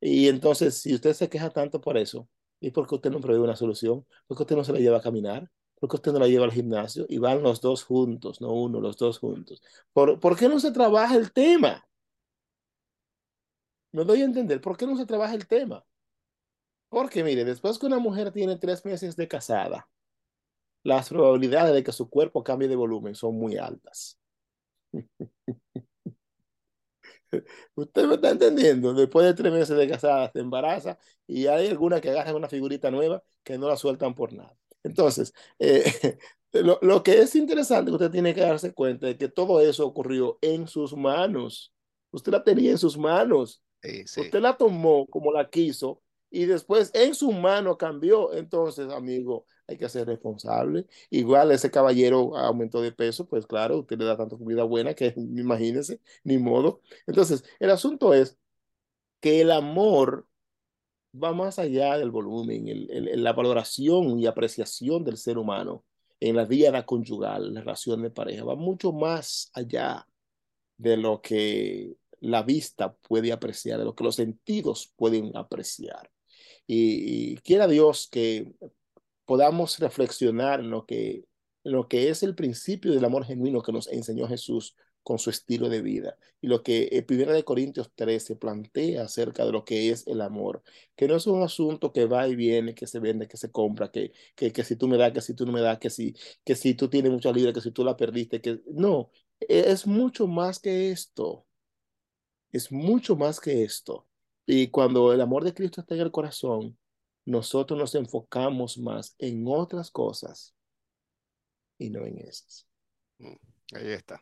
Y 0.00 0.28
entonces, 0.28 0.76
si 0.80 0.94
usted 0.94 1.14
se 1.14 1.28
queja 1.28 1.50
tanto 1.50 1.80
por 1.80 1.96
eso, 1.96 2.28
¿y 2.60 2.70
por 2.70 2.86
qué 2.86 2.94
usted 2.94 3.10
no 3.10 3.20
provee 3.20 3.40
una 3.40 3.56
solución? 3.56 4.06
¿Por 4.28 4.36
qué 4.36 4.44
usted 4.44 4.56
no 4.56 4.62
se 4.64 4.72
la 4.72 4.78
lleva 4.78 4.98
a 4.98 5.02
caminar? 5.02 5.50
¿Por 5.80 5.88
qué 5.90 5.96
usted 5.96 6.12
no 6.12 6.20
la 6.20 6.28
lleva 6.28 6.44
al 6.44 6.52
gimnasio? 6.52 7.06
Y 7.08 7.18
van 7.18 7.42
los 7.42 7.60
dos 7.60 7.82
juntos, 7.82 8.40
no 8.40 8.52
uno, 8.52 8.80
los 8.80 8.96
dos 8.96 9.18
juntos. 9.18 9.62
¿Por, 9.92 10.20
¿por 10.20 10.36
qué 10.38 10.48
no 10.48 10.60
se 10.60 10.70
trabaja 10.70 11.16
el 11.16 11.32
tema? 11.32 11.84
Me 13.92 14.04
doy 14.04 14.22
a 14.22 14.24
entender, 14.26 14.60
¿por 14.60 14.76
qué 14.76 14.86
no 14.86 14.96
se 14.96 15.06
trabaja 15.06 15.34
el 15.34 15.48
tema? 15.48 15.84
Porque 16.94 17.24
mire, 17.24 17.44
después 17.44 17.76
que 17.76 17.86
una 17.86 17.98
mujer 17.98 18.30
tiene 18.30 18.56
tres 18.56 18.84
meses 18.84 19.16
de 19.16 19.26
casada, 19.26 19.88
las 20.84 21.08
probabilidades 21.08 21.74
de 21.74 21.82
que 21.82 21.90
su 21.90 22.08
cuerpo 22.08 22.44
cambie 22.44 22.68
de 22.68 22.76
volumen 22.76 23.16
son 23.16 23.34
muy 23.36 23.56
altas. 23.56 24.16
Usted 27.74 28.06
me 28.06 28.14
está 28.14 28.30
entendiendo. 28.30 28.94
Después 28.94 29.26
de 29.26 29.34
tres 29.34 29.52
meses 29.52 29.76
de 29.76 29.88
casada 29.88 30.30
se 30.32 30.38
embaraza 30.38 30.96
y 31.26 31.48
hay 31.48 31.66
alguna 31.66 32.00
que 32.00 32.10
agarran 32.10 32.36
una 32.36 32.48
figurita 32.48 32.92
nueva 32.92 33.24
que 33.42 33.58
no 33.58 33.66
la 33.68 33.76
sueltan 33.76 34.14
por 34.14 34.32
nada. 34.32 34.56
Entonces, 34.84 35.34
eh, 35.58 35.82
lo, 36.52 36.78
lo, 36.80 37.02
que 37.02 37.18
es 37.22 37.34
interesante, 37.34 37.90
usted 37.90 38.12
tiene 38.12 38.36
que 38.36 38.42
darse 38.42 38.72
cuenta 38.72 39.08
de 39.08 39.18
que 39.18 39.26
todo 39.26 39.60
eso 39.60 39.84
ocurrió 39.84 40.38
en 40.42 40.68
sus 40.68 40.96
manos. 40.96 41.74
Usted 42.12 42.30
la 42.30 42.44
tenía 42.44 42.70
en 42.70 42.78
sus 42.78 42.96
manos. 42.96 43.64
Sí, 43.82 44.06
sí. 44.06 44.20
Usted 44.20 44.40
la 44.40 44.56
tomó 44.56 45.08
como 45.08 45.32
la 45.32 45.50
quiso 45.50 46.03
y 46.34 46.46
después 46.46 46.90
en 46.94 47.14
su 47.14 47.32
mano 47.32 47.78
cambió. 47.78 48.32
Entonces, 48.34 48.92
amigo, 48.92 49.46
hay 49.68 49.78
que 49.78 49.88
ser 49.88 50.06
responsable. 50.08 50.86
Igual 51.10 51.52
ese 51.52 51.70
caballero 51.70 52.36
aumentó 52.36 52.80
de 52.82 52.92
peso, 52.92 53.26
pues 53.28 53.46
claro, 53.46 53.78
usted 53.80 53.98
le 53.98 54.04
da 54.04 54.16
tanta 54.16 54.36
comida 54.36 54.64
buena 54.64 54.94
que 54.94 55.14
imagínese, 55.16 56.00
ni 56.24 56.38
modo. 56.38 56.80
Entonces, 57.06 57.44
el 57.60 57.70
asunto 57.70 58.14
es 58.14 58.36
que 59.20 59.40
el 59.42 59.50
amor 59.52 60.26
va 61.14 61.32
más 61.32 61.58
allá 61.58 61.98
del 61.98 62.10
volumen, 62.10 62.68
el, 62.68 62.90
el, 62.90 63.22
la 63.22 63.32
valoración 63.32 64.18
y 64.18 64.26
apreciación 64.26 65.04
del 65.04 65.16
ser 65.16 65.38
humano 65.38 65.84
en 66.20 66.36
la 66.36 66.44
vida 66.44 66.84
conyugal, 66.86 67.54
la 67.54 67.60
relación 67.60 68.02
de 68.02 68.10
pareja, 68.10 68.44
va 68.44 68.56
mucho 68.56 68.92
más 68.92 69.50
allá 69.54 70.06
de 70.78 70.96
lo 70.96 71.20
que 71.22 71.96
la 72.20 72.42
vista 72.42 72.94
puede 72.94 73.32
apreciar, 73.32 73.78
de 73.78 73.84
lo 73.84 73.94
que 73.94 74.04
los 74.04 74.16
sentidos 74.16 74.92
pueden 74.96 75.36
apreciar. 75.36 76.10
Y, 76.66 77.36
quiera 77.38 77.68
Dios 77.68 78.08
que 78.10 78.52
podamos 79.24 79.78
reflexionar 79.78 80.60
en 80.60 80.70
lo 80.70 80.86
que, 80.86 81.24
en 81.64 81.72
lo 81.72 81.88
que 81.88 82.08
es 82.10 82.22
el 82.22 82.34
principio 82.34 82.92
del 82.92 83.04
amor 83.04 83.24
genuino 83.24 83.62
que 83.62 83.72
nos 83.72 83.88
enseñó 83.88 84.26
Jesús 84.28 84.76
con 85.02 85.18
su 85.18 85.30
estilo 85.30 85.68
de 85.68 85.82
vida. 85.82 86.16
Y 86.40 86.48
lo 86.48 86.62
que 86.62 87.04
1 87.08 87.32
de 87.32 87.44
Corintios 87.44 87.90
13 87.94 88.36
plantea 88.36 89.04
acerca 89.04 89.44
de 89.44 89.52
lo 89.52 89.64
que 89.64 89.90
es 89.90 90.06
el 90.06 90.20
amor, 90.22 90.62
que 90.96 91.06
no 91.08 91.16
es 91.16 91.26
un 91.26 91.42
asunto 91.42 91.92
que 91.92 92.06
va 92.06 92.26
y 92.28 92.34
viene, 92.36 92.74
que 92.74 92.86
se 92.86 92.98
vende, 93.00 93.28
que 93.28 93.36
se 93.36 93.52
compra, 93.52 93.90
que, 93.90 94.12
que, 94.34 94.52
que 94.52 94.64
si 94.64 94.76
tú 94.76 94.88
me 94.88 94.96
das, 94.96 95.12
que 95.12 95.20
si 95.20 95.34
tú 95.34 95.46
no 95.46 95.52
me 95.52 95.60
das, 95.60 95.78
que 95.78 95.90
si, 95.90 96.14
que 96.44 96.56
si 96.56 96.74
tú 96.74 96.88
tienes 96.88 97.12
mucha 97.12 97.32
libre, 97.32 97.52
que 97.52 97.60
si 97.60 97.70
tú 97.70 97.84
la 97.84 97.96
perdiste, 97.96 98.40
que 98.40 98.60
no, 98.72 99.10
e, 99.40 99.70
es 99.70 99.86
mucho 99.86 100.26
más 100.26 100.58
que 100.58 100.90
esto. 100.90 101.46
Es 102.52 102.72
mucho 102.72 103.16
más 103.16 103.38
que 103.40 103.64
esto. 103.64 104.06
Y 104.46 104.68
cuando 104.68 105.12
el 105.12 105.20
amor 105.20 105.44
de 105.44 105.54
Cristo 105.54 105.80
está 105.80 105.94
en 105.94 106.02
el 106.02 106.10
corazón, 106.10 106.78
nosotros 107.24 107.78
nos 107.78 107.94
enfocamos 107.94 108.76
más 108.78 109.14
en 109.18 109.44
otras 109.46 109.90
cosas 109.90 110.54
y 111.78 111.90
no 111.90 112.04
en 112.04 112.18
esas. 112.18 112.66
Mm, 113.18 113.36
ahí 113.74 113.92
está. 113.92 114.20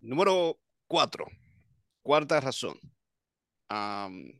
Número 0.00 0.58
cuatro. 0.86 1.26
Cuarta 2.02 2.40
razón. 2.40 2.78
Um, 3.70 4.32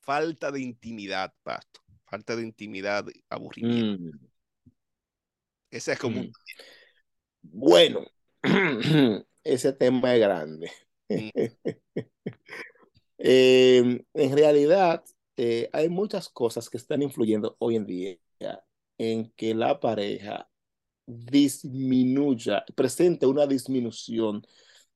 falta 0.00 0.50
de 0.52 0.60
intimidad, 0.60 1.32
Pasto. 1.42 1.80
Falta 2.04 2.36
de 2.36 2.42
intimidad, 2.42 3.04
aburrimiento. 3.28 4.16
Mm. 4.16 4.28
Ese 5.70 5.92
es 5.92 5.98
como... 5.98 6.22
Mm. 6.22 6.32
Bueno, 7.42 8.06
ese 9.44 9.72
tema 9.72 10.14
es 10.14 10.20
grande. 10.20 10.72
Mm. 11.08 11.30
eh, 13.18 14.04
en 14.14 14.36
realidad, 14.36 15.04
eh, 15.36 15.68
hay 15.72 15.88
muchas 15.88 16.28
cosas 16.28 16.70
que 16.70 16.76
están 16.78 17.02
influyendo 17.02 17.56
hoy 17.58 17.76
en 17.76 17.86
día 17.86 18.18
en 18.98 19.30
que 19.36 19.54
la 19.54 19.80
pareja 19.80 20.48
disminuya, 21.06 22.64
presente 22.76 23.26
una 23.26 23.46
disminución 23.46 24.42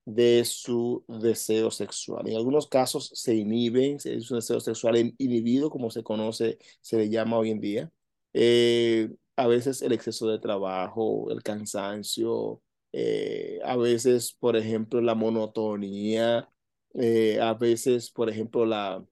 de 0.04 0.44
su 0.44 1.04
deseo 1.08 1.70
sexual. 1.70 2.28
En 2.28 2.36
algunos 2.36 2.68
casos 2.68 3.10
se 3.14 3.34
inhiben, 3.36 3.96
es 4.04 4.30
un 4.30 4.38
deseo 4.38 4.60
sexual 4.60 5.14
inhibido, 5.18 5.70
como 5.70 5.90
se 5.90 6.02
conoce, 6.02 6.58
se 6.80 6.96
le 6.98 7.08
llama 7.10 7.38
hoy 7.38 7.50
en 7.50 7.60
día. 7.60 7.92
Eh, 8.34 9.10
a 9.36 9.46
veces 9.46 9.82
el 9.82 9.92
exceso 9.92 10.28
de 10.28 10.38
trabajo, 10.38 11.30
el 11.30 11.42
cansancio, 11.42 12.62
eh, 12.92 13.60
a 13.64 13.76
veces, 13.76 14.34
por 14.38 14.56
ejemplo, 14.56 15.00
la 15.00 15.14
monotonía, 15.14 16.50
eh, 16.94 17.40
a 17.40 17.54
veces, 17.54 18.10
por 18.10 18.30
ejemplo, 18.30 18.66
la 18.66 19.04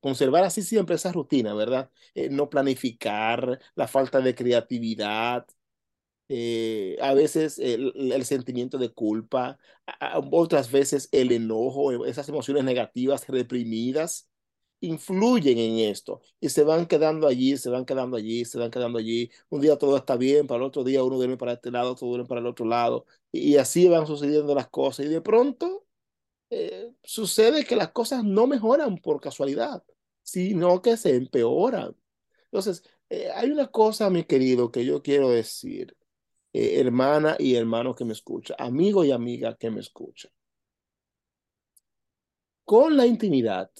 conservar 0.00 0.44
así 0.44 0.62
siempre 0.62 0.96
esa 0.96 1.12
rutina, 1.12 1.54
¿verdad? 1.54 1.90
no 2.30 2.50
planificar, 2.50 3.60
la 3.74 3.88
falta 3.88 4.20
de 4.20 4.34
creatividad, 4.34 5.46
eh, 6.28 6.96
a 7.02 7.12
veces 7.14 7.58
el, 7.58 7.92
el, 8.12 8.24
sentimiento 8.24 8.78
de 8.78 8.90
culpa, 8.92 9.58
a, 9.86 10.20
otras 10.32 10.70
veces 10.72 11.08
el 11.12 11.32
enojo, 11.32 12.04
esas 12.06 12.28
emociones 12.28 12.64
negativas 12.64 13.28
reprimidas, 13.28 14.28
influyen 14.80 15.58
en 15.58 15.78
esto 15.90 16.20
y 16.40 16.48
se 16.50 16.62
van 16.64 16.86
quedando 16.86 17.26
allí, 17.26 17.56
se 17.56 17.70
van 17.70 17.84
quedando 17.84 18.16
allí, 18.16 18.44
se 18.44 18.58
van 18.58 18.70
quedando 18.70 18.98
allí. 18.98 19.30
Un 19.48 19.60
día 19.60 19.76
todo 19.78 19.96
está 19.96 20.16
bien, 20.16 20.46
para 20.46 20.58
el 20.58 20.64
otro 20.66 20.84
día 20.84 21.02
uno 21.02 21.16
duerme 21.16 21.36
para 21.36 21.54
este 21.54 21.70
lado, 21.70 21.92
otro 21.92 22.08
duerme 22.08 22.26
para 22.26 22.40
el 22.40 22.46
otro 22.46 22.66
lado 22.66 23.06
y, 23.32 23.56
así 23.56 23.88
van 23.88 24.06
sucediendo 24.06 24.54
las 24.54 24.68
cosas 24.68 25.06
y 25.06 25.08
de 25.08 25.20
pronto 25.20 25.86
eh, 26.56 26.94
sucede 27.02 27.64
que 27.64 27.74
las 27.74 27.90
cosas 27.90 28.22
no 28.22 28.46
mejoran 28.46 28.98
por 28.98 29.20
casualidad, 29.20 29.82
sino 30.22 30.80
que 30.82 30.96
se 30.96 31.16
empeoran. 31.16 31.96
Entonces, 32.44 32.84
eh, 33.10 33.28
hay 33.34 33.50
una 33.50 33.66
cosa, 33.72 34.08
mi 34.08 34.22
querido, 34.22 34.70
que 34.70 34.84
yo 34.84 35.02
quiero 35.02 35.30
decir 35.30 35.96
eh, 36.52 36.78
hermana 36.80 37.36
y 37.40 37.56
hermano 37.56 37.96
que 37.96 38.04
me 38.04 38.12
escucha, 38.12 38.54
amigo 38.56 39.04
y 39.04 39.10
amiga 39.10 39.56
que 39.56 39.70
me 39.70 39.80
escucha. 39.80 40.28
Con 42.64 42.96
la 42.96 43.04
intimidad 43.06 43.70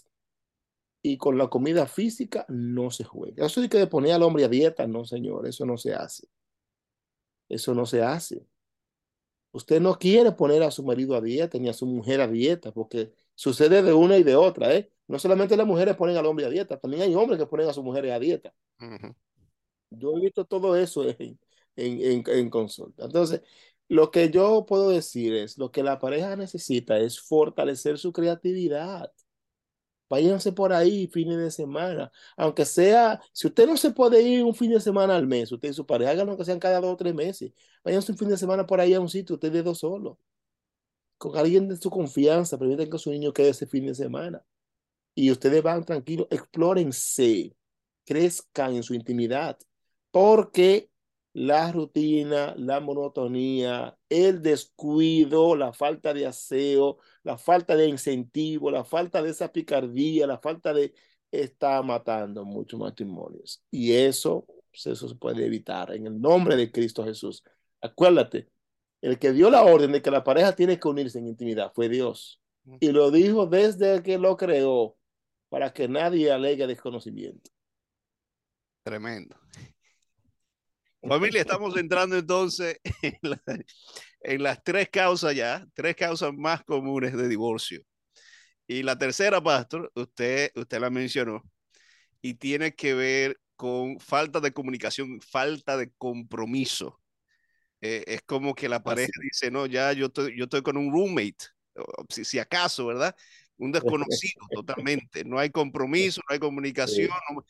y 1.00 1.16
con 1.16 1.38
la 1.38 1.48
comida 1.48 1.86
física 1.86 2.44
no 2.48 2.90
se 2.90 3.04
juega. 3.04 3.46
Eso 3.46 3.60
de 3.60 3.68
que 3.68 3.86
poner 3.86 4.14
al 4.14 4.24
hombre 4.24 4.44
a 4.44 4.48
dieta, 4.48 4.86
no 4.88 5.04
señor, 5.04 5.46
eso 5.46 5.64
no 5.64 5.76
se 5.76 5.94
hace. 5.94 6.26
Eso 7.48 7.72
no 7.72 7.86
se 7.86 8.02
hace. 8.02 8.44
Usted 9.55 9.80
no 9.80 9.96
quiere 9.96 10.32
poner 10.32 10.64
a 10.64 10.72
su 10.72 10.82
marido 10.82 11.14
a 11.14 11.20
dieta 11.20 11.59
ni 11.59 11.68
a 11.68 11.72
su 11.72 11.86
mujer 11.86 12.20
a 12.20 12.26
dieta, 12.26 12.72
porque 12.72 13.12
sucede 13.36 13.84
de 13.84 13.92
una 13.92 14.18
y 14.18 14.24
de 14.24 14.34
otra, 14.34 14.74
¿eh? 14.74 14.90
No 15.07 15.16
solamente 15.20 15.57
las 15.57 15.64
mujeres 15.64 15.94
ponen 15.94 16.16
al 16.16 16.26
hombre 16.26 16.44
a 16.44 16.48
dieta, 16.48 16.76
también 16.80 17.02
hay 17.02 17.14
hombres 17.14 17.38
que 17.38 17.46
ponen 17.46 17.68
a 17.68 17.72
sus 17.72 17.84
mujeres 17.84 18.11
a 18.12 18.18
dieta. 18.18 18.52
Yo 19.90 20.16
he 20.16 20.20
visto 20.20 20.44
todo 20.44 20.74
eso 20.76 21.09
en, 21.09 21.38
en, 21.76 22.24
en, 22.26 22.50
consulta. 22.50 23.05
Entonces, 23.05 23.42
lo 23.86 24.11
que 24.11 24.28
yo 24.30 24.66
puedo 24.66 24.90
decir 24.90 25.32
es, 25.34 25.57
lo 25.57 25.70
que 25.70 25.84
la 25.84 26.00
pareja 26.00 26.34
necesita 26.34 26.98
es 26.98 27.20
fortalecer 27.20 27.96
su 27.98 28.12
creatividad. 28.12 29.12
Váyanse 30.14 30.52
por 30.52 30.72
ahí 30.72 31.08
fines 31.08 31.36
de 31.38 31.50
semana, 31.50 32.12
aunque 32.36 32.64
sea, 32.64 33.20
si 33.32 33.48
usted 33.48 33.66
no 33.66 33.76
se 33.76 33.90
puede 33.90 34.22
ir 34.22 34.44
un 34.44 34.54
fin 34.54 34.70
de 34.70 34.80
semana 34.80 35.16
al 35.16 35.26
mes, 35.26 35.50
usted 35.50 35.70
y 35.70 35.72
su 35.72 35.84
pareja, 35.84 36.12
háganlo 36.12 36.36
que 36.36 36.44
sean 36.44 36.60
cada 36.60 36.80
dos 36.80 36.92
o 36.92 36.96
tres 36.96 37.12
meses. 37.14 37.52
Váyanse 37.82 38.12
un 38.12 38.18
fin 38.18 38.28
de 38.28 38.36
semana 38.36 38.64
por 38.64 38.80
ahí 38.80 38.94
a 38.94 39.00
un 39.00 39.08
sitio, 39.08 39.34
usted 39.34 39.50
de 39.50 39.64
dos 39.64 39.78
solo. 39.80 40.20
Con 41.18 41.36
alguien 41.36 41.68
de 41.68 41.76
su 41.76 41.90
confianza, 41.90 42.58
permiten 42.58 42.88
que 42.90 42.98
su 42.98 43.10
niño 43.10 43.32
quede 43.32 43.48
ese 43.50 43.66
fin 43.66 43.86
de 43.86 43.94
semana. 43.94 44.44
Y 45.16 45.30
ustedes 45.32 45.62
van 45.62 45.84
tranquilos, 45.84 46.28
explórense, 46.30 47.56
crezcan 48.04 48.74
en 48.76 48.84
su 48.84 48.94
intimidad, 48.94 49.58
porque 50.12 50.90
la 51.35 51.72
rutina, 51.72 52.55
la 52.57 52.80
monotonía, 52.80 53.99
el 54.09 54.41
descuido, 54.41 55.57
la 55.57 55.72
falta 55.72 56.14
de 56.14 56.26
aseo, 56.26 56.99
la 57.24 57.37
falta 57.37 57.76
de 57.76 57.89
incentivo, 57.89 58.70
la 58.70 58.85
falta 58.85 59.20
de 59.20 59.30
esa 59.30 59.53
picardía, 59.53 60.26
la 60.26 60.39
falta 60.39 60.72
de 60.72 60.95
está 61.32 61.82
matando 61.82 62.45
muchos 62.45 62.78
matrimonios. 62.78 63.62
Y 63.70 63.93
eso, 63.93 64.47
pues, 64.70 64.87
eso 64.87 65.09
se 65.09 65.16
puede 65.16 65.45
evitar 65.45 65.93
en 65.93 66.07
el 66.07 66.20
nombre 66.20 66.57
de 66.57 66.70
Cristo 66.70 67.05
Jesús. 67.05 67.43
Acuérdate, 67.80 68.49
el 69.01 69.18
que 69.18 69.32
dio 69.32 69.51
la 69.51 69.64
orden 69.64 69.93
de 69.93 70.03
que 70.03 70.12
la 70.12 70.24
pareja 70.24 70.55
tiene 70.55 70.78
que 70.78 70.89
unirse 70.89 71.18
en 71.18 71.26
intimidad 71.26 71.72
fue 71.74 71.89
Dios. 71.89 72.41
Y 72.80 72.93
lo 72.93 73.11
dijo 73.11 73.47
desde 73.47 74.03
que 74.03 74.18
lo 74.18 74.37
creó, 74.37 74.97
para 75.49 75.72
que 75.72 75.89
nadie 75.89 76.30
alegue 76.30 76.66
desconocimiento. 76.66 77.51
Tremendo. 78.85 79.37
Familia, 81.09 81.42
estamos 81.42 81.76
entrando 81.76 82.16
entonces 82.16 82.80
en, 84.22 84.42
las 84.42 84.62
tres 84.64 84.88
causas 84.90 85.34
ya, 85.34 85.66
tres 85.74 85.96
causas 85.96 86.32
más 86.32 86.64
comunes 86.64 87.14
de 87.14 87.28
divorcio. 87.28 87.82
Y 88.66 88.82
la 88.82 88.96
tercera, 88.96 89.42
Pastor, 89.42 89.92
usted, 89.94 90.50
usted 90.55 90.80
la 90.80 90.88
mencionó, 90.88 91.42
y 92.22 92.34
tiene 92.34 92.74
que 92.74 92.94
ver 92.94 93.38
con 93.55 94.00
falta 94.00 94.40
de 94.40 94.52
comunicación, 94.52 95.20
falta 95.20 95.76
de 95.76 95.92
compromiso. 95.98 97.00
Eh, 97.82 98.02
es 98.07 98.22
como 98.22 98.55
que 98.55 98.68
la 98.68 98.82
pareja 98.82 99.12
dice, 99.22 99.50
no, 99.50 99.66
ya 99.66 99.92
yo 99.92 100.07
estoy, 100.07 100.36
yo 100.36 100.44
estoy 100.44 100.62
con 100.62 100.78
un 100.78 100.90
roommate, 100.90 101.36
si, 102.09 102.24
si 102.24 102.38
acaso, 102.38 102.86
¿verdad? 102.86 103.14
Un 103.59 103.72
desconocido 104.09 104.46
totalmente. 104.50 105.22
No 105.24 105.38
hay 105.38 105.50
compromiso, 105.50 106.22
no 106.26 106.32
hay 106.32 106.40
comunicación. 106.40 107.11
No, 107.34 107.44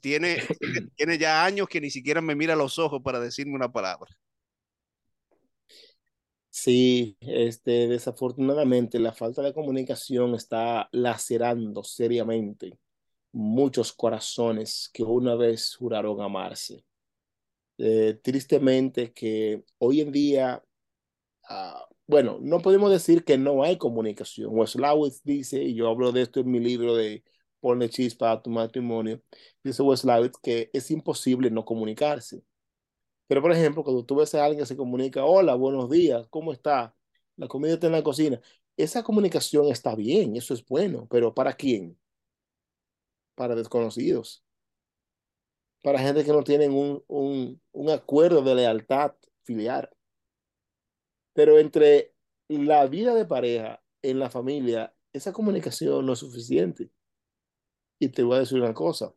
tiene, 0.00 0.38
tiene 0.96 1.18
ya 1.18 1.44
años 1.44 1.68
que 1.68 1.80
ni 1.80 1.90
siquiera 1.90 2.20
me 2.20 2.34
mira 2.34 2.54
a 2.54 2.56
los 2.56 2.78
ojos 2.78 3.02
para 3.02 3.20
decirme 3.20 3.54
una 3.54 3.70
palabra. 3.70 4.16
Sí, 6.50 7.16
este, 7.20 7.86
desafortunadamente 7.86 8.98
la 8.98 9.12
falta 9.12 9.42
de 9.42 9.52
comunicación 9.52 10.34
está 10.34 10.88
lacerando 10.90 11.84
seriamente 11.84 12.78
muchos 13.32 13.92
corazones 13.92 14.90
que 14.92 15.02
una 15.04 15.34
vez 15.36 15.76
juraron 15.76 16.20
amarse. 16.22 16.84
Eh, 17.78 18.18
tristemente 18.22 19.12
que 19.12 19.64
hoy 19.78 20.00
en 20.00 20.12
día, 20.12 20.62
uh, 21.50 21.94
bueno, 22.06 22.38
no 22.40 22.60
podemos 22.60 22.90
decir 22.90 23.24
que 23.24 23.38
no 23.38 23.62
hay 23.62 23.76
comunicación. 23.78 24.50
Weslawitz 24.52 25.22
dice, 25.24 25.62
y 25.62 25.74
yo 25.74 25.88
hablo 25.88 26.12
de 26.12 26.22
esto 26.22 26.40
en 26.40 26.50
mi 26.50 26.60
libro 26.60 26.96
de 26.96 27.22
pone 27.60 27.88
chispa 27.88 28.32
a 28.32 28.42
tu 28.42 28.50
matrimonio, 28.50 29.22
dice 29.64 29.82
Westlaw 29.82 30.30
que 30.42 30.70
es 30.72 30.90
imposible 30.90 31.50
no 31.50 31.64
comunicarse. 31.64 32.42
Pero, 33.28 33.42
por 33.42 33.52
ejemplo, 33.52 33.84
cuando 33.84 34.04
tú 34.04 34.16
ves 34.16 34.34
a 34.34 34.44
alguien 34.44 34.60
que 34.60 34.66
se 34.66 34.76
comunica, 34.76 35.24
hola, 35.24 35.54
buenos 35.54 35.90
días, 35.90 36.26
¿cómo 36.30 36.52
está? 36.52 36.94
La 37.36 37.48
comida 37.48 37.74
está 37.74 37.86
en 37.88 37.92
la 37.94 38.02
cocina. 38.02 38.40
Esa 38.76 39.02
comunicación 39.02 39.66
está 39.68 39.94
bien, 39.96 40.36
eso 40.36 40.54
es 40.54 40.64
bueno, 40.66 41.08
pero 41.10 41.34
¿para 41.34 41.54
quién? 41.54 41.98
para 43.36 43.54
desconocidos, 43.54 44.44
para 45.82 46.00
gente 46.00 46.24
que 46.24 46.32
no 46.32 46.42
tienen 46.42 46.72
un, 46.72 47.04
un, 47.06 47.60
un 47.72 47.90
acuerdo 47.90 48.42
de 48.42 48.54
lealtad 48.56 49.14
filial. 49.44 49.88
Pero 51.32 51.58
entre 51.58 52.14
la 52.48 52.86
vida 52.86 53.14
de 53.14 53.26
pareja 53.26 53.82
en 54.02 54.18
la 54.18 54.30
familia, 54.30 54.94
esa 55.12 55.32
comunicación 55.32 56.04
no 56.06 56.14
es 56.14 56.18
suficiente. 56.20 56.90
Y 57.98 58.08
te 58.08 58.22
voy 58.22 58.36
a 58.36 58.40
decir 58.40 58.60
una 58.60 58.74
cosa, 58.74 59.14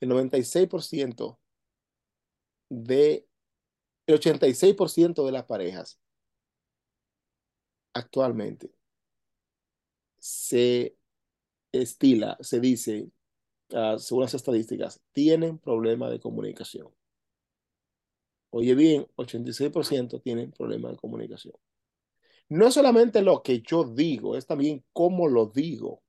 el 0.00 0.08
96% 0.08 1.38
de, 2.68 3.26
el 4.06 4.14
86% 4.20 5.24
de 5.24 5.32
las 5.32 5.44
parejas 5.44 6.00
actualmente 7.94 8.72
se 10.18 10.96
estila, 11.72 12.36
se 12.40 12.60
dice, 12.60 13.10
uh, 13.72 13.98
según 13.98 14.22
las 14.22 14.34
estadísticas, 14.34 15.00
tienen 15.12 15.58
problemas 15.58 16.10
de 16.10 16.20
comunicación. 16.20 16.88
Oye 18.50 18.74
bien, 18.74 19.06
86% 19.16 20.20
tienen 20.20 20.52
problemas 20.52 20.92
de 20.92 20.98
comunicación. 20.98 21.54
No 22.48 22.66
es 22.66 22.74
solamente 22.74 23.22
lo 23.22 23.42
que 23.42 23.62
yo 23.62 23.84
digo, 23.84 24.36
es 24.36 24.46
también 24.46 24.84
cómo 24.92 25.26
lo 25.26 25.46
digo. 25.46 26.02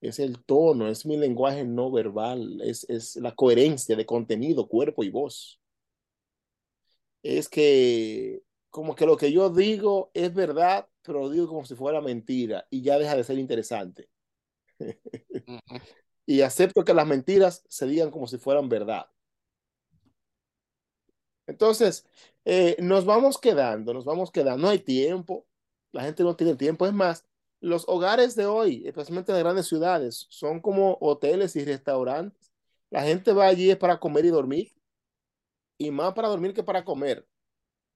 Es 0.00 0.18
el 0.18 0.44
tono, 0.44 0.88
es 0.88 1.06
mi 1.06 1.16
lenguaje 1.16 1.64
no 1.64 1.90
verbal, 1.90 2.60
es, 2.62 2.84
es 2.88 3.16
la 3.16 3.34
coherencia 3.34 3.96
de 3.96 4.06
contenido, 4.06 4.68
cuerpo 4.68 5.02
y 5.04 5.10
voz. 5.10 5.60
Es 7.22 7.48
que 7.48 8.42
como 8.70 8.94
que 8.94 9.06
lo 9.06 9.16
que 9.16 9.32
yo 9.32 9.50
digo 9.50 10.10
es 10.14 10.32
verdad, 10.34 10.88
pero 11.02 11.20
lo 11.20 11.30
digo 11.30 11.48
como 11.48 11.64
si 11.64 11.74
fuera 11.74 12.00
mentira 12.00 12.66
y 12.70 12.82
ya 12.82 12.98
deja 12.98 13.16
de 13.16 13.24
ser 13.24 13.38
interesante. 13.38 14.10
y 16.26 16.40
acepto 16.42 16.84
que 16.84 16.94
las 16.94 17.06
mentiras 17.06 17.64
se 17.68 17.86
digan 17.86 18.10
como 18.10 18.26
si 18.26 18.38
fueran 18.38 18.68
verdad. 18.68 19.06
Entonces, 21.46 22.04
eh, 22.44 22.76
nos 22.80 23.04
vamos 23.04 23.38
quedando, 23.38 23.94
nos 23.94 24.04
vamos 24.04 24.30
quedando. 24.30 24.62
No 24.62 24.68
hay 24.68 24.80
tiempo, 24.80 25.46
la 25.92 26.02
gente 26.04 26.22
no 26.22 26.36
tiene 26.36 26.56
tiempo. 26.56 26.86
Es 26.86 26.92
más, 26.92 27.24
los 27.60 27.84
hogares 27.88 28.36
de 28.36 28.46
hoy, 28.46 28.82
especialmente 28.86 29.32
en 29.32 29.38
grandes 29.38 29.66
ciudades, 29.66 30.26
son 30.28 30.60
como 30.60 30.98
hoteles 31.00 31.56
y 31.56 31.64
restaurantes. 31.64 32.52
La 32.90 33.02
gente 33.02 33.32
va 33.32 33.46
allí 33.46 33.70
es 33.70 33.76
para 33.76 33.98
comer 33.98 34.24
y 34.26 34.28
dormir, 34.28 34.72
y 35.78 35.90
más 35.90 36.14
para 36.14 36.28
dormir 36.28 36.54
que 36.54 36.62
para 36.62 36.84
comer. 36.84 37.26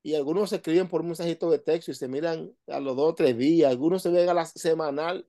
Y 0.02 0.14
algunos 0.14 0.50
se 0.50 0.56
escriben 0.56 0.88
por 0.88 1.02
un 1.02 1.08
mensajito 1.08 1.50
de 1.50 1.58
texto 1.58 1.90
y 1.90 1.94
se 1.94 2.08
miran 2.08 2.54
a 2.68 2.80
los 2.80 2.96
dos 2.96 3.10
o 3.10 3.14
tres 3.14 3.36
días, 3.36 3.70
algunos 3.70 4.02
se 4.02 4.10
ven 4.10 4.28
a 4.28 4.34
la 4.34 4.46
semanal. 4.46 5.28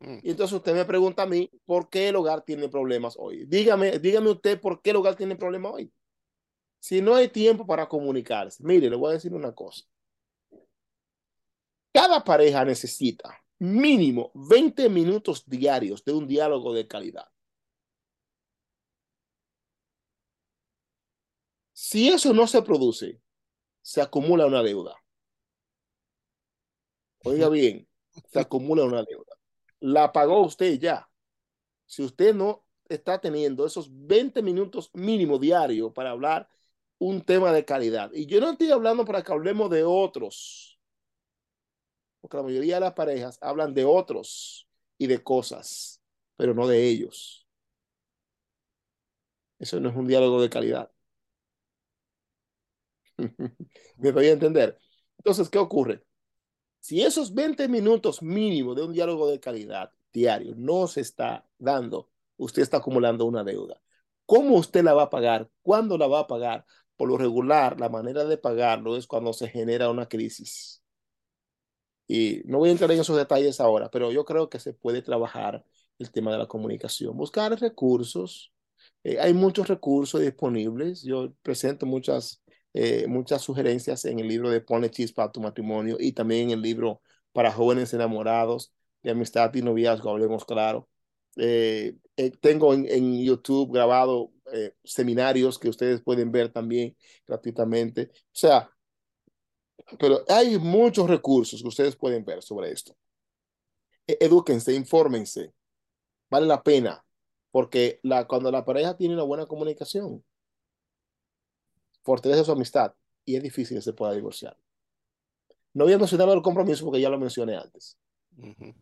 Mm. 0.00 0.18
Y 0.22 0.30
entonces 0.30 0.56
usted 0.56 0.74
me 0.74 0.84
pregunta 0.84 1.24
a 1.24 1.26
mí, 1.26 1.50
¿por 1.66 1.90
qué 1.90 2.08
el 2.08 2.16
hogar 2.16 2.42
tiene 2.42 2.68
problemas 2.68 3.16
hoy? 3.18 3.44
Dígame, 3.46 3.98
dígame 3.98 4.30
usted 4.30 4.60
por 4.60 4.80
qué 4.80 4.90
el 4.90 4.96
hogar 4.96 5.16
tiene 5.16 5.36
problemas 5.36 5.72
hoy. 5.74 5.92
Si 6.80 7.02
no 7.02 7.14
hay 7.16 7.28
tiempo 7.28 7.66
para 7.66 7.88
comunicarse, 7.88 8.62
mire, 8.64 8.88
le 8.88 8.96
voy 8.96 9.10
a 9.10 9.14
decir 9.14 9.34
una 9.34 9.52
cosa. 9.52 9.84
Cada 11.92 12.22
pareja 12.22 12.64
necesita 12.64 13.42
mínimo 13.58 14.30
20 14.34 14.88
minutos 14.88 15.44
diarios 15.46 16.04
de 16.04 16.12
un 16.12 16.26
diálogo 16.26 16.72
de 16.72 16.86
calidad. 16.86 17.28
Si 21.72 22.08
eso 22.08 22.32
no 22.34 22.46
se 22.46 22.62
produce, 22.62 23.20
se 23.80 24.02
acumula 24.02 24.46
una 24.46 24.62
deuda. 24.62 24.96
Oiga 27.24 27.48
bien, 27.48 27.88
se 28.30 28.40
acumula 28.40 28.84
una 28.84 29.02
deuda. 29.02 29.34
La 29.80 30.12
pagó 30.12 30.40
usted 30.42 30.78
ya. 30.78 31.08
Si 31.86 32.02
usted 32.02 32.34
no 32.34 32.64
está 32.88 33.20
teniendo 33.20 33.66
esos 33.66 33.88
20 33.90 34.42
minutos 34.42 34.90
mínimo 34.92 35.38
diario 35.38 35.92
para 35.92 36.10
hablar 36.10 36.48
un 36.98 37.22
tema 37.22 37.52
de 37.52 37.64
calidad. 37.64 38.10
Y 38.12 38.26
yo 38.26 38.40
no 38.40 38.50
estoy 38.50 38.70
hablando 38.70 39.04
para 39.04 39.22
que 39.22 39.32
hablemos 39.32 39.70
de 39.70 39.84
otros, 39.84 40.77
porque 42.28 42.36
la 42.38 42.42
mayoría 42.44 42.74
de 42.76 42.80
las 42.82 42.94
parejas 42.94 43.38
hablan 43.40 43.74
de 43.74 43.84
otros 43.84 44.68
y 44.98 45.06
de 45.06 45.22
cosas, 45.22 46.02
pero 46.36 46.54
no 46.54 46.66
de 46.66 46.86
ellos. 46.88 47.46
Eso 49.58 49.78
no 49.80 49.88
es 49.90 49.96
un 49.96 50.06
diálogo 50.06 50.40
de 50.42 50.50
calidad. 50.50 50.90
Me 53.98 54.12
voy 54.12 54.26
a 54.26 54.32
entender. 54.32 54.78
Entonces, 55.18 55.48
¿qué 55.48 55.58
ocurre? 55.58 56.04
Si 56.80 57.02
esos 57.02 57.34
20 57.34 57.68
minutos 57.68 58.22
mínimo 58.22 58.74
de 58.74 58.84
un 58.84 58.92
diálogo 58.92 59.28
de 59.30 59.40
calidad 59.40 59.92
diario 60.12 60.54
no 60.56 60.86
se 60.86 61.00
está 61.02 61.48
dando, 61.58 62.10
usted 62.36 62.62
está 62.62 62.78
acumulando 62.78 63.26
una 63.26 63.44
deuda. 63.44 63.80
¿Cómo 64.26 64.56
usted 64.56 64.84
la 64.84 64.94
va 64.94 65.04
a 65.04 65.10
pagar? 65.10 65.50
¿Cuándo 65.62 65.98
la 65.98 66.06
va 66.06 66.20
a 66.20 66.26
pagar? 66.26 66.66
Por 66.96 67.08
lo 67.08 67.16
regular, 67.18 67.80
la 67.80 67.88
manera 67.88 68.24
de 68.24 68.38
pagarlo 68.38 68.96
es 68.96 69.06
cuando 69.06 69.32
se 69.32 69.48
genera 69.48 69.90
una 69.90 70.08
crisis. 70.08 70.82
Y 72.08 72.42
no 72.46 72.58
voy 72.58 72.70
a 72.70 72.72
entrar 72.72 72.90
en 72.92 73.00
esos 73.00 73.16
detalles 73.16 73.60
ahora, 73.60 73.90
pero 73.90 74.10
yo 74.12 74.24
creo 74.24 74.48
que 74.48 74.58
se 74.60 74.72
puede 74.74 75.02
trabajar 75.02 75.64
el 75.98 76.10
tema 76.10 76.32
de 76.32 76.38
la 76.38 76.46
comunicación, 76.46 77.16
buscar 77.16 77.58
recursos. 77.60 78.52
Eh, 79.04 79.18
hay 79.20 79.34
muchos 79.34 79.68
recursos 79.68 80.20
disponibles. 80.20 81.02
Yo 81.02 81.32
presento 81.42 81.86
muchas, 81.86 82.42
eh, 82.74 83.06
muchas 83.08 83.42
sugerencias 83.42 84.04
en 84.06 84.18
el 84.20 84.28
libro 84.28 84.50
de 84.50 84.60
Pone 84.60 84.90
Chispa 84.90 85.24
a 85.24 85.32
tu 85.32 85.40
matrimonio 85.40 85.96
y 86.00 86.12
también 86.12 86.44
en 86.44 86.50
el 86.58 86.62
libro 86.62 87.02
para 87.32 87.52
jóvenes 87.52 87.92
enamorados 87.94 88.72
de 89.02 89.10
amistad 89.12 89.54
y 89.54 89.62
noviazgo, 89.62 90.10
hablemos 90.10 90.44
claro. 90.44 90.88
Eh, 91.36 91.94
eh, 92.16 92.30
tengo 92.40 92.74
en, 92.74 92.86
en, 92.90 93.22
YouTube 93.24 93.72
grabado 93.72 94.32
eh, 94.52 94.74
seminarios 94.82 95.58
que 95.58 95.68
ustedes 95.68 96.02
pueden 96.02 96.32
ver 96.32 96.50
también 96.52 96.96
gratuitamente. 97.26 98.10
O 98.12 98.16
sea, 98.32 98.70
pero 99.98 100.24
hay 100.28 100.58
muchos 100.58 101.08
recursos 101.08 101.62
que 101.62 101.68
ustedes 101.68 101.96
pueden 101.96 102.24
ver 102.24 102.42
sobre 102.42 102.70
esto. 102.70 102.96
E 104.06 104.18
edúquense, 104.20 104.74
infórmense. 104.74 105.52
Vale 106.30 106.46
la 106.46 106.62
pena, 106.62 107.04
porque 107.50 108.00
la, 108.02 108.26
cuando 108.26 108.50
la 108.50 108.64
pareja 108.64 108.96
tiene 108.96 109.14
una 109.14 109.22
buena 109.22 109.46
comunicación, 109.46 110.24
fortalece 112.02 112.44
su 112.44 112.52
amistad 112.52 112.94
y 113.24 113.36
es 113.36 113.42
difícil 113.42 113.76
que 113.78 113.82
se 113.82 113.92
pueda 113.92 114.12
divorciar. 114.12 114.56
No 115.74 115.84
voy 115.84 115.92
a 115.92 115.98
mencionar 115.98 116.28
el 116.30 116.42
compromiso 116.42 116.84
porque 116.84 117.00
ya 117.00 117.10
lo 117.10 117.18
mencioné 117.18 117.56
antes. 117.56 117.96
Uh 118.36 118.46
-huh. 118.46 118.74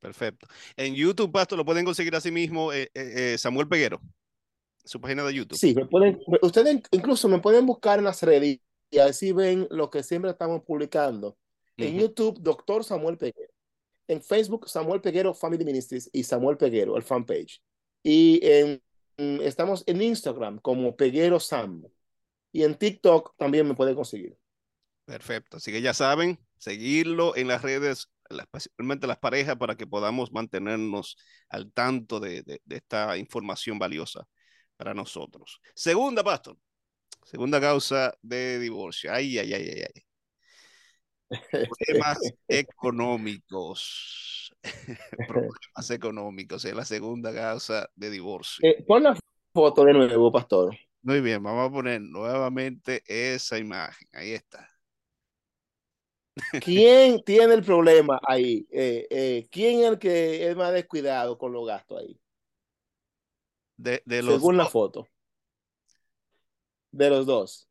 Perfecto. 0.00 0.46
En 0.76 0.94
YouTube, 0.94 1.32
Pastor, 1.32 1.58
lo 1.58 1.64
pueden 1.64 1.84
conseguir 1.84 2.14
así 2.14 2.30
mismo 2.30 2.72
eh, 2.72 2.90
eh, 2.94 3.32
eh, 3.34 3.38
Samuel 3.38 3.68
Peguero, 3.68 4.00
su 4.84 5.00
página 5.00 5.24
de 5.24 5.34
YouTube. 5.34 5.58
Sí, 5.58 5.74
me 5.74 5.86
pueden, 5.86 6.20
ustedes 6.42 6.80
incluso 6.92 7.28
me 7.28 7.40
pueden 7.40 7.66
buscar 7.66 7.98
en 7.98 8.04
las 8.04 8.22
redes 8.22 8.60
y 8.90 8.98
así 8.98 9.32
ven 9.32 9.66
lo 9.70 9.90
que 9.90 10.02
siempre 10.02 10.30
estamos 10.30 10.62
publicando. 10.62 11.36
En 11.76 11.94
uh 11.94 11.98
-huh. 11.98 12.00
YouTube, 12.02 12.40
Doctor 12.40 12.84
Samuel 12.84 13.18
Peguero. 13.18 13.52
En 14.08 14.22
Facebook, 14.22 14.68
Samuel 14.68 15.00
Peguero 15.00 15.34
Family 15.34 15.64
Ministries 15.64 16.08
y 16.12 16.22
Samuel 16.22 16.56
Peguero, 16.56 16.96
el 16.96 17.02
fanpage. 17.02 17.60
Y 18.02 18.40
en, 18.42 18.82
estamos 19.42 19.82
en 19.86 20.00
Instagram 20.00 20.58
como 20.60 20.96
Peguero 20.96 21.40
Sam. 21.40 21.84
Y 22.52 22.62
en 22.62 22.74
TikTok 22.76 23.34
también 23.36 23.66
me 23.66 23.74
pueden 23.74 23.94
conseguir. 23.94 24.36
Perfecto. 25.04 25.56
Así 25.56 25.72
que 25.72 25.82
ya 25.82 25.92
saben, 25.92 26.38
seguirlo 26.56 27.36
en 27.36 27.48
las 27.48 27.62
redes 27.62 28.08
especialmente 28.30 29.06
las 29.06 29.18
parejas, 29.18 29.56
para 29.56 29.76
que 29.76 29.86
podamos 29.86 30.32
mantenernos 30.32 31.16
al 31.48 31.72
tanto 31.72 32.20
de, 32.20 32.42
de, 32.42 32.60
de, 32.64 32.76
esta 32.76 33.16
información 33.16 33.78
valiosa 33.78 34.26
para 34.76 34.94
nosotros. 34.94 35.60
Segunda, 35.74 36.22
Pastor. 36.24 36.58
Segunda 37.26 37.60
causa 37.60 38.16
de 38.22 38.60
divorcio. 38.60 39.12
Ay, 39.12 39.36
ay, 39.36 39.52
ay, 39.52 39.68
ay, 39.68 39.82
ay. 39.82 40.02
Problemas 41.50 42.18
económicos. 42.48 44.54
Problemas 45.28 45.90
económicos 45.90 46.64
es 46.64 46.72
la 46.72 46.84
segunda 46.84 47.34
causa 47.34 47.90
de 47.96 48.10
divorcio. 48.10 48.68
Eh, 48.68 48.84
pon 48.86 49.02
la 49.02 49.18
foto 49.52 49.84
de 49.84 49.92
nuevo, 49.92 50.30
Pastor. 50.30 50.78
Muy 51.02 51.20
bien, 51.20 51.42
vamos 51.42 51.68
a 51.68 51.72
poner 51.72 52.00
nuevamente 52.00 53.02
esa 53.06 53.58
imagen. 53.58 54.06
Ahí 54.12 54.30
está. 54.30 54.70
¿Quién 56.60 57.20
tiene 57.24 57.54
el 57.54 57.64
problema 57.64 58.20
ahí? 58.24 58.68
Eh, 58.70 59.04
eh, 59.10 59.48
¿Quién 59.50 59.80
es 59.80 59.86
el 59.86 59.98
que 59.98 60.48
es 60.48 60.54
más 60.54 60.72
descuidado 60.72 61.38
con 61.38 61.52
los 61.52 61.66
gastos 61.66 62.02
ahí? 62.02 62.20
De, 63.76 64.00
de 64.06 64.22
los 64.22 64.36
Según 64.36 64.58
la 64.58 64.66
foto. 64.66 65.08
De 66.90 67.10
los 67.10 67.26
dos. 67.26 67.68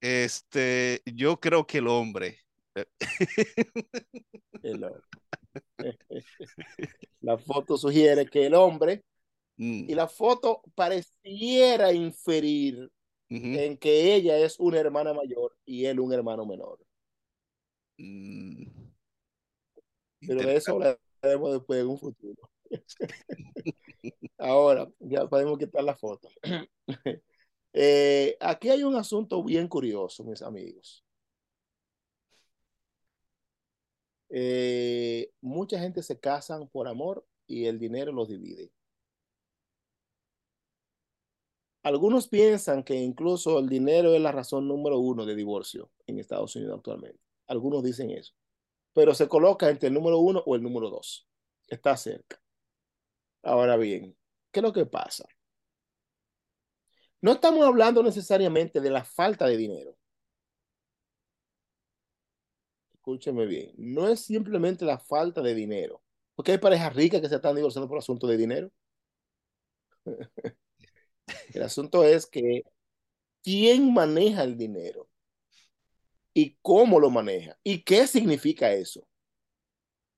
Este, 0.00 1.02
yo 1.06 1.38
creo 1.38 1.66
que 1.66 1.78
el 1.78 1.86
hombre. 1.86 2.38
El 4.62 4.84
hombre. 4.84 5.02
La 7.20 7.38
foto 7.38 7.76
sugiere 7.76 8.26
que 8.26 8.46
el 8.46 8.54
hombre 8.54 9.04
mm. 9.56 9.90
y 9.90 9.94
la 9.94 10.08
foto 10.08 10.62
pareciera 10.74 11.92
inferir 11.92 12.90
uh 13.30 13.34
-huh. 13.34 13.58
en 13.58 13.76
que 13.76 14.14
ella 14.14 14.38
es 14.38 14.58
una 14.58 14.78
hermana 14.78 15.12
mayor 15.12 15.56
y 15.64 15.84
él 15.84 16.00
un 16.00 16.12
hermano 16.12 16.46
menor. 16.46 16.78
Mm. 17.98 18.64
Pero 20.20 20.42
de 20.42 20.56
eso 20.56 20.72
hablaremos 20.72 21.52
después 21.52 21.80
en 21.80 21.88
un 21.88 21.98
futuro. 21.98 22.50
Ahora, 24.38 24.88
ya 24.98 25.26
podemos 25.28 25.58
quitar 25.58 25.84
la 25.84 25.94
foto. 25.94 26.28
Eh, 27.74 28.36
aquí 28.40 28.68
hay 28.70 28.82
un 28.82 28.96
asunto 28.96 29.42
bien 29.42 29.68
curioso, 29.68 30.24
mis 30.24 30.42
amigos. 30.42 31.04
Eh, 34.30 35.30
mucha 35.42 35.78
gente 35.78 36.02
se 36.02 36.18
casan 36.18 36.68
por 36.68 36.88
amor 36.88 37.26
y 37.46 37.66
el 37.66 37.78
dinero 37.78 38.12
los 38.12 38.28
divide. 38.28 38.72
Algunos 41.82 42.28
piensan 42.28 42.84
que 42.84 42.94
incluso 42.94 43.58
el 43.58 43.68
dinero 43.68 44.14
es 44.14 44.20
la 44.20 44.32
razón 44.32 44.68
número 44.68 44.98
uno 44.98 45.26
de 45.26 45.34
divorcio 45.34 45.90
en 46.06 46.18
Estados 46.18 46.54
Unidos 46.56 46.76
actualmente. 46.78 47.20
Algunos 47.46 47.82
dicen 47.82 48.10
eso. 48.10 48.34
Pero 48.94 49.14
se 49.14 49.28
coloca 49.28 49.68
entre 49.68 49.88
el 49.88 49.94
número 49.94 50.18
uno 50.18 50.42
o 50.46 50.54
el 50.54 50.62
número 50.62 50.90
dos. 50.90 51.26
Está 51.68 51.96
cerca. 51.96 52.40
Ahora 53.42 53.76
bien, 53.76 54.16
¿qué 54.52 54.60
es 54.60 54.64
lo 54.64 54.72
que 54.72 54.86
pasa? 54.86 55.26
No 57.22 57.32
estamos 57.32 57.64
hablando 57.66 58.02
necesariamente 58.02 58.80
de 58.80 58.90
la 58.90 59.04
falta 59.04 59.46
de 59.46 59.56
dinero. 59.56 59.96
Escúcheme 62.94 63.46
bien, 63.46 63.72
no 63.76 64.08
es 64.08 64.20
simplemente 64.20 64.84
la 64.84 64.98
falta 64.98 65.42
de 65.42 65.54
dinero, 65.54 66.02
porque 66.34 66.52
hay 66.52 66.58
parejas 66.58 66.94
ricas 66.94 67.20
que 67.20 67.28
se 67.28 67.34
están 67.36 67.56
divorciando 67.56 67.88
por 67.88 67.98
asunto 67.98 68.26
de 68.26 68.36
dinero. 68.36 68.70
El 71.54 71.62
asunto 71.62 72.04
es 72.04 72.26
que 72.26 72.62
quién 73.42 73.92
maneja 73.94 74.44
el 74.44 74.56
dinero 74.56 75.08
y 76.34 76.56
cómo 76.62 77.00
lo 77.00 77.10
maneja 77.10 77.58
y 77.62 77.82
qué 77.84 78.06
significa 78.06 78.72
eso. 78.72 79.06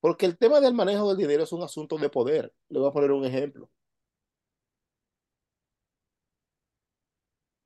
Porque 0.01 0.27
el 0.27 0.37
tema 0.39 0.61
del 0.61 0.75
manejo 0.75 1.09
del 1.09 1.17
dinero 1.17 1.45
es 1.45 1.53
un 1.53 1.63
asunto 1.63 1.97
de 1.99 2.09
poder. 2.11 2.53
Le 2.69 2.79
voy 2.79 2.89
a 2.89 2.93
poner 2.93 3.11
un 3.13 3.25
ejemplo. 3.25 3.71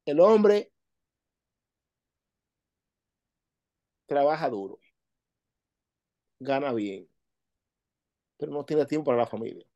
El 0.08 0.20
hombre 0.20 0.72
trabaja 4.06 4.48
duro, 4.48 4.78
gana 6.40 6.72
bien, 6.72 7.06
pero 8.38 8.50
no 8.50 8.64
tiene 8.64 8.86
tiempo 8.86 9.04
para 9.04 9.18
la 9.18 9.26
familia. 9.26 9.66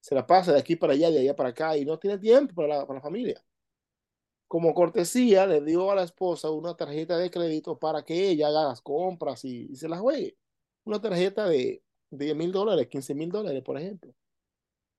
Se 0.00 0.14
la 0.14 0.26
pasa 0.26 0.54
de 0.54 0.60
aquí 0.60 0.76
para 0.76 0.94
allá, 0.94 1.10
de 1.10 1.20
allá 1.20 1.36
para 1.36 1.50
acá 1.50 1.76
y 1.76 1.84
no 1.84 1.98
tiene 1.98 2.16
tiempo 2.18 2.54
para 2.54 2.86
la, 2.86 3.00
familia. 3.02 3.44
Como 4.48 4.72
cortesía, 4.72 5.46
le 5.46 5.60
dio 5.60 5.90
a 5.90 5.94
la 5.94 6.04
esposa 6.04 6.50
una 6.50 6.74
tarjeta 6.74 7.18
de 7.18 7.30
crédito 7.30 7.78
para 7.78 8.02
que 8.02 8.30
ella 8.30 8.48
haga 8.48 8.64
las 8.64 8.80
compras 8.80 9.44
y, 9.44 9.66
y 9.70 9.76
se 9.76 9.90
las 9.90 10.00
juegue. 10.00 10.38
Una 10.84 11.02
tarjeta 11.02 11.46
de 11.46 11.82
10 12.08 12.34
mil 12.34 12.50
dólares, 12.50 12.88
15 12.88 13.14
mil 13.14 13.30
dólares, 13.30 13.62
por 13.62 13.78
ejemplo. 13.78 14.14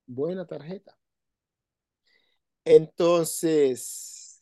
Buena 0.05 0.45
tarjeta. 0.45 0.95
Entonces, 2.66 4.41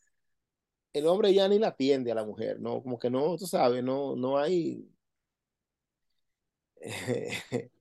el 0.94 1.08
hombre 1.08 1.34
ya 1.34 1.48
ni 1.48 1.60
la 1.60 1.70
atiende 1.70 2.12
a 2.12 2.16
la 2.16 2.24
mujer, 2.26 2.60
¿no? 2.60 2.82
Como 2.84 3.00
que 3.00 3.10
no, 3.10 3.38
tú 3.38 3.48
sabes, 3.48 3.84
no, 3.84 4.16
no 4.16 4.38
hay... 4.38 4.88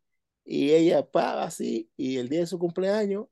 y 0.45 0.73
ella 0.73 1.11
paga 1.11 1.45
así 1.45 1.91
y 1.97 2.19
el 2.19 2.29
día 2.29 2.41
de 2.41 2.47
su 2.47 2.59
cumpleaños 2.59 3.27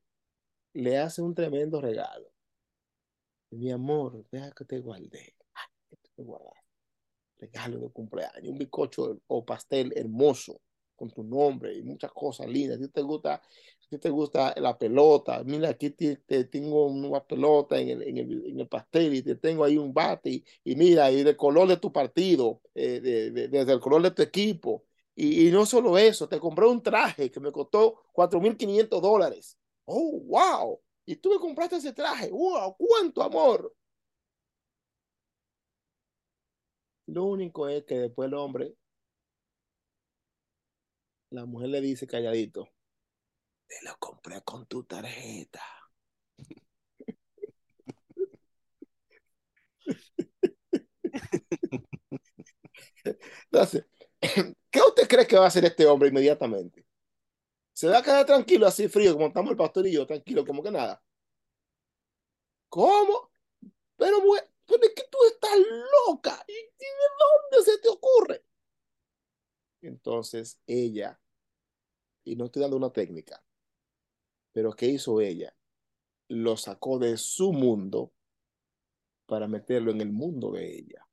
le 0.74 0.98
hace 0.98 1.22
un 1.22 1.34
tremendo 1.34 1.80
regalo. 1.80 2.32
Mi 3.50 3.70
amor, 3.70 4.24
deja 4.30 4.52
que 4.52 4.64
te 4.64 4.78
guarde. 4.78 5.34
Regalo 7.38 7.78
de 7.78 7.90
cumpleaños, 7.90 8.50
un 8.50 8.58
bizcocho 8.58 9.20
o 9.28 9.44
pastel 9.44 9.92
hermoso 9.96 10.60
con 10.96 11.10
tu 11.10 11.22
nombre 11.22 11.74
y 11.74 11.82
muchas 11.82 12.12
cosas 12.12 12.48
lindas. 12.48 12.78
Ti 12.80 12.88
te 12.88 13.02
gusta, 13.02 13.40
si 13.90 13.98
te 13.98 14.10
gusta 14.10 14.54
la 14.58 14.76
pelota, 14.78 15.42
mira, 15.44 15.70
aquí 15.70 15.90
te, 15.90 16.16
te 16.16 16.44
tengo 16.44 16.86
una 16.86 17.20
pelota 17.24 17.78
en 17.78 17.88
el, 17.90 18.02
en, 18.02 18.18
el, 18.18 18.46
en 18.46 18.60
el, 18.60 18.68
pastel 18.68 19.14
y 19.14 19.22
te 19.22 19.36
tengo 19.36 19.64
ahí 19.64 19.78
un 19.78 19.94
bate 19.94 20.30
y, 20.30 20.44
y 20.64 20.76
mira, 20.76 21.10
y 21.10 21.22
de 21.22 21.36
color 21.36 21.68
de 21.68 21.78
tu 21.78 21.92
partido, 21.92 22.60
eh, 22.74 23.00
de, 23.00 23.30
de, 23.30 23.48
desde 23.48 23.72
el 23.72 23.80
color 23.80 24.02
de 24.02 24.10
tu 24.10 24.22
equipo. 24.22 24.84
Y, 25.14 25.48
y, 25.48 25.50
no 25.50 25.66
solo 25.66 25.98
eso, 25.98 26.28
te 26.28 26.38
compré 26.38 26.66
un 26.66 26.82
traje 26.82 27.30
que 27.30 27.40
me 27.40 27.50
costó 27.52 28.04
4.500 28.12 29.00
dólares. 29.02 29.58
Oh, 29.84 30.20
wow. 30.26 30.80
Y 31.06 31.16
tú 31.16 31.30
me 31.30 31.38
compraste 31.38 31.76
ese 31.76 31.92
traje. 31.92 32.30
Wow, 32.30 32.76
cuánto 32.78 33.22
amor. 33.22 33.74
Lo 37.06 37.24
único 37.24 37.68
es 37.68 37.84
que 37.84 37.98
después 37.98 38.28
el 38.28 38.34
hombre 38.34 38.76
la 41.30 41.44
mujer 41.46 41.70
le 41.70 41.80
dice 41.80 42.06
calladito, 42.06 42.68
te 43.68 43.76
lo 43.84 43.96
compré 43.98 44.42
con 44.42 44.66
tu 44.66 44.82
tarjeta. 44.84 45.62
Entonces, 53.50 53.86
¿qué 54.70 54.80
usted 54.80 55.08
cree 55.08 55.26
que 55.26 55.36
va 55.36 55.44
a 55.44 55.48
hacer 55.48 55.64
este 55.64 55.86
hombre 55.86 56.08
inmediatamente? 56.08 56.84
¿Se 57.74 57.88
va 57.88 57.98
a 57.98 58.02
quedar 58.02 58.26
tranquilo 58.26 58.66
así 58.66 58.88
frío 58.88 59.14
como 59.14 59.28
estamos 59.28 59.50
el 59.52 59.56
pastor 59.56 59.86
y 59.86 59.92
yo, 59.92 60.06
tranquilo, 60.06 60.44
como 60.46 60.62
que 60.62 60.70
nada? 60.70 61.02
¿Cómo? 62.68 63.30
Pero, 63.96 64.18
pero 64.66 64.82
es 64.84 64.92
que 64.94 65.04
tú 65.10 65.18
estás 65.32 65.56
loca. 66.08 66.44
¿Y, 66.48 66.52
y 66.52 66.56
de 66.56 67.08
dónde 67.20 67.64
se 67.72 67.78
te 67.78 67.88
ocurre? 67.88 68.44
Entonces 69.82 70.60
ella, 70.68 71.18
y 72.24 72.36
no 72.36 72.44
estoy 72.46 72.62
dando 72.62 72.76
una 72.76 72.92
técnica, 72.92 73.42
pero 74.58 74.72
¿qué 74.72 74.86
hizo 74.86 75.20
ella? 75.20 75.54
Lo 76.26 76.56
sacó 76.56 76.98
de 76.98 77.16
su 77.16 77.52
mundo 77.52 78.12
para 79.24 79.46
meterlo 79.46 79.92
en 79.92 80.00
el 80.00 80.10
mundo 80.10 80.50
de 80.50 80.78
ella. 80.78 81.06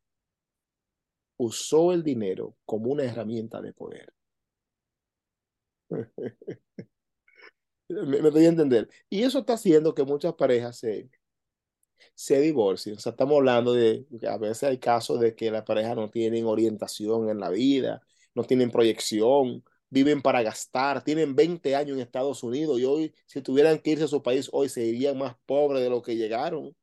Usó 1.37 1.93
el 1.93 2.01
dinero 2.01 2.55
como 2.65 2.91
una 2.91 3.03
herramienta 3.03 3.61
de 3.61 3.71
poder. 3.71 4.11
me, 7.87 8.19
me 8.19 8.31
doy 8.31 8.45
a 8.45 8.49
entender. 8.49 8.89
Y 9.11 9.21
eso 9.21 9.37
está 9.37 9.53
haciendo 9.53 9.93
que 9.93 10.03
muchas 10.03 10.33
parejas 10.33 10.79
se, 10.79 11.07
se 12.15 12.39
divorcien. 12.41 12.95
O 12.95 12.99
sea, 12.99 13.11
estamos 13.11 13.37
hablando 13.37 13.73
de 13.73 14.07
que 14.19 14.27
a 14.27 14.39
veces 14.39 14.63
hay 14.63 14.79
casos 14.79 15.19
de 15.19 15.35
que 15.35 15.51
las 15.51 15.65
parejas 15.65 15.95
no 15.95 16.09
tienen 16.09 16.45
orientación 16.47 17.29
en 17.29 17.39
la 17.39 17.51
vida, 17.51 18.01
no 18.33 18.43
tienen 18.43 18.71
proyección, 18.71 19.63
viven 19.95 20.21
para 20.21 20.43
gastar, 20.43 21.01
tienen 21.05 21.35
20 21.37 21.73
años 21.73 21.95
en 21.95 22.01
Estados 22.03 22.43
Unidos 22.43 22.81
y 22.81 22.83
hoy, 22.83 23.13
si 23.25 23.41
tuvieran 23.41 23.79
que 23.79 23.91
irse 23.91 24.03
a 24.03 24.07
su 24.09 24.21
país, 24.21 24.49
hoy 24.51 24.67
serían 24.67 25.17
más 25.17 25.37
pobres 25.45 25.81
de 25.81 25.89
lo 25.89 26.01
que 26.01 26.17
llegaron, 26.17 26.75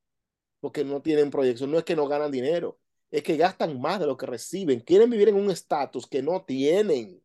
porque 0.60 0.82
no 0.82 1.02
tienen 1.02 1.30
proyección. 1.30 1.70
No 1.70 1.76
es 1.76 1.84
que 1.84 1.94
no 1.94 2.08
ganan 2.08 2.30
dinero, 2.30 2.80
es 3.10 3.22
que 3.22 3.36
gastan 3.36 3.78
más 3.78 4.00
de 4.00 4.06
lo 4.06 4.16
que 4.16 4.24
reciben. 4.24 4.80
Quieren 4.80 5.10
vivir 5.10 5.28
en 5.28 5.34
un 5.34 5.50
estatus 5.50 6.06
que 6.06 6.22
no 6.22 6.42
tienen 6.46 7.22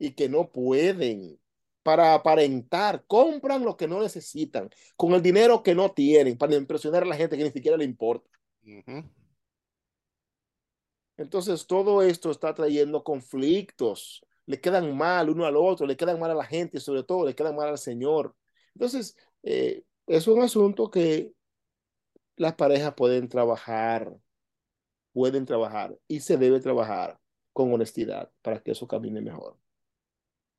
y 0.00 0.10
que 0.10 0.28
no 0.28 0.50
pueden 0.50 1.38
para 1.84 2.14
aparentar, 2.14 3.04
compran 3.06 3.64
lo 3.64 3.76
que 3.76 3.86
no 3.86 4.02
necesitan, 4.02 4.68
con 4.96 5.12
el 5.12 5.22
dinero 5.22 5.62
que 5.62 5.76
no 5.76 5.92
tienen, 5.92 6.36
para 6.36 6.56
impresionar 6.56 7.04
a 7.04 7.06
la 7.06 7.14
gente 7.14 7.36
que 7.36 7.44
ni 7.44 7.50
siquiera 7.52 7.76
le 7.76 7.84
importa. 7.84 8.28
Uh 8.64 8.82
-huh. 8.82 9.10
Entonces 11.16 11.68
todo 11.68 12.02
esto 12.02 12.32
está 12.32 12.52
trayendo 12.52 13.04
conflictos, 13.04 14.24
le 14.46 14.60
quedan 14.60 14.96
mal 14.96 15.30
uno 15.30 15.46
al 15.46 15.56
otro, 15.56 15.86
le 15.86 15.96
quedan 15.96 16.18
mal 16.20 16.30
a 16.30 16.34
la 16.34 16.44
gente 16.44 16.80
sobre 16.80 17.02
todo 17.02 17.26
le 17.26 17.34
quedan 17.34 17.56
mal 17.56 17.68
al 17.68 17.78
Señor. 17.78 18.34
Entonces 18.74 19.16
eh, 19.42 19.84
es 20.06 20.26
un 20.28 20.42
asunto 20.42 20.90
que 20.90 21.32
las 22.36 22.54
parejas 22.54 22.94
pueden 22.94 23.28
trabajar, 23.28 24.12
pueden 25.12 25.46
trabajar 25.46 25.96
y 26.08 26.20
se 26.20 26.36
debe 26.36 26.60
trabajar 26.60 27.18
con 27.52 27.72
honestidad 27.72 28.30
para 28.42 28.62
que 28.62 28.72
eso 28.72 28.86
camine 28.86 29.20
mejor. 29.20 29.56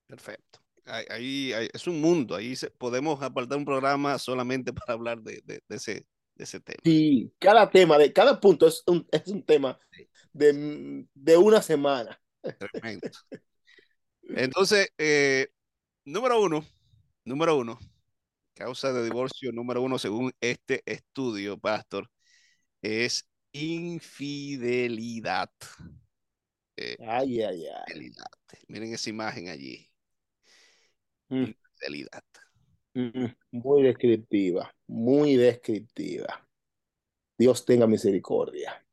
Perfecto. 0.07 0.59
Ahí, 0.85 1.51
ahí 1.51 1.67
es 1.73 1.87
un 1.87 1.99
mundo, 1.99 2.35
ahí 2.35 2.55
se, 2.55 2.69
podemos 2.69 3.21
apartar 3.21 3.57
un 3.57 3.65
programa 3.65 4.19
solamente 4.19 4.71
para 4.71 4.93
hablar 4.93 5.19
de, 5.21 5.41
de, 5.43 5.63
de, 5.67 5.75
ese, 5.75 6.05
de 6.35 6.43
ese 6.43 6.59
tema. 6.59 6.79
Sí, 6.83 7.33
cada 7.39 7.69
tema, 7.69 7.97
de 7.97 8.13
cada 8.13 8.39
punto 8.39 8.67
es 8.67 8.83
un, 8.85 9.05
es 9.11 9.27
un 9.27 9.43
tema 9.43 9.79
de, 10.31 11.07
de 11.13 11.37
una 11.37 11.61
semana. 11.61 12.21
Tremendo. 12.71 13.09
Entonces, 14.29 14.89
eh, 14.97 15.47
número 16.05 16.41
uno, 16.41 16.65
número 17.25 17.57
uno, 17.57 17.79
causa 18.53 18.91
de 18.93 19.03
divorcio 19.03 19.51
número 19.51 19.81
uno 19.81 19.99
según 19.99 20.33
este 20.41 20.81
estudio, 20.85 21.57
Pastor, 21.57 22.09
es 22.81 23.27
infidelidad. 23.51 25.49
Eh, 26.77 26.97
ay, 27.07 27.41
ay, 27.41 27.65
ay. 27.67 27.83
Infidelidad. 27.87 28.25
Miren 28.67 28.93
esa 28.93 29.09
imagen 29.09 29.49
allí. 29.49 29.89
Mm. 31.29 31.43
Infidelidad. 31.43 32.23
Mm, 32.93 33.25
muy 33.51 33.83
descriptiva, 33.83 34.73
muy 34.87 35.35
descriptiva. 35.35 36.47
Dios 37.37 37.65
tenga 37.65 37.87
misericordia. 37.87 38.85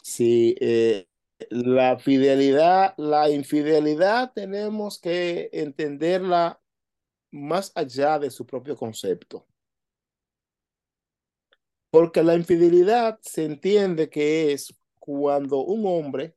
Sí, 0.00 0.54
eh, 0.60 1.06
la 1.50 1.98
fidelidad, 1.98 2.94
la 2.96 3.30
infidelidad 3.30 4.32
tenemos 4.34 4.98
que 5.00 5.50
entenderla 5.52 6.60
más 7.30 7.72
allá 7.74 8.18
de 8.18 8.30
su 8.30 8.46
propio 8.46 8.76
concepto. 8.76 9.46
Porque 11.90 12.22
la 12.22 12.34
infidelidad 12.34 13.18
se 13.22 13.44
entiende 13.44 14.08
que 14.08 14.52
es 14.52 14.74
cuando 14.98 15.58
un 15.64 15.84
hombre 15.86 16.36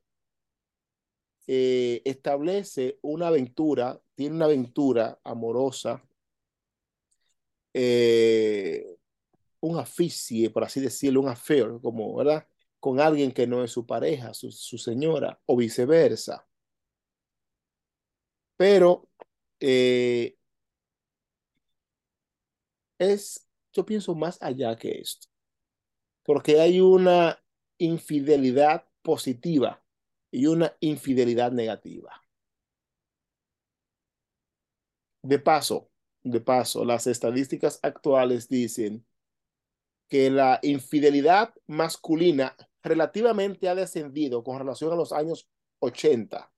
eh, 1.46 2.02
establece 2.04 2.98
una 3.02 3.28
aventura, 3.28 4.00
tiene 4.14 4.36
una 4.36 4.46
aventura 4.46 5.20
amorosa, 5.24 6.02
eh, 7.72 8.96
un 9.60 9.78
aficie, 9.78 10.50
por 10.50 10.64
así 10.64 10.80
decirlo, 10.80 11.20
un 11.20 11.28
affair, 11.28 11.78
como, 11.82 12.16
¿verdad? 12.16 12.46
Con 12.86 13.00
alguien 13.00 13.32
que 13.32 13.48
no 13.48 13.64
es 13.64 13.72
su 13.72 13.84
pareja, 13.84 14.32
su, 14.32 14.78
señora, 14.78 15.40
o 15.44 15.56
viceversa. 15.56 16.46
Pero 18.56 19.08
eh, 19.58 20.38
es, 22.96 23.44
yo 23.72 23.84
pienso 23.84 24.14
más 24.14 24.40
allá 24.40 24.76
que 24.76 25.00
esto, 25.00 25.26
porque 26.22 26.60
hay 26.60 26.80
una 26.80 27.42
infidelidad 27.76 28.86
positiva 29.02 29.82
y 30.30 30.46
una 30.46 30.72
infidelidad 30.78 31.50
negativa. 31.50 32.22
De 35.22 35.40
paso, 35.40 35.90
de 36.22 36.40
paso, 36.40 36.84
las 36.84 37.08
estadísticas 37.08 37.80
actuales 37.82 38.48
dicen 38.48 39.04
que 40.08 40.30
la 40.30 40.60
infidelidad 40.62 41.52
masculina 41.66 42.56
relativamente 42.86 43.68
ha 43.68 43.74
descendido 43.74 44.42
con 44.44 44.58
relación 44.58 44.92
a 44.92 44.96
los 44.96 45.12
años 45.12 45.48
80, 45.80 46.52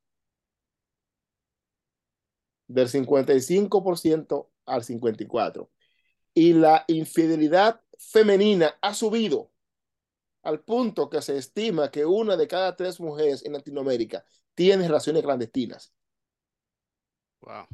del 2.69 2.89
55% 2.89 4.51
al 4.67 4.83
54%. 4.83 5.71
Y 6.35 6.53
la 6.53 6.85
infidelidad 6.87 7.81
femenina 7.99 8.79
ha 8.81 8.95
subido 8.95 9.51
al 10.43 10.61
punto 10.61 11.11
que 11.11 11.21
se 11.23 11.37
estima 11.37 11.91
que 11.91 12.07
una 12.07 12.37
de 12.37 12.47
cada 12.47 12.77
tres 12.77 13.01
mujeres 13.01 13.45
en 13.45 13.55
Latinoamérica 13.55 14.25
tiene 14.55 14.87
relaciones 14.87 15.23
clandestinas. 15.23 15.93
Wow. 17.41 17.67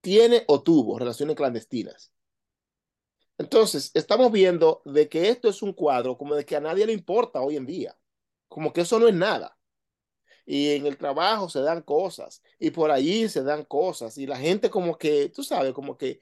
Tiene 0.00 0.44
o 0.48 0.62
tuvo 0.62 0.98
relaciones 0.98 1.36
clandestinas. 1.36 2.12
Entonces, 3.38 3.90
estamos 3.94 4.32
viendo 4.32 4.82
de 4.84 5.08
que 5.08 5.28
esto 5.28 5.48
es 5.48 5.62
un 5.62 5.72
cuadro 5.72 6.16
como 6.16 6.34
de 6.34 6.44
que 6.44 6.56
a 6.56 6.60
nadie 6.60 6.86
le 6.86 6.92
importa 6.92 7.40
hoy 7.42 7.56
en 7.56 7.66
día, 7.66 7.96
como 8.48 8.72
que 8.72 8.82
eso 8.82 8.98
no 8.98 9.08
es 9.08 9.14
nada. 9.14 9.58
Y 10.46 10.70
en 10.72 10.86
el 10.86 10.96
trabajo 10.96 11.48
se 11.48 11.60
dan 11.60 11.82
cosas, 11.82 12.42
y 12.58 12.70
por 12.70 12.90
allí 12.90 13.28
se 13.28 13.42
dan 13.42 13.64
cosas, 13.64 14.16
y 14.18 14.26
la 14.26 14.38
gente 14.38 14.70
como 14.70 14.96
que, 14.98 15.28
tú 15.30 15.42
sabes, 15.42 15.72
como 15.72 15.96
que, 15.98 16.20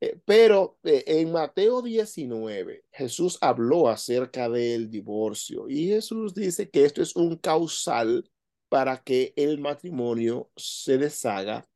eh, 0.00 0.20
pero 0.24 0.78
eh, 0.84 1.04
en 1.06 1.32
Mateo 1.32 1.82
19, 1.82 2.84
Jesús 2.92 3.38
habló 3.40 3.88
acerca 3.88 4.48
del 4.48 4.90
divorcio, 4.90 5.68
y 5.68 5.88
Jesús 5.88 6.34
dice 6.34 6.70
que 6.70 6.84
esto 6.84 7.02
es 7.02 7.16
un 7.16 7.36
causal 7.38 8.30
para 8.68 9.02
que 9.02 9.32
el 9.36 9.58
matrimonio 9.58 10.50
se 10.56 10.98
deshaga 10.98 11.66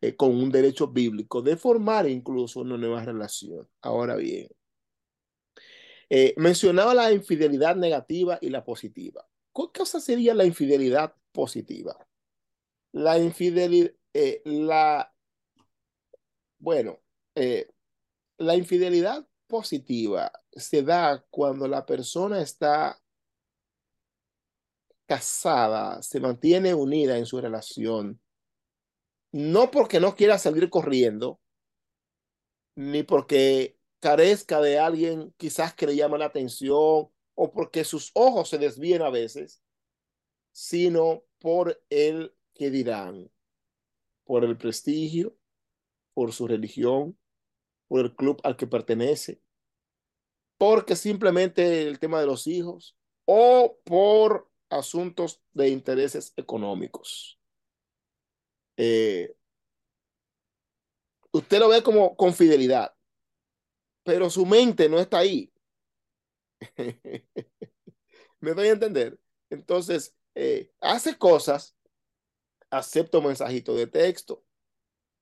eh, 0.00 0.14
con 0.16 0.30
un 0.30 0.50
derecho 0.50 0.88
bíblico 0.88 1.42
de 1.42 1.56
formar 1.56 2.08
incluso 2.08 2.60
una 2.60 2.76
nueva 2.76 3.04
relación. 3.04 3.68
Ahora 3.80 4.16
bien, 4.16 4.48
eh, 6.10 6.34
mencionaba 6.36 6.94
la 6.94 7.12
infidelidad 7.12 7.76
negativa 7.76 8.38
y 8.40 8.50
la 8.50 8.64
positiva. 8.64 9.26
¿Qué 9.54 9.62
cosa 9.74 10.00
sería 10.00 10.34
la 10.34 10.44
infidelidad 10.44 11.14
positiva? 11.32 11.96
La 12.92 13.18
infidelidad, 13.18 13.92
eh, 14.14 14.40
la, 14.44 15.12
bueno, 16.58 17.00
la 18.38 18.56
infidelidad 18.56 19.26
positiva 19.46 20.32
se 20.52 20.82
da 20.82 21.24
cuando 21.30 21.68
la 21.68 21.86
persona 21.86 22.40
está 22.40 23.00
casada, 25.06 26.02
se 26.02 26.20
mantiene 26.20 26.74
unida 26.74 27.16
en 27.16 27.26
su 27.26 27.40
relación 27.40 28.20
no 29.32 29.70
porque 29.70 30.00
no 30.00 30.14
quiera 30.14 30.38
salir 30.38 30.70
corriendo, 30.70 31.40
ni 32.74 33.02
porque 33.02 33.78
carezca 34.00 34.60
de 34.60 34.78
alguien 34.78 35.34
quizás 35.36 35.74
que 35.74 35.86
le 35.86 35.96
llame 35.96 36.18
la 36.18 36.26
atención 36.26 37.10
o 37.34 37.52
porque 37.52 37.84
sus 37.84 38.10
ojos 38.14 38.48
se 38.48 38.58
desvíen 38.58 39.02
a 39.02 39.10
veces, 39.10 39.62
sino 40.52 41.24
por 41.38 41.80
el 41.90 42.34
que 42.54 42.70
dirán, 42.70 43.30
por 44.24 44.44
el 44.44 44.56
prestigio, 44.56 45.36
por 46.14 46.32
su 46.32 46.48
religión, 46.48 47.18
por 47.86 48.00
el 48.00 48.14
club 48.14 48.40
al 48.44 48.56
que 48.56 48.66
pertenece, 48.66 49.40
porque 50.58 50.96
simplemente 50.96 51.86
el 51.86 51.98
tema 51.98 52.20
de 52.20 52.26
los 52.26 52.46
hijos 52.46 52.96
o 53.24 53.78
por 53.84 54.50
asuntos 54.70 55.40
de 55.52 55.68
intereses 55.68 56.32
económicos. 56.36 57.37
Eh, 58.78 59.34
usted 61.32 61.58
lo 61.58 61.68
ve 61.68 61.82
como 61.82 62.16
con 62.16 62.32
fidelidad, 62.32 62.94
pero 64.04 64.30
su 64.30 64.46
mente 64.46 64.88
no 64.88 64.98
está 65.00 65.18
ahí. 65.18 65.52
¿Me 68.40 68.54
doy 68.54 68.68
a 68.68 68.72
entender? 68.72 69.18
Entonces, 69.50 70.14
eh, 70.34 70.72
hace 70.80 71.18
cosas, 71.18 71.76
acepta 72.70 73.18
un 73.18 73.26
mensajito 73.26 73.74
de 73.74 73.88
texto, 73.88 74.44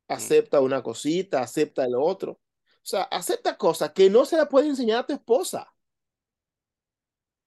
acepta 0.09 0.61
una 0.61 0.83
cosita, 0.83 1.41
acepta 1.41 1.85
el 1.87 1.95
otro. 1.97 2.33
O 2.33 2.89
sea, 2.89 3.05
acepta 3.05 3.57
cosas 3.57 3.93
que 3.93 4.11
no 4.11 4.27
se 4.27 4.37
la 4.37 4.49
puede 4.49 4.69
enseñar 4.69 5.01
a 5.01 5.07
tu 5.07 5.15
esposa. 5.15 5.73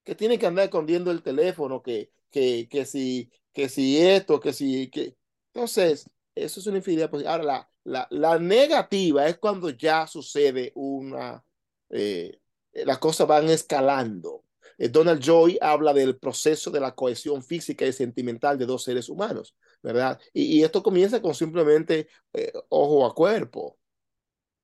Que 0.03 0.15
tiene 0.15 0.39
que 0.39 0.47
andar 0.47 0.65
escondiendo 0.65 1.11
el 1.11 1.21
teléfono, 1.21 1.81
que, 1.83 2.11
que, 2.31 2.67
que 2.69 2.85
si, 2.85 3.31
que 3.53 3.69
si 3.69 3.99
esto, 3.99 4.39
que 4.39 4.53
si, 4.53 4.89
que, 4.89 5.18
entonces, 5.59 6.09
eso 6.35 6.59
es 6.61 6.67
una 6.67 6.77
infidelidad 6.77 7.13
Ahora, 7.27 7.43
la, 7.43 7.69
la, 7.83 8.07
la, 8.11 8.39
negativa 8.39 9.27
es 9.27 9.37
cuando 9.39 9.69
ya 9.71 10.07
sucede 10.07 10.71
una, 10.75 11.43
eh, 11.89 12.39
las 12.71 12.97
cosas 12.99 13.27
van 13.27 13.49
escalando. 13.49 14.45
Eh, 14.77 14.87
Donald 14.87 15.21
Joy 15.21 15.57
habla 15.61 15.91
del 15.93 16.17
proceso 16.17 16.71
de 16.71 16.79
la 16.79 16.95
cohesión 16.95 17.43
física 17.43 17.85
y 17.85 17.91
sentimental 17.91 18.57
de 18.57 18.65
dos 18.65 18.83
seres 18.85 19.09
humanos, 19.09 19.53
¿verdad? 19.83 20.17
Y, 20.33 20.59
y 20.59 20.63
esto 20.63 20.81
comienza 20.81 21.21
con 21.21 21.35
simplemente 21.35 22.07
eh, 22.33 22.53
ojo 22.69 23.05
a 23.05 23.13
cuerpo. 23.13 23.77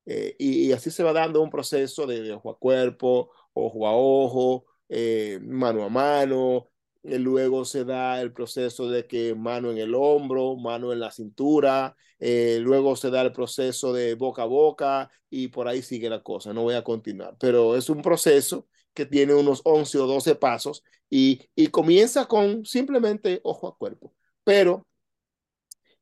Eh, 0.05 0.35
y, 0.39 0.67
y, 0.69 0.71
así 0.71 0.91
se 0.91 1.03
va 1.03 1.11
dando 1.13 1.41
un 1.41 1.49
proceso 1.49 2.05
de, 2.07 2.21
de 2.21 2.31
ojo 2.33 2.51
a 2.51 2.57
cuerpo, 2.59 3.31
ojo 3.53 3.87
a 3.87 3.91
ojo, 3.95 4.65
eh, 4.87 5.39
mano 5.41 5.83
a 5.83 5.89
mano, 5.89 6.69
luego 7.05 7.65
se 7.65 7.85
da 7.85 8.21
el 8.21 8.33
proceso 8.33 8.89
de 8.89 9.07
que 9.07 9.35
mano 9.35 9.71
en 9.71 9.77
el 9.77 9.93
hombro, 9.95 10.55
mano 10.55 10.91
en 10.91 10.99
la 10.99 11.11
cintura, 11.11 11.95
eh, 12.19 12.59
luego 12.61 12.95
se 12.95 13.09
da 13.09 13.21
el 13.21 13.31
proceso 13.31 13.93
de 13.93 14.15
boca 14.15 14.43
a 14.43 14.45
boca 14.45 15.11
y 15.29 15.49
por 15.49 15.67
ahí 15.67 15.81
sigue 15.81 16.09
la 16.09 16.23
cosa, 16.23 16.53
no 16.53 16.63
voy 16.63 16.75
a 16.75 16.83
continuar, 16.83 17.35
pero 17.39 17.75
es 17.75 17.89
un 17.89 18.01
proceso 18.01 18.67
que 18.93 19.05
tiene 19.05 19.33
unos 19.33 19.61
11 19.65 19.99
o 19.99 20.07
12 20.07 20.35
pasos 20.35 20.83
y, 21.09 21.41
y 21.55 21.67
comienza 21.67 22.25
con 22.25 22.65
simplemente 22.65 23.41
ojo 23.43 23.67
a 23.67 23.77
cuerpo, 23.77 24.13
pero 24.43 24.85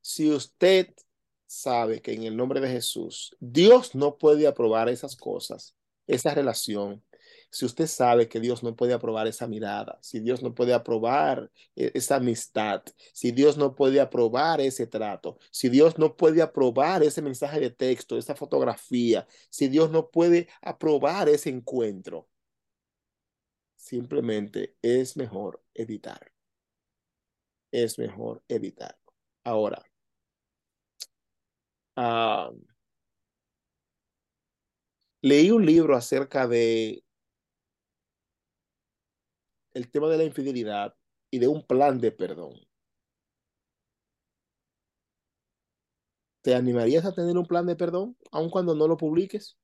si 0.02 0.32
usted 0.32 0.94
sabe 1.48 2.02
que 2.02 2.14
en 2.14 2.24
el 2.24 2.38
nombre 2.38 2.60
de 2.62 2.70
Jesús 2.70 3.36
Dios 3.40 3.96
no 3.96 4.18
puede 4.18 4.48
aprobar 4.48 4.90
esas 4.90 5.16
cosas, 5.16 5.76
esa 6.08 6.34
relación, 6.34 7.04
si 7.54 7.66
usted 7.66 7.86
sabe 7.86 8.28
que 8.28 8.40
Dios 8.40 8.64
no 8.64 8.76
puede 8.76 8.94
aprobar 8.94 9.28
esa 9.28 9.46
mirada, 9.48 10.00
si 10.02 10.20
Dios 10.20 10.42
no 10.42 10.56
puede 10.56 10.74
aprobar 10.74 11.52
eh, 11.76 11.92
esa 11.94 12.16
amistad, 12.16 12.82
si 13.14 13.32
Dios 13.32 13.58
no 13.58 13.76
puede 13.76 14.02
aprobar 14.02 14.60
ese 14.60 14.88
trato, 14.88 15.38
si 15.52 15.70
Dios 15.70 16.00
no 16.00 16.18
puede 16.18 16.42
aprobar 16.42 17.04
ese 17.04 17.22
mensaje 17.22 17.60
de 17.60 17.70
texto, 17.70 18.18
esa 18.18 18.34
fotografía, 18.34 19.28
si 19.52 19.68
Dios 19.68 19.92
no 19.92 20.10
puede 20.10 20.48
aprobar 20.64 21.30
ese 21.30 21.52
encuentro, 21.52 22.28
simplemente 23.76 24.76
es 24.82 25.16
mejor 25.16 25.62
evitar. 25.76 26.32
Es 27.72 28.00
mejor 28.00 28.44
evitar. 28.48 28.98
Ahora, 29.44 29.84
uh, 31.98 32.58
leí 35.22 35.52
un 35.52 35.66
libro 35.66 35.96
acerca 35.96 36.48
de 36.48 37.04
el 39.74 39.90
tema 39.92 40.10
de 40.10 40.18
la 40.18 40.24
infidelidad 40.26 40.96
y 41.32 41.40
de 41.40 41.48
un 41.48 41.66
plan 41.66 42.00
de 42.00 42.12
perdón. 42.12 42.54
¿Te 46.42 46.54
animarías 46.56 47.06
a 47.06 47.14
tener 47.14 47.38
un 47.38 47.46
plan 47.46 47.66
de 47.66 47.76
perdón, 47.76 48.16
aun 48.32 48.50
cuando 48.50 48.76
no 48.76 48.88
lo 48.88 48.98
publiques? 48.98 49.58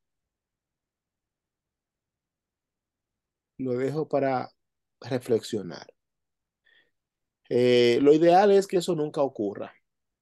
Lo 3.60 3.74
dejo 3.78 4.08
para 4.10 4.50
reflexionar. 5.02 5.86
Eh, 7.50 8.00
lo 8.02 8.14
ideal 8.14 8.52
es 8.52 8.68
que 8.68 8.78
eso 8.78 8.96
nunca 8.96 9.22
ocurra. 9.22 9.74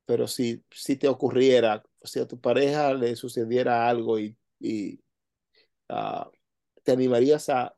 pero 0.06 0.28
si, 0.28 0.66
si 0.72 0.98
te 0.98 1.08
ocurriera, 1.10 1.84
si 2.04 2.20
a 2.22 2.28
tu 2.28 2.42
pareja 2.42 2.94
le 2.96 3.16
sucediera 3.18 3.90
algo 3.90 4.20
y, 4.20 4.38
y 4.60 4.96
uh, 5.90 6.26
te 6.84 6.94
animarías 6.94 7.50
a 7.50 7.77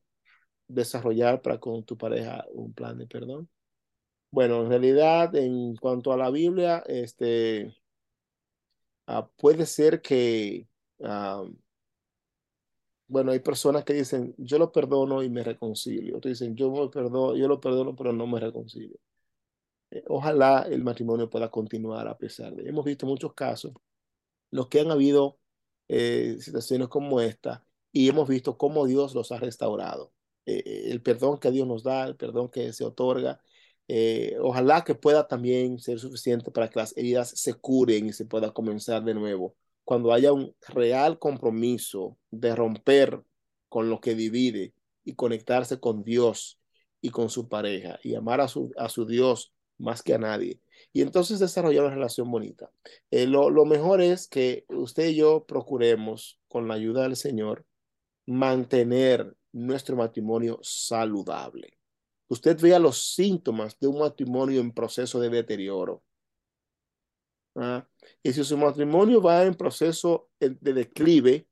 desarrollar 0.70 1.42
para 1.42 1.60
con 1.60 1.84
tu 1.84 1.98
pareja 1.98 2.46
un 2.54 2.74
plan 2.74 2.98
de 2.98 3.08
perdón. 3.08 3.50
Bueno, 4.32 4.64
en 4.64 4.70
realidad, 4.70 5.36
en 5.36 5.76
cuanto 5.78 6.14
a 6.14 6.18
la 6.18 6.30
Biblia, 6.32 6.84
este, 6.88 7.76
uh, 9.08 9.24
puede 9.38 9.66
ser 9.66 10.02
que, 10.02 10.68
uh, 11.00 11.52
bueno, 13.08 13.32
hay 13.32 13.40
personas 13.40 13.84
que 13.84 13.94
dicen, 13.94 14.36
yo 14.38 14.60
lo 14.60 14.72
perdono 14.72 15.24
y 15.24 15.30
me 15.30 15.44
reconcilio. 15.44 16.18
Otros 16.18 16.40
dicen, 16.40 16.56
yo, 16.56 16.72
me 16.72 16.90
perdono, 16.90 17.36
yo 17.36 17.48
lo 17.48 17.60
perdono, 17.60 17.96
pero 17.96 18.14
no 18.14 18.28
me 18.28 18.40
reconcilio. 18.40 19.00
Eh, 19.92 20.04
ojalá 20.08 20.68
el 20.70 20.84
matrimonio 20.84 21.30
pueda 21.30 21.50
continuar 21.52 22.08
a 22.08 22.18
pesar 22.18 22.56
de. 22.56 22.70
Hemos 22.70 22.86
visto 22.86 23.06
muchos 23.08 23.34
casos, 23.34 23.74
los 24.52 24.68
que 24.70 24.82
han 24.82 24.92
habido 24.92 25.40
eh, 25.90 26.38
situaciones 26.40 26.88
como 26.90 27.22
esta, 27.22 27.66
y 27.92 28.10
hemos 28.10 28.28
visto 28.30 28.58
cómo 28.58 28.86
Dios 28.86 29.16
los 29.16 29.32
ha 29.32 29.40
restaurado. 29.40 30.14
Eh, 30.50 30.92
el 30.92 31.02
perdón 31.02 31.40
que 31.40 31.52
Dios 31.52 31.68
nos 31.68 31.84
da, 31.84 32.06
el 32.08 32.16
perdón 32.16 32.50
que 32.50 32.74
se 32.74 32.84
otorga, 32.86 33.42
eh, 33.88 34.36
ojalá 34.42 34.84
que 34.84 34.96
pueda 34.96 35.28
también 35.28 35.80
ser 35.80 36.00
suficiente 36.00 36.52
para 36.52 36.70
que 36.70 36.80
las 36.80 36.96
heridas 36.98 37.30
se 37.30 37.54
curen 37.54 38.08
y 38.08 38.14
se 38.14 38.26
pueda 38.26 38.52
comenzar 38.54 39.04
de 39.04 39.14
nuevo. 39.14 39.56
Cuando 39.84 40.14
haya 40.14 40.34
un 40.34 40.56
real 40.68 41.20
compromiso 41.20 42.18
de 42.32 42.56
romper 42.56 43.22
con 43.68 43.90
lo 43.90 44.00
que 44.00 44.16
divide 44.16 44.74
y 45.04 45.16
conectarse 45.16 45.80
con 45.80 46.04
Dios 46.04 46.60
y 47.02 47.10
con 47.10 47.30
su 47.30 47.48
pareja 47.50 48.00
y 48.04 48.16
amar 48.16 48.42
a 48.42 48.48
su, 48.48 48.72
a 48.78 48.90
su 48.90 49.06
Dios 49.06 49.54
más 49.78 50.04
que 50.04 50.14
a 50.14 50.18
nadie. 50.20 50.60
Y 50.94 51.02
entonces 51.02 51.40
desarrollar 51.40 51.86
una 51.86 51.96
relación 51.96 52.30
bonita. 52.30 52.72
Eh, 53.12 53.26
lo, 53.28 53.50
lo 53.50 53.66
mejor 53.66 54.02
es 54.02 54.28
que 54.28 54.66
usted 54.70 55.10
y 55.10 55.16
yo 55.16 55.46
procuremos, 55.46 56.40
con 56.48 56.68
la 56.68 56.76
ayuda 56.76 57.04
del 57.04 57.16
Señor, 57.16 57.66
mantener 58.26 59.36
nuestro 59.52 59.96
matrimonio 59.96 60.60
saludable. 60.62 61.78
Usted 62.28 62.60
vea 62.60 62.78
los 62.78 63.14
síntomas 63.16 63.78
de 63.80 63.88
un 63.88 64.00
matrimonio 64.00 64.62
en 64.62 64.72
proceso 64.72 65.20
de 65.20 65.30
deterioro. 65.30 66.04
¿Ah? 67.56 67.88
Y 68.22 68.32
si 68.32 68.44
su 68.44 68.58
matrimonio 68.58 69.22
va 69.22 69.44
en 69.44 69.56
proceso 69.56 70.30
de 70.40 70.74
declive, 70.74 71.48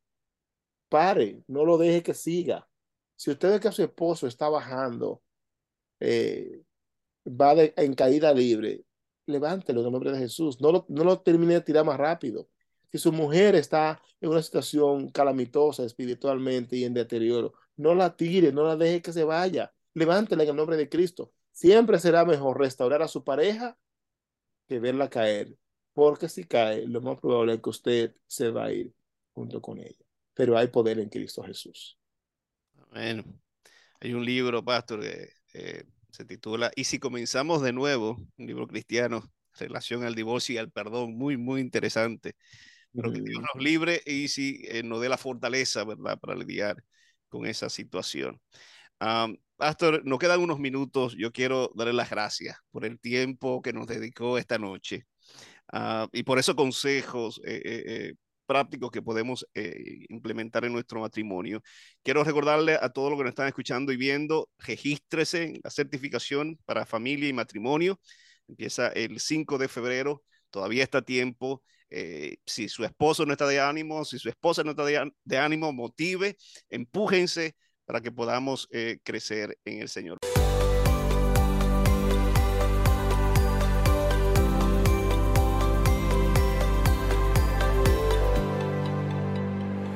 pare, 0.90 1.44
no 1.48 1.66
lo 1.66 1.78
deje 1.78 2.04
que 2.04 2.14
siga. 2.14 2.68
Si 3.16 3.32
usted 3.32 3.54
ve 3.54 3.60
que 3.60 3.72
su 3.72 3.82
esposo 3.82 4.28
está 4.28 4.48
bajando, 4.48 5.24
eh, 6.00 6.62
va 7.28 7.54
en 7.56 7.94
caída 7.94 8.32
libre, 8.34 8.86
levántelo 9.26 9.82
en 9.82 9.88
el 9.88 9.92
nombre 9.92 10.12
de 10.12 10.20
Jesús. 10.20 10.62
No 10.62 10.72
lo, 10.72 10.86
no 10.90 11.04
lo 11.04 11.20
termine 11.22 11.56
de 11.56 11.62
tirar 11.62 11.86
más 11.86 11.98
rápido. 11.98 12.48
Si 12.92 13.00
su 13.00 13.12
mujer 13.12 13.56
está 13.56 14.02
en 14.22 14.30
una 14.30 14.42
situación 14.42 15.10
calamitosa 15.10 15.84
espiritualmente 15.84 16.78
y 16.78 16.86
en 16.86 16.94
deterioro, 16.94 17.54
no 17.78 17.96
la 17.96 18.16
tire, 18.16 18.52
no 18.52 18.64
la 18.64 18.76
deje 18.76 19.02
que 19.02 19.14
se 19.14 19.24
vaya. 19.24 19.74
Levántela 19.94 20.44
en 20.44 20.50
el 20.50 20.56
nombre 20.56 20.78
de 20.78 20.90
Cristo. 20.90 21.32
Siempre 21.52 22.00
será 22.00 22.26
mejor 22.26 22.60
restaurar 22.60 23.02
a 23.02 23.08
su 23.08 23.24
pareja 23.24 23.78
que 24.68 24.80
verla 24.80 25.10
caer, 25.10 25.56
porque 25.94 26.28
si 26.28 26.44
cae, 26.44 26.86
lo 26.86 27.02
más 27.02 27.20
probable 27.20 27.54
es 27.54 27.62
que 27.62 27.70
usted 27.70 28.16
se 28.28 28.50
va 28.50 28.66
a 28.66 28.74
ir 28.74 28.94
junto 29.32 29.62
con 29.62 29.80
ella. 29.80 30.06
Pero 30.34 30.58
hay 30.58 30.68
poder 30.68 31.00
en 31.00 31.10
Cristo 31.10 31.42
Jesús. 31.44 31.98
Bueno, 32.92 33.24
hay 34.00 34.14
un 34.14 34.24
libro, 34.26 34.64
pastor, 34.64 35.02
que 35.02 35.30
eh, 35.54 35.84
se 36.12 36.26
titula 36.26 36.72
Y 36.76 36.84
si 36.84 37.00
comenzamos 37.00 37.62
de 37.62 37.74
nuevo, 37.74 38.18
un 38.38 38.48
libro 38.48 38.68
cristiano, 38.68 39.32
relación 39.58 40.04
al 40.04 40.16
divorcio 40.16 40.56
y 40.56 40.58
al 40.58 40.72
perdón, 40.72 41.18
muy, 41.18 41.38
muy 41.38 41.62
interesante. 41.62 42.36
Pero 42.94 43.12
que 43.12 43.22
Dios 43.22 43.42
nos 43.42 43.64
libre 43.64 44.02
y 44.06 44.28
si 44.28 44.62
eh, 44.66 44.84
nos 44.84 45.02
dé 45.02 45.10
la 45.10 45.18
fortaleza, 45.18 45.84
¿verdad?, 45.84 46.20
para 46.20 46.36
lidiar 46.36 46.84
con 47.30 47.46
esa 47.46 47.70
situación. 47.70 48.40
Pastor, 49.58 50.06
nos 50.06 50.20
quedan 50.20 50.40
unos 50.40 50.60
minutos. 50.60 51.16
Yo 51.18 51.32
quiero 51.32 51.72
darle 51.76 51.94
las 51.94 52.12
gracias 52.12 52.58
por 52.70 52.86
el 52.86 53.00
tiempo 53.00 53.62
que 53.64 53.74
nos 53.74 53.88
dedicó 53.88 54.38
esta 54.38 54.60
noche 54.60 55.08
uh, 55.74 56.08
y 56.14 56.24
por 56.24 56.38
esos 56.38 56.56
consejos 56.56 57.42
eh, 57.46 57.62
eh, 57.66 57.84
eh 57.88 58.14
prácticos 58.46 58.92
que 58.92 59.02
podemos 59.02 59.46
implementar 60.08 60.64
en 60.64 60.72
nuestro 60.72 61.02
matrimonio. 61.02 61.62
Quiero 62.02 62.24
recordarle 62.24 62.80
a 62.82 62.88
todos 62.88 63.10
los 63.10 63.20
que 63.20 63.26
nos 63.26 63.32
están 63.32 63.48
escuchando 63.50 63.92
y 63.92 63.98
viendo, 63.98 64.50
regístrese 64.60 65.44
en 65.44 65.60
la 65.62 65.70
certificación 65.70 66.58
para 66.64 66.86
familia 66.86 67.28
y 67.28 67.34
matrimonio. 67.34 68.00
Empieza 68.48 68.88
el 68.88 69.20
5 69.20 69.58
de 69.58 69.68
febrero, 69.68 70.24
todavía 70.50 70.84
está 70.84 71.02
tiempo. 71.02 71.64
Eh, 71.90 72.38
si 72.46 72.68
su 72.70 72.84
esposo 72.84 73.26
no 73.26 73.32
está 73.32 73.48
de 73.48 73.60
ánimo, 73.60 74.04
si 74.06 74.20
su 74.20 74.30
esposa 74.30 74.64
no 74.64 74.72
está 74.72 74.84
de, 74.86 75.38
ánimo, 75.38 75.72
motive, 75.72 76.38
empújense 76.70 77.56
para 77.86 78.02
que 78.02 78.12
podamos 78.12 78.68
eh, 78.72 79.00
crecer 79.04 79.58
en 79.64 79.82
el 79.82 79.90
Señor. 79.90 80.18